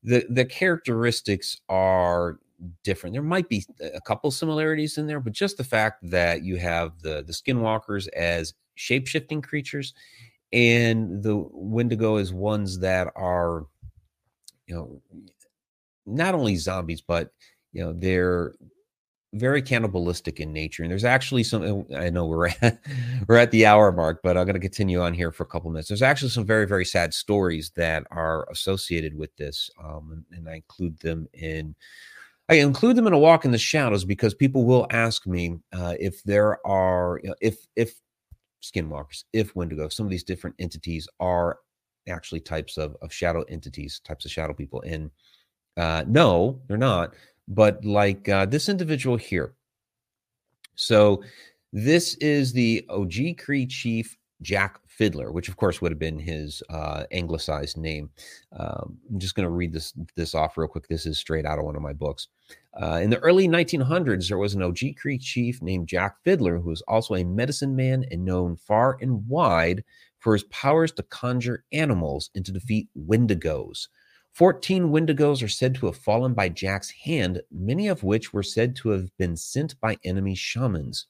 the 0.03 0.27
the 0.31 0.45
characteristics 0.45 1.61
are 1.69 2.39
different. 2.83 3.15
There 3.15 3.23
might 3.23 3.49
be 3.49 3.65
a 3.95 4.01
couple 4.01 4.31
similarities 4.31 4.99
in 4.99 5.07
there, 5.07 5.21
but 5.21 5.33
just 5.33 5.57
the 5.57 5.65
fact 5.65 6.09
that 6.11 6.43
you 6.43 6.57
have 6.57 7.01
the 7.03 7.23
the 7.23 7.33
skinwalkers 7.33 8.09
as 8.17 8.55
shape-shifting 8.75 9.43
creatures 9.43 9.95
and 10.53 11.23
the 11.23 11.37
Wendigo 11.53 12.17
as 12.17 12.33
ones 12.33 12.79
that 12.79 13.09
are, 13.17 13.67
you 14.67 14.75
know, 14.75 15.03
not 16.07 16.35
only 16.35 16.57
zombies, 16.57 17.01
but 17.01 17.33
you 17.73 17.83
know 17.85 17.93
they're 17.93 18.55
very 19.35 19.61
cannibalistic 19.61 20.41
in 20.41 20.53
nature 20.53 20.83
and 20.83 20.91
there's 20.91 21.05
actually 21.05 21.43
some 21.43 21.85
i 21.97 22.09
know 22.09 22.25
we're 22.25 22.49
at 22.49 22.81
we're 23.29 23.37
at 23.37 23.51
the 23.51 23.67
hour 23.67 23.93
mark 23.93 24.21
but 24.23 24.39
i'm 24.39 24.45
going 24.45 24.55
to 24.55 24.61
continue 24.61 25.03
on 25.03 25.13
here 25.13 25.31
for 25.31 25.43
a 25.43 25.47
couple 25.47 25.71
minutes. 25.71 25.89
There's 25.89 26.03
actually 26.03 26.31
some 26.31 26.47
very 26.47 26.67
very 26.67 26.87
sad 26.87 27.13
stories 27.13 27.71
that 27.77 28.05
are 28.11 28.49
associated 28.51 29.17
with 29.17 29.35
this 29.37 29.69
um, 29.83 30.25
and, 30.33 30.49
i 30.49 30.55
include 30.55 30.99
them 31.01 31.29
in 31.35 31.75
i 32.49 32.55
include 32.55 32.97
them 32.97 33.07
in 33.07 33.13
a 33.13 33.19
walk 33.19 33.45
in 33.45 33.51
the 33.51 33.59
shadows 33.59 34.05
because 34.05 34.33
people 34.33 34.65
will 34.65 34.87
ask 34.91 35.27
me 35.27 35.59
uh, 35.75 35.95
if 36.01 36.23
there 36.25 36.67
are 36.67 37.21
you 37.23 37.29
know, 37.29 37.37
if 37.43 37.67
if 37.77 38.01
skinwalkers 38.63 39.25
if 39.35 39.55
wendigo 39.55 39.89
some 39.89 40.07
of 40.07 40.11
these 40.11 40.25
different 40.25 40.57
entities 40.59 41.07
are 41.21 41.59
actually 42.09 42.41
types 42.41 42.79
of, 42.79 42.97
of 43.03 43.13
shadow 43.13 43.43
entities 43.51 44.01
types 44.05 44.25
of 44.25 44.31
shadow 44.31 44.55
people 44.55 44.83
and 44.87 45.11
uh, 45.77 46.03
no 46.09 46.59
they're 46.67 46.79
not 46.79 47.15
but 47.49 47.85
like 47.85 48.29
uh, 48.29 48.47
this 48.47 48.69
individual 48.69 49.17
here. 49.17 49.55
So 50.75 51.23
this 51.73 52.15
is 52.17 52.53
the 52.53 52.85
Oji-Cree 52.89 53.67
chief 53.67 54.17
Jack 54.43 54.79
Fiddler, 54.87 55.33
which 55.33 55.49
of 55.49 55.57
course 55.57 55.81
would 55.81 55.91
have 55.91 55.99
been 55.99 56.19
his 56.19 56.63
uh, 56.71 57.05
anglicized 57.11 57.77
name. 57.77 58.11
Um, 58.53 58.99
I'm 59.11 59.19
just 59.19 59.35
going 59.35 59.45
to 59.45 59.51
read 59.51 59.73
this 59.73 59.93
this 60.15 60.35
off 60.35 60.57
real 60.57 60.69
quick. 60.69 60.87
This 60.87 61.07
is 61.07 61.19
straight 61.19 61.45
out 61.45 61.59
of 61.59 61.65
one 61.65 61.75
of 61.75 61.83
my 61.83 61.93
books. 61.93 62.29
Uh, 62.81 63.01
in 63.03 63.11
the 63.11 63.19
early 63.19 63.49
1900s, 63.49 64.29
there 64.29 64.39
was 64.39 64.55
an 64.55 64.63
OG 64.63 64.79
Cree 65.01 65.19
chief 65.19 65.61
named 65.61 65.89
Jack 65.89 66.17
Fiddler, 66.23 66.59
who 66.59 66.69
was 66.69 66.83
also 66.83 67.17
a 67.17 67.25
medicine 67.25 67.75
man 67.75 68.05
and 68.11 68.25
known 68.25 68.57
far 68.57 68.99
and 69.01 69.27
wide 69.27 69.83
for 70.21 70.33
his 70.33 70.45
powers 70.45 70.93
to 70.93 71.03
conjure 71.05 71.65
animals 71.73 72.31
and 72.35 72.45
to 72.45 72.53
defeat 72.53 72.89
wendigos. 72.97 73.89
14 74.35 74.91
Wendigos 74.91 75.43
are 75.43 75.49
said 75.49 75.75
to 75.75 75.87
have 75.87 75.97
fallen 75.97 76.35
by 76.35 76.49
Jack's 76.49 76.91
hand, 76.91 77.43
many 77.51 77.89
of 77.89 78.03
which 78.03 78.33
were 78.33 78.43
said 78.43 78.77
to 78.77 78.91
have 78.91 79.09
been 79.17 79.37
sent 79.37 79.79
by 79.81 79.97
enemy 80.05 80.35
shamans. 80.35 81.07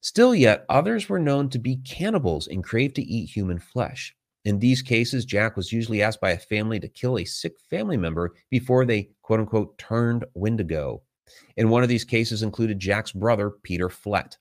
Still, 0.00 0.34
yet, 0.34 0.64
others 0.68 1.08
were 1.08 1.20
known 1.20 1.48
to 1.50 1.58
be 1.60 1.76
cannibals 1.76 2.48
and 2.48 2.64
craved 2.64 2.96
to 2.96 3.02
eat 3.02 3.30
human 3.30 3.60
flesh. 3.60 4.16
In 4.44 4.58
these 4.58 4.82
cases, 4.82 5.24
Jack 5.24 5.56
was 5.56 5.72
usually 5.72 6.02
asked 6.02 6.20
by 6.20 6.32
a 6.32 6.38
family 6.38 6.80
to 6.80 6.88
kill 6.88 7.18
a 7.18 7.24
sick 7.24 7.54
family 7.70 7.96
member 7.96 8.34
before 8.50 8.84
they, 8.84 9.10
quote 9.22 9.38
unquote, 9.38 9.78
turned 9.78 10.24
Wendigo. 10.34 11.02
And 11.56 11.70
one 11.70 11.84
of 11.84 11.88
these 11.88 12.04
cases 12.04 12.42
included 12.42 12.80
Jack's 12.80 13.12
brother, 13.12 13.52
Peter 13.62 13.88
Flett. 13.88 14.36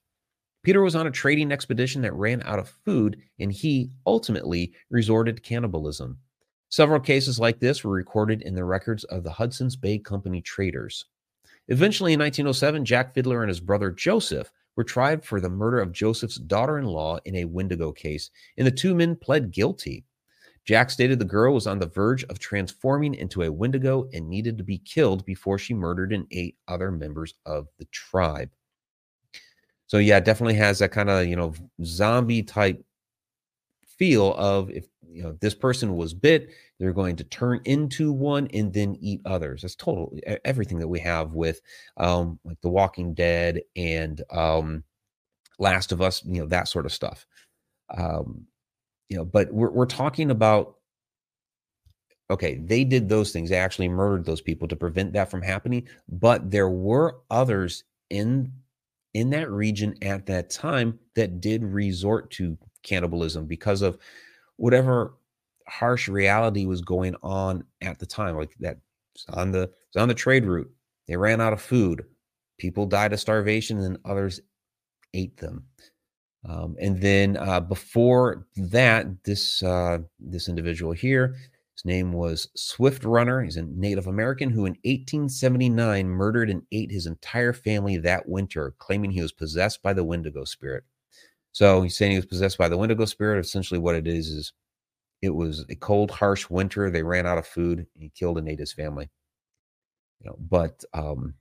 Peter 0.64 0.82
was 0.82 0.96
on 0.96 1.08
a 1.08 1.12
trading 1.12 1.52
expedition 1.52 2.02
that 2.02 2.14
ran 2.14 2.42
out 2.44 2.60
of 2.60 2.74
food, 2.84 3.18
and 3.40 3.52
he 3.52 3.92
ultimately 4.06 4.74
resorted 4.90 5.36
to 5.36 5.42
cannibalism. 5.42 6.18
Several 6.72 7.02
cases 7.02 7.38
like 7.38 7.60
this 7.60 7.84
were 7.84 7.92
recorded 7.92 8.42
in 8.44 8.56
the 8.56 8.64
records 8.64 9.04
of 9.06 9.26
the 9.26 9.32
Hudson's 9.32 9.76
Bay 9.76 10.00
Company 10.00 10.42
traders. 10.42 11.04
Eventually, 11.68 12.14
in 12.14 12.20
1907, 12.20 12.86
Jack 12.86 13.14
Fiddler 13.14 13.42
and 13.42 13.50
his 13.50 13.60
brother 13.60 13.92
Joseph 13.92 14.50
were 14.78 14.86
tried 14.86 15.24
for 15.24 15.42
the 15.42 15.50
murder 15.50 15.82
of 15.82 15.92
Joseph's 15.92 16.38
daughter 16.38 16.80
in 16.80 16.86
law 16.86 17.20
in 17.26 17.36
a 17.36 17.46
Wendigo 17.46 17.92
case, 17.92 18.32
and 18.58 18.66
the 18.66 18.72
two 18.72 18.96
men 18.96 19.18
pled 19.18 19.52
guilty. 19.52 20.06
Jack 20.64 20.90
stated 20.90 21.20
the 21.20 21.26
girl 21.26 21.54
was 21.54 21.68
on 21.68 21.78
the 21.78 21.88
verge 21.88 22.24
of 22.26 22.40
transforming 22.40 23.16
into 23.16 23.44
a 23.44 23.52
Wendigo 23.52 24.08
and 24.14 24.30
needed 24.30 24.58
to 24.58 24.64
be 24.64 24.78
killed 24.78 25.26
before 25.26 25.58
she 25.58 25.74
murdered 25.74 26.14
and 26.14 26.26
ate 26.32 26.56
other 26.70 26.90
members 26.90 27.34
of 27.46 27.68
the 27.80 27.86
tribe. 27.92 28.50
So 29.88 29.98
yeah, 29.98 30.22
definitely 30.22 30.54
has 30.56 30.80
that 30.80 30.94
kind 30.94 31.10
of 31.10 31.26
you 31.26 31.36
know 31.36 31.54
zombie 31.84 32.44
type 32.44 32.82
feel 33.98 34.34
of 34.36 34.70
if 34.70 34.86
you 35.12 35.24
know 35.24 35.38
this 35.42 35.54
person 35.56 35.96
was 35.96 36.14
bit, 36.14 36.50
they're 36.80 36.94
going 36.94 37.16
to 37.18 37.24
turn 37.24 37.62
into 37.66 38.12
one 38.12 38.48
and 38.54 38.74
then 38.74 38.98
eat 39.02 39.22
others. 39.26 39.62
That's 39.62 39.76
total 39.76 40.16
everything 40.46 40.80
that 40.80 40.88
we 40.88 41.00
have 41.00 41.34
with 41.34 41.62
um, 41.98 42.40
like 42.44 42.60
The 42.62 42.70
Walking 42.70 43.14
Dead 43.14 43.62
and 43.76 44.22
um, 44.32 44.84
Last 45.60 45.92
of 45.92 46.02
Us, 46.02 46.24
you 46.26 46.42
know 46.42 46.48
that 46.48 46.68
sort 46.68 46.86
of 46.86 46.94
stuff. 46.94 47.26
Um, 47.96 48.46
you 49.10 49.18
know, 49.18 49.26
but 49.26 49.52
we're 49.54 49.72
we're 49.72 49.86
talking 49.86 50.32
about 50.32 50.76
okay, 52.32 52.56
they 52.56 52.86
did 52.86 53.10
those 53.10 53.32
things. 53.32 53.50
They 53.50 53.58
actually 53.58 53.90
murdered 53.90 54.26
those 54.26 54.42
people 54.42 54.68
to 54.70 54.76
prevent 54.76 55.14
that 55.14 55.30
from 55.30 55.42
happening. 55.42 55.88
But 56.08 56.50
there 56.50 56.70
were 56.70 57.18
others 57.30 57.84
in 58.10 58.52
in 59.14 59.30
that 59.32 59.52
region 59.52 59.96
at 60.02 60.26
that 60.28 60.50
time 60.50 60.98
that 61.16 61.42
did 61.42 61.64
resort 61.64 62.32
to 62.32 62.58
cannibalism 62.84 63.46
because 63.46 63.82
of 63.82 63.98
whatever 64.62 65.16
harsh 65.68 66.08
reality 66.08 66.66
was 66.66 66.82
going 66.82 67.16
on 67.24 67.64
at 67.82 67.98
the 68.00 68.06
time 68.06 68.36
like 68.36 68.54
that 68.60 68.78
on 69.30 69.52
the 69.52 69.70
on 69.96 70.08
the 70.08 70.14
trade 70.14 70.46
route 70.46 70.70
they 71.08 71.18
ran 71.18 71.42
out 71.42 71.54
of 71.54 71.62
food 71.62 72.04
people 72.60 72.86
died 72.86 73.12
of 73.12 73.20
starvation 73.20 73.80
and 73.80 73.98
others 74.06 74.40
ate 75.14 75.36
them 75.38 75.66
um, 76.48 76.76
and 76.80 77.02
then 77.02 77.38
uh, 77.38 77.60
before 77.60 78.46
that 78.56 79.24
this 79.24 79.64
uh, 79.64 79.98
this 80.20 80.48
individual 80.48 80.92
here 80.92 81.36
his 81.82 81.86
name 81.86 82.14
was 82.14 82.48
Swift 82.56 83.04
Runner. 83.04 83.42
He's 83.42 83.58
a 83.58 83.64
Native 83.64 84.06
American 84.06 84.52
who, 84.52 84.68
in 84.68 84.74
1879, 84.84 86.08
murdered 86.08 86.50
and 86.52 86.62
ate 86.72 86.92
his 86.92 87.08
entire 87.08 87.54
family 87.54 87.98
that 87.98 88.30
winter, 88.30 88.76
claiming 88.78 89.10
he 89.10 89.22
was 89.24 89.32
possessed 89.32 89.82
by 89.82 89.94
the 89.94 90.04
Wendigo 90.04 90.44
spirit. 90.44 90.84
So 91.52 91.82
he's 91.82 91.98
saying 91.98 92.12
he 92.12 92.18
was 92.18 92.26
possessed 92.26 92.58
by 92.58 92.70
the 92.70 92.78
Wendigo 92.78 93.06
spirit. 93.06 93.44
Essentially, 93.44 93.80
what 93.80 93.96
it 93.96 94.08
is 94.08 94.28
is 94.28 94.54
it 95.22 95.30
was 95.30 95.66
a 95.70 95.76
cold, 95.76 96.12
harsh 96.12 96.50
winter. 96.50 96.90
They 96.90 97.04
ran 97.04 97.28
out 97.28 97.38
of 97.38 97.46
food. 97.46 97.86
he 97.98 98.10
killed 98.10 98.38
and 98.38 98.48
ate 98.50 98.60
his 98.60 98.74
family. 98.74 99.10
You 100.20 100.30
know, 100.30 100.38
but 100.50 100.84
um, 100.94 101.34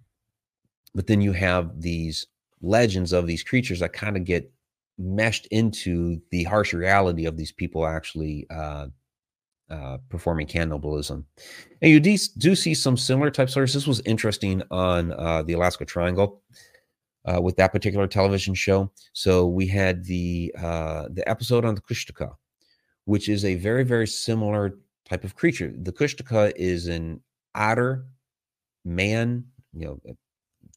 but 0.94 1.06
then 1.06 1.20
you 1.20 1.32
have 1.32 1.80
these 1.80 2.26
legends 2.62 3.12
of 3.12 3.26
these 3.26 3.42
creatures 3.42 3.80
that 3.80 3.92
kind 3.92 4.16
of 4.16 4.24
get 4.24 4.52
meshed 4.98 5.46
into 5.46 6.20
the 6.30 6.44
harsh 6.44 6.74
reality 6.74 7.24
of 7.24 7.36
these 7.36 7.52
people 7.52 7.86
actually 7.86 8.46
uh, 8.50 8.86
uh, 9.70 9.98
performing 10.08 10.46
cannibalism. 10.46 11.24
And 11.80 11.90
you 11.90 12.00
do, 12.00 12.16
do 12.38 12.54
see 12.54 12.74
some 12.74 12.96
similar 12.96 13.30
type 13.30 13.48
stories. 13.48 13.72
This 13.72 13.86
was 13.86 14.00
interesting 14.00 14.62
on 14.70 15.12
uh, 15.12 15.42
the 15.42 15.54
Alaska 15.54 15.84
Triangle 15.84 16.42
uh, 17.24 17.40
with 17.40 17.56
that 17.56 17.72
particular 17.72 18.06
television 18.06 18.54
show. 18.54 18.90
So 19.12 19.46
we 19.46 19.66
had 19.66 20.04
the 20.04 20.54
uh, 20.58 21.08
the 21.10 21.28
episode 21.28 21.64
on 21.64 21.74
the 21.74 21.80
Kushtaka, 21.80 22.34
which 23.04 23.28
is 23.28 23.44
a 23.44 23.56
very 23.56 23.84
very 23.84 24.06
similar 24.06 24.78
type 25.08 25.24
of 25.24 25.36
creature. 25.36 25.72
The 25.76 25.92
Kushtaka 25.92 26.52
is 26.56 26.86
an 26.86 27.20
otter 27.54 28.06
man, 28.84 29.44
you 29.72 29.86
know, 29.86 30.00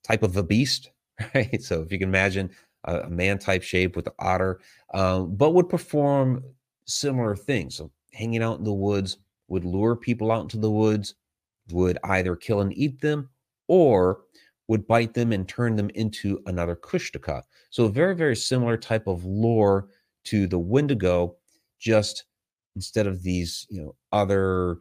type 0.03 0.23
of 0.23 0.35
a 0.37 0.43
beast, 0.43 0.91
right? 1.35 1.61
So 1.61 1.81
if 1.81 1.91
you 1.91 1.99
can 1.99 2.09
imagine 2.09 2.49
a, 2.83 3.01
a 3.01 3.09
man 3.09 3.37
type 3.39 3.63
shape 3.63 3.95
with 3.95 4.05
the 4.05 4.13
otter, 4.19 4.59
um, 4.93 5.35
but 5.35 5.51
would 5.51 5.69
perform 5.69 6.43
similar 6.85 7.35
things. 7.35 7.75
So 7.75 7.91
hanging 8.11 8.43
out 8.43 8.59
in 8.59 8.63
the 8.63 8.73
woods, 8.73 9.17
would 9.47 9.65
lure 9.65 9.95
people 9.95 10.31
out 10.31 10.43
into 10.43 10.57
the 10.57 10.71
woods, 10.71 11.15
would 11.71 11.97
either 12.03 12.35
kill 12.35 12.61
and 12.61 12.75
eat 12.77 12.99
them 13.01 13.29
or 13.67 14.21
would 14.67 14.87
bite 14.87 15.13
them 15.13 15.31
and 15.31 15.47
turn 15.47 15.75
them 15.75 15.89
into 15.95 16.41
another 16.45 16.75
kushtaka. 16.75 17.41
So 17.69 17.85
a 17.85 17.89
very, 17.89 18.15
very 18.15 18.35
similar 18.35 18.77
type 18.77 19.07
of 19.07 19.25
lore 19.25 19.89
to 20.25 20.47
the 20.47 20.59
Wendigo, 20.59 21.35
just 21.79 22.25
instead 22.75 23.07
of 23.07 23.23
these, 23.23 23.67
you 23.69 23.81
know, 23.81 23.95
other 24.11 24.77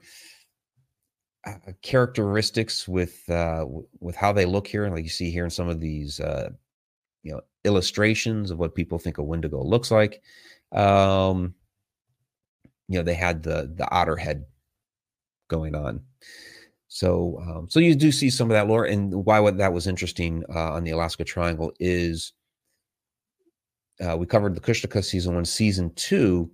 uh, 1.47 1.73
characteristics 1.83 2.87
with 2.87 3.29
uh, 3.29 3.67
with 3.99 4.15
how 4.15 4.33
they 4.33 4.47
look 4.47 4.67
here, 4.67 4.89
like 4.89 5.03
you 5.03 5.11
see 5.11 5.31
here 5.31 5.45
in 5.45 5.51
some 5.51 5.69
of 5.69 5.81
these, 5.81 6.21
uh, 6.21 6.51
you 7.25 7.33
know, 7.33 7.41
illustrations 7.65 8.51
of 8.51 8.59
what 8.59 8.75
people 8.75 8.99
think 8.99 9.19
a 9.19 9.23
Wendigo 9.23 9.63
looks 9.63 9.91
like. 9.91 10.23
Um, 10.71 11.55
you 12.93 12.99
know 12.99 13.03
they 13.03 13.15
had 13.15 13.43
the 13.43 13.73
the 13.75 13.91
otter 13.91 14.17
head 14.17 14.45
going 15.49 15.75
on 15.75 16.01
so 16.93 17.41
um, 17.49 17.67
so 17.71 17.81
you 17.81 17.95
do 17.95 18.13
see 18.13 18.29
some 18.29 18.51
of 18.51 18.55
that 18.55 18.69
lore 18.69 18.85
and 18.85 19.15
why 19.25 19.51
that 19.51 19.73
was 19.73 19.87
interesting 19.87 20.45
uh, 20.55 20.73
on 20.73 20.85
the 20.85 20.91
alaska 20.91 21.25
triangle 21.25 21.73
is 21.81 22.35
uh, 24.05 24.15
we 24.15 24.27
covered 24.27 24.55
the 24.55 24.61
kushtaka 24.61 25.03
season 25.03 25.35
one 25.35 25.47
season 25.47 25.91
two 25.95 26.51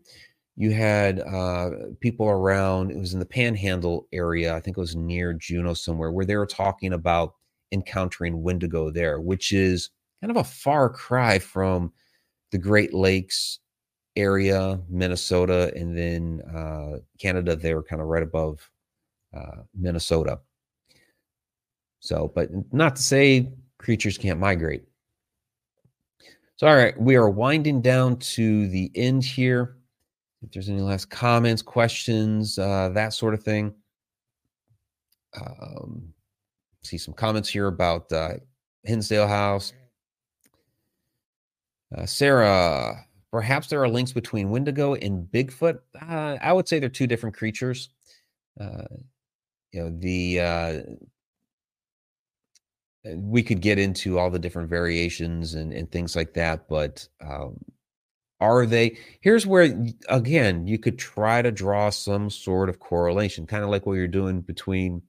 you 0.54 0.70
had 0.70 1.18
uh, 1.20 1.70
people 1.98 2.28
around 2.28 2.92
it 2.92 2.98
was 2.98 3.14
in 3.14 3.18
the 3.18 3.26
panhandle 3.26 4.06
area 4.12 4.54
i 4.54 4.60
think 4.60 4.76
it 4.76 4.80
was 4.80 4.94
near 4.94 5.32
juneau 5.32 5.74
somewhere 5.74 6.12
where 6.12 6.24
they 6.24 6.36
were 6.36 6.46
talking 6.46 6.92
about 6.92 7.34
encountering 7.72 8.40
wendigo 8.40 8.92
there 8.92 9.20
which 9.20 9.50
is 9.52 9.90
kind 10.20 10.30
of 10.30 10.36
a 10.36 10.44
far 10.44 10.88
cry 10.88 11.40
from 11.40 11.92
the 12.52 12.58
great 12.58 12.94
lakes 12.94 13.58
area, 14.16 14.80
Minnesota, 14.88 15.72
and 15.76 15.96
then 15.96 16.42
uh, 16.52 16.98
Canada. 17.20 17.54
They 17.54 17.72
were 17.72 17.84
kind 17.84 18.02
of 18.02 18.08
right 18.08 18.22
above 18.22 18.68
uh, 19.36 19.62
Minnesota. 19.78 20.40
So, 22.00 22.32
but 22.34 22.50
not 22.72 22.96
to 22.96 23.02
say 23.02 23.52
creatures 23.78 24.18
can't 24.18 24.38
migrate. 24.38 24.84
So, 26.56 26.66
all 26.66 26.76
right, 26.76 26.98
we 27.00 27.16
are 27.16 27.30
winding 27.30 27.82
down 27.82 28.16
to 28.16 28.68
the 28.68 28.90
end 28.94 29.24
here. 29.24 29.76
If 30.42 30.52
there's 30.52 30.68
any 30.68 30.80
last 30.80 31.10
comments, 31.10 31.62
questions, 31.62 32.58
uh, 32.58 32.90
that 32.94 33.12
sort 33.12 33.34
of 33.34 33.42
thing. 33.42 33.74
Um, 35.40 36.12
see 36.82 36.98
some 36.98 37.14
comments 37.14 37.48
here 37.48 37.66
about 37.66 38.10
uh, 38.12 38.34
Hinsdale 38.84 39.28
House. 39.28 39.72
Uh, 41.96 42.06
Sarah, 42.06 43.04
Perhaps 43.30 43.66
there 43.66 43.82
are 43.82 43.88
links 43.88 44.12
between 44.12 44.50
Wendigo 44.50 44.94
and 44.94 45.26
Bigfoot. 45.30 45.80
Uh, 46.00 46.38
I 46.40 46.52
would 46.52 46.66
say 46.66 46.78
they're 46.78 46.88
two 46.88 47.06
different 47.06 47.36
creatures. 47.36 47.90
Uh, 48.58 48.84
you 49.72 49.82
know, 49.82 49.90
the 49.98 50.40
uh, 50.40 50.80
uh, 53.06 53.16
we 53.16 53.42
could 53.42 53.60
get 53.60 53.78
into 53.78 54.18
all 54.18 54.30
the 54.30 54.38
different 54.38 54.68
variations 54.68 55.54
and, 55.54 55.72
and 55.72 55.90
things 55.90 56.16
like 56.16 56.34
that, 56.34 56.68
but 56.68 57.06
um, 57.20 57.58
are 58.40 58.66
they? 58.66 58.98
Here's 59.20 59.46
where 59.46 59.76
again 60.08 60.66
you 60.66 60.78
could 60.78 60.98
try 60.98 61.42
to 61.42 61.50
draw 61.52 61.90
some 61.90 62.30
sort 62.30 62.68
of 62.68 62.80
correlation, 62.80 63.46
kind 63.46 63.64
of 63.64 63.70
like 63.70 63.86
what 63.86 63.94
you're 63.94 64.08
doing 64.08 64.40
between 64.40 65.02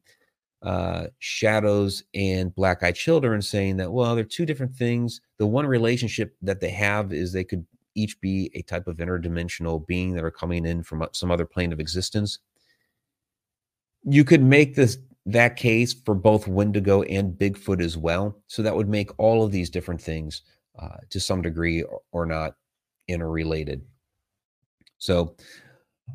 uh, 0.64 1.08
shadows 1.20 2.04
and 2.14 2.54
black 2.56 2.84
eyed 2.84 2.96
children, 2.96 3.42
saying 3.42 3.78
that 3.78 3.92
well, 3.92 4.16
they're 4.16 4.24
two 4.24 4.46
different 4.46 4.76
things. 4.76 5.22
The 5.38 5.48
one 5.48 5.66
relationship 5.68 6.36
that 6.42 6.60
they 6.60 6.72
have 6.72 7.14
is 7.14 7.34
they 7.34 7.44
could 7.44 7.66
each 7.96 8.20
be 8.22 8.52
a 8.56 8.62
type 8.64 8.88
of 8.88 8.98
interdimensional 8.98 9.86
being 9.86 10.14
that 10.16 10.24
are 10.24 10.32
coming 10.32 10.66
in 10.66 10.84
from 10.84 11.06
some 11.14 11.32
other 11.32 11.46
plane 11.46 11.74
of 11.74 11.80
existence. 11.80 12.40
You 14.04 14.24
could 14.24 14.44
make 14.44 14.76
this 14.76 14.98
that 15.26 15.56
case 15.56 15.94
for 15.94 16.16
both 16.16 16.48
Wendigo 16.48 17.04
and 17.04 17.34
Bigfoot 17.34 17.82
as 17.82 17.98
well. 17.98 18.42
So 18.48 18.62
that 18.62 18.76
would 18.76 18.90
make 18.90 19.12
all 19.20 19.44
of 19.44 19.52
these 19.52 19.70
different 19.70 20.02
things 20.02 20.42
uh, 20.78 20.98
to 21.10 21.20
some 21.20 21.42
degree 21.42 21.84
or, 21.84 22.02
or 22.12 22.26
not 22.26 22.56
interrelated. 23.08 23.82
So, 24.98 25.36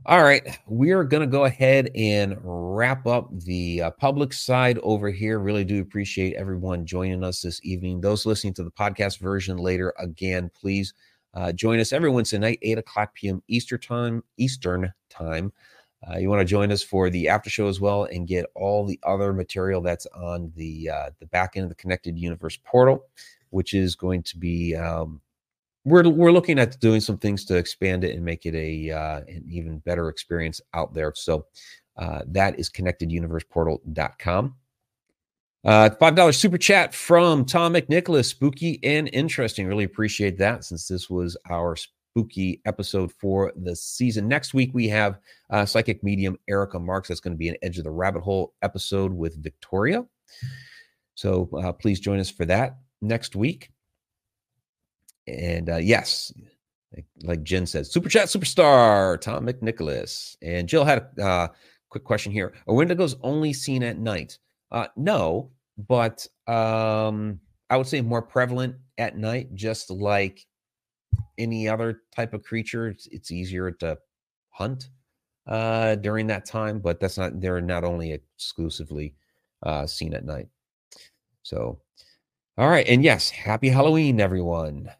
all 0.06 0.23
right, 0.23 0.59
we 0.66 0.90
are 0.90 1.05
going 1.05 1.20
to 1.20 1.31
go 1.31 1.44
ahead 1.44 1.90
and 1.94 2.36
wrap 2.43 3.06
up 3.06 3.28
the 3.31 3.82
uh, 3.82 3.90
public 3.93 4.32
side 4.32 4.78
over 4.82 5.11
here. 5.11 5.39
Really 5.39 5.65
do 5.65 5.81
appreciate 5.81 6.35
everyone 6.35 6.85
joining 6.85 7.23
us 7.23 7.40
this 7.40 7.61
evening. 7.62 8.01
Those 8.01 8.27
listening 8.27 8.55
to 8.55 8.65
the 8.65 8.70
podcast 8.70 9.20
version 9.20 9.56
later, 9.56 9.94
again, 9.98 10.51
please 10.55 10.93
uh, 11.35 11.52
join 11.52 11.81
us 11.81 11.93
every 11.93 12.11
Wednesday 12.11 12.39
night, 12.39 12.59
8 12.62 12.78
o'clock 12.78 13.15
p.m. 13.15 13.43
Eastern 13.48 13.81
time. 13.81 14.24
Eastern 14.36 14.93
time. 15.09 15.52
Uh, 16.11 16.19
you 16.19 16.29
want 16.29 16.41
to 16.41 16.45
join 16.45 16.71
us 16.71 16.83
for 16.83 17.09
the 17.09 17.29
after 17.29 17.49
show 17.49 17.67
as 17.67 17.81
well 17.81 18.05
and 18.05 18.29
get 18.29 18.47
all 18.55 18.85
the 18.85 18.99
other 19.05 19.33
material 19.33 19.81
that's 19.81 20.07
on 20.15 20.53
the 20.57 20.91
uh, 20.91 21.11
the 21.19 21.27
back 21.27 21.57
end 21.57 21.65
of 21.65 21.71
the 21.71 21.75
Connected 21.77 22.19
Universe 22.19 22.59
portal, 22.65 23.07
which 23.51 23.75
is 23.75 23.95
going 23.95 24.23
to 24.23 24.37
be 24.37 24.75
um, 24.75 25.21
we're 25.85 26.09
we're 26.09 26.33
looking 26.33 26.59
at 26.59 26.79
doing 26.81 27.01
some 27.01 27.19
things 27.19 27.45
to 27.47 27.57
expand 27.57 28.05
it 28.05 28.15
and 28.15 28.25
make 28.25 28.47
it 28.47 28.55
a 28.55 28.91
uh, 28.91 29.21
an 29.29 29.45
even 29.49 29.79
better 29.79 30.09
experience 30.09 30.61
out 30.75 30.93
there. 30.95 31.13
So 31.15 31.47
uh, 31.97 32.23
that 32.29 32.59
is 32.59 32.71
connecteduniverseportal.com. 32.71 34.57
Uh, 35.65 35.89
$5 35.99 36.35
super 36.35 36.59
chat 36.59 36.95
from 36.95 37.45
Tom 37.47 37.73
McNicholas. 37.73 38.27
Spooky 38.27 38.79
and 38.83 39.09
interesting. 39.15 39.67
Really 39.67 39.85
appreciate 39.85 40.37
that 40.39 40.65
since 40.65 40.89
this 40.89 41.09
was 41.09 41.39
our 41.49 41.75
spooky 42.15 42.61
episode 42.65 43.11
for 43.12 43.53
the 43.57 43.74
season. 43.74 44.28
Next 44.28 44.55
week, 44.55 44.70
we 44.73 44.89
have 44.89 45.19
uh, 45.51 45.66
psychic 45.66 46.05
medium 46.05 46.39
Erica 46.49 46.78
Marks. 46.78 47.09
That's 47.09 47.20
going 47.20 47.35
to 47.35 47.39
be 47.39 47.49
an 47.49 47.57
Edge 47.62 47.78
of 47.78 47.85
the 47.85 47.91
Rabbit 47.91 48.23
Hole 48.23 48.55
episode 48.62 49.12
with 49.12 49.43
Victoria. 49.43 50.05
So 51.16 51.49
uh, 51.61 51.73
please 51.73 51.99
join 51.99 52.20
us 52.20 52.31
for 52.31 52.45
that 52.45 52.77
next 53.03 53.35
week. 53.35 53.70
And 55.27 55.69
uh, 55.69 55.78
yes, 55.78 56.32
like, 57.23 57.43
Jen 57.43 57.66
says, 57.66 57.91
super 57.91 58.09
chat 58.09 58.28
superstar 58.28 59.20
Tom 59.20 59.47
McNicholas. 59.47 60.36
And 60.41 60.69
Jill 60.69 60.85
had 60.85 61.09
a 61.19 61.23
uh, 61.23 61.49
quick 61.89 62.05
question 62.05 62.31
here: 62.31 62.53
Are 62.69 62.74
Wendigos 62.74 63.16
only 63.23 63.53
seen 63.53 63.82
at 63.82 63.99
night? 63.99 64.39
Uh, 64.70 64.86
no, 64.97 65.51
but 65.89 66.27
um, 66.47 67.41
I 67.70 67.77
would 67.77 67.89
say 67.89 68.03
more 68.03 68.23
prevalent 68.23 68.77
at 68.99 69.16
night, 69.16 69.55
just 69.55 69.91
like 69.91 70.47
any 71.39 71.69
other 71.69 72.03
type 72.15 72.35
of 72.35 72.43
creature. 72.43 72.89
It's, 72.89 73.07
it's 73.09 73.31
easier 73.31 73.70
to 73.70 73.99
hunt 74.51 74.89
uh, 75.47 75.97
during 75.97 76.27
that 76.28 76.45
time, 76.45 76.78
but 76.78 77.01
that's 77.01 77.19
not, 77.19 77.41
they're 77.41 77.61
not 77.61 77.85
only 77.85 78.12
exclusively 78.12 79.15
uh, 79.62 79.86
seen 79.86 80.15
at 80.15 80.24
night. 80.24 80.49
So, 81.43 81.81
all 82.57 82.69
right. 82.69 82.86
And 82.86 83.03
yes, 83.03 83.31
happy 83.31 83.69
Halloween, 83.69 84.20
everyone. 84.20 84.91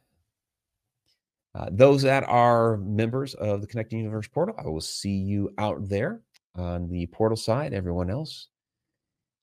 Uh, 1.55 1.69
those 1.71 2.03
that 2.03 2.25
are 2.25 2.79
members 2.79 3.35
of 3.35 3.61
the 3.61 3.67
Connecting 3.67 3.99
Universe 3.99 4.27
portal, 4.27 4.57
I 4.59 4.67
will 4.67 4.81
see 4.81 5.15
you 5.17 5.55
out 5.59 5.89
there 5.89 6.21
on 6.57 6.89
the 6.89 7.07
portal 7.07 7.37
side. 7.37 7.73
Everyone 7.73 8.11
else, 8.11 8.49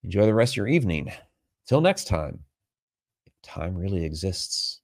Enjoy 0.04 0.26
the 0.26 0.34
rest 0.34 0.54
of 0.54 0.58
your 0.58 0.68
evening. 0.68 1.12
Till 1.68 1.82
next 1.82 2.08
time, 2.08 2.40
if 3.26 3.34
time 3.44 3.76
really 3.76 4.04
exists. 4.04 4.81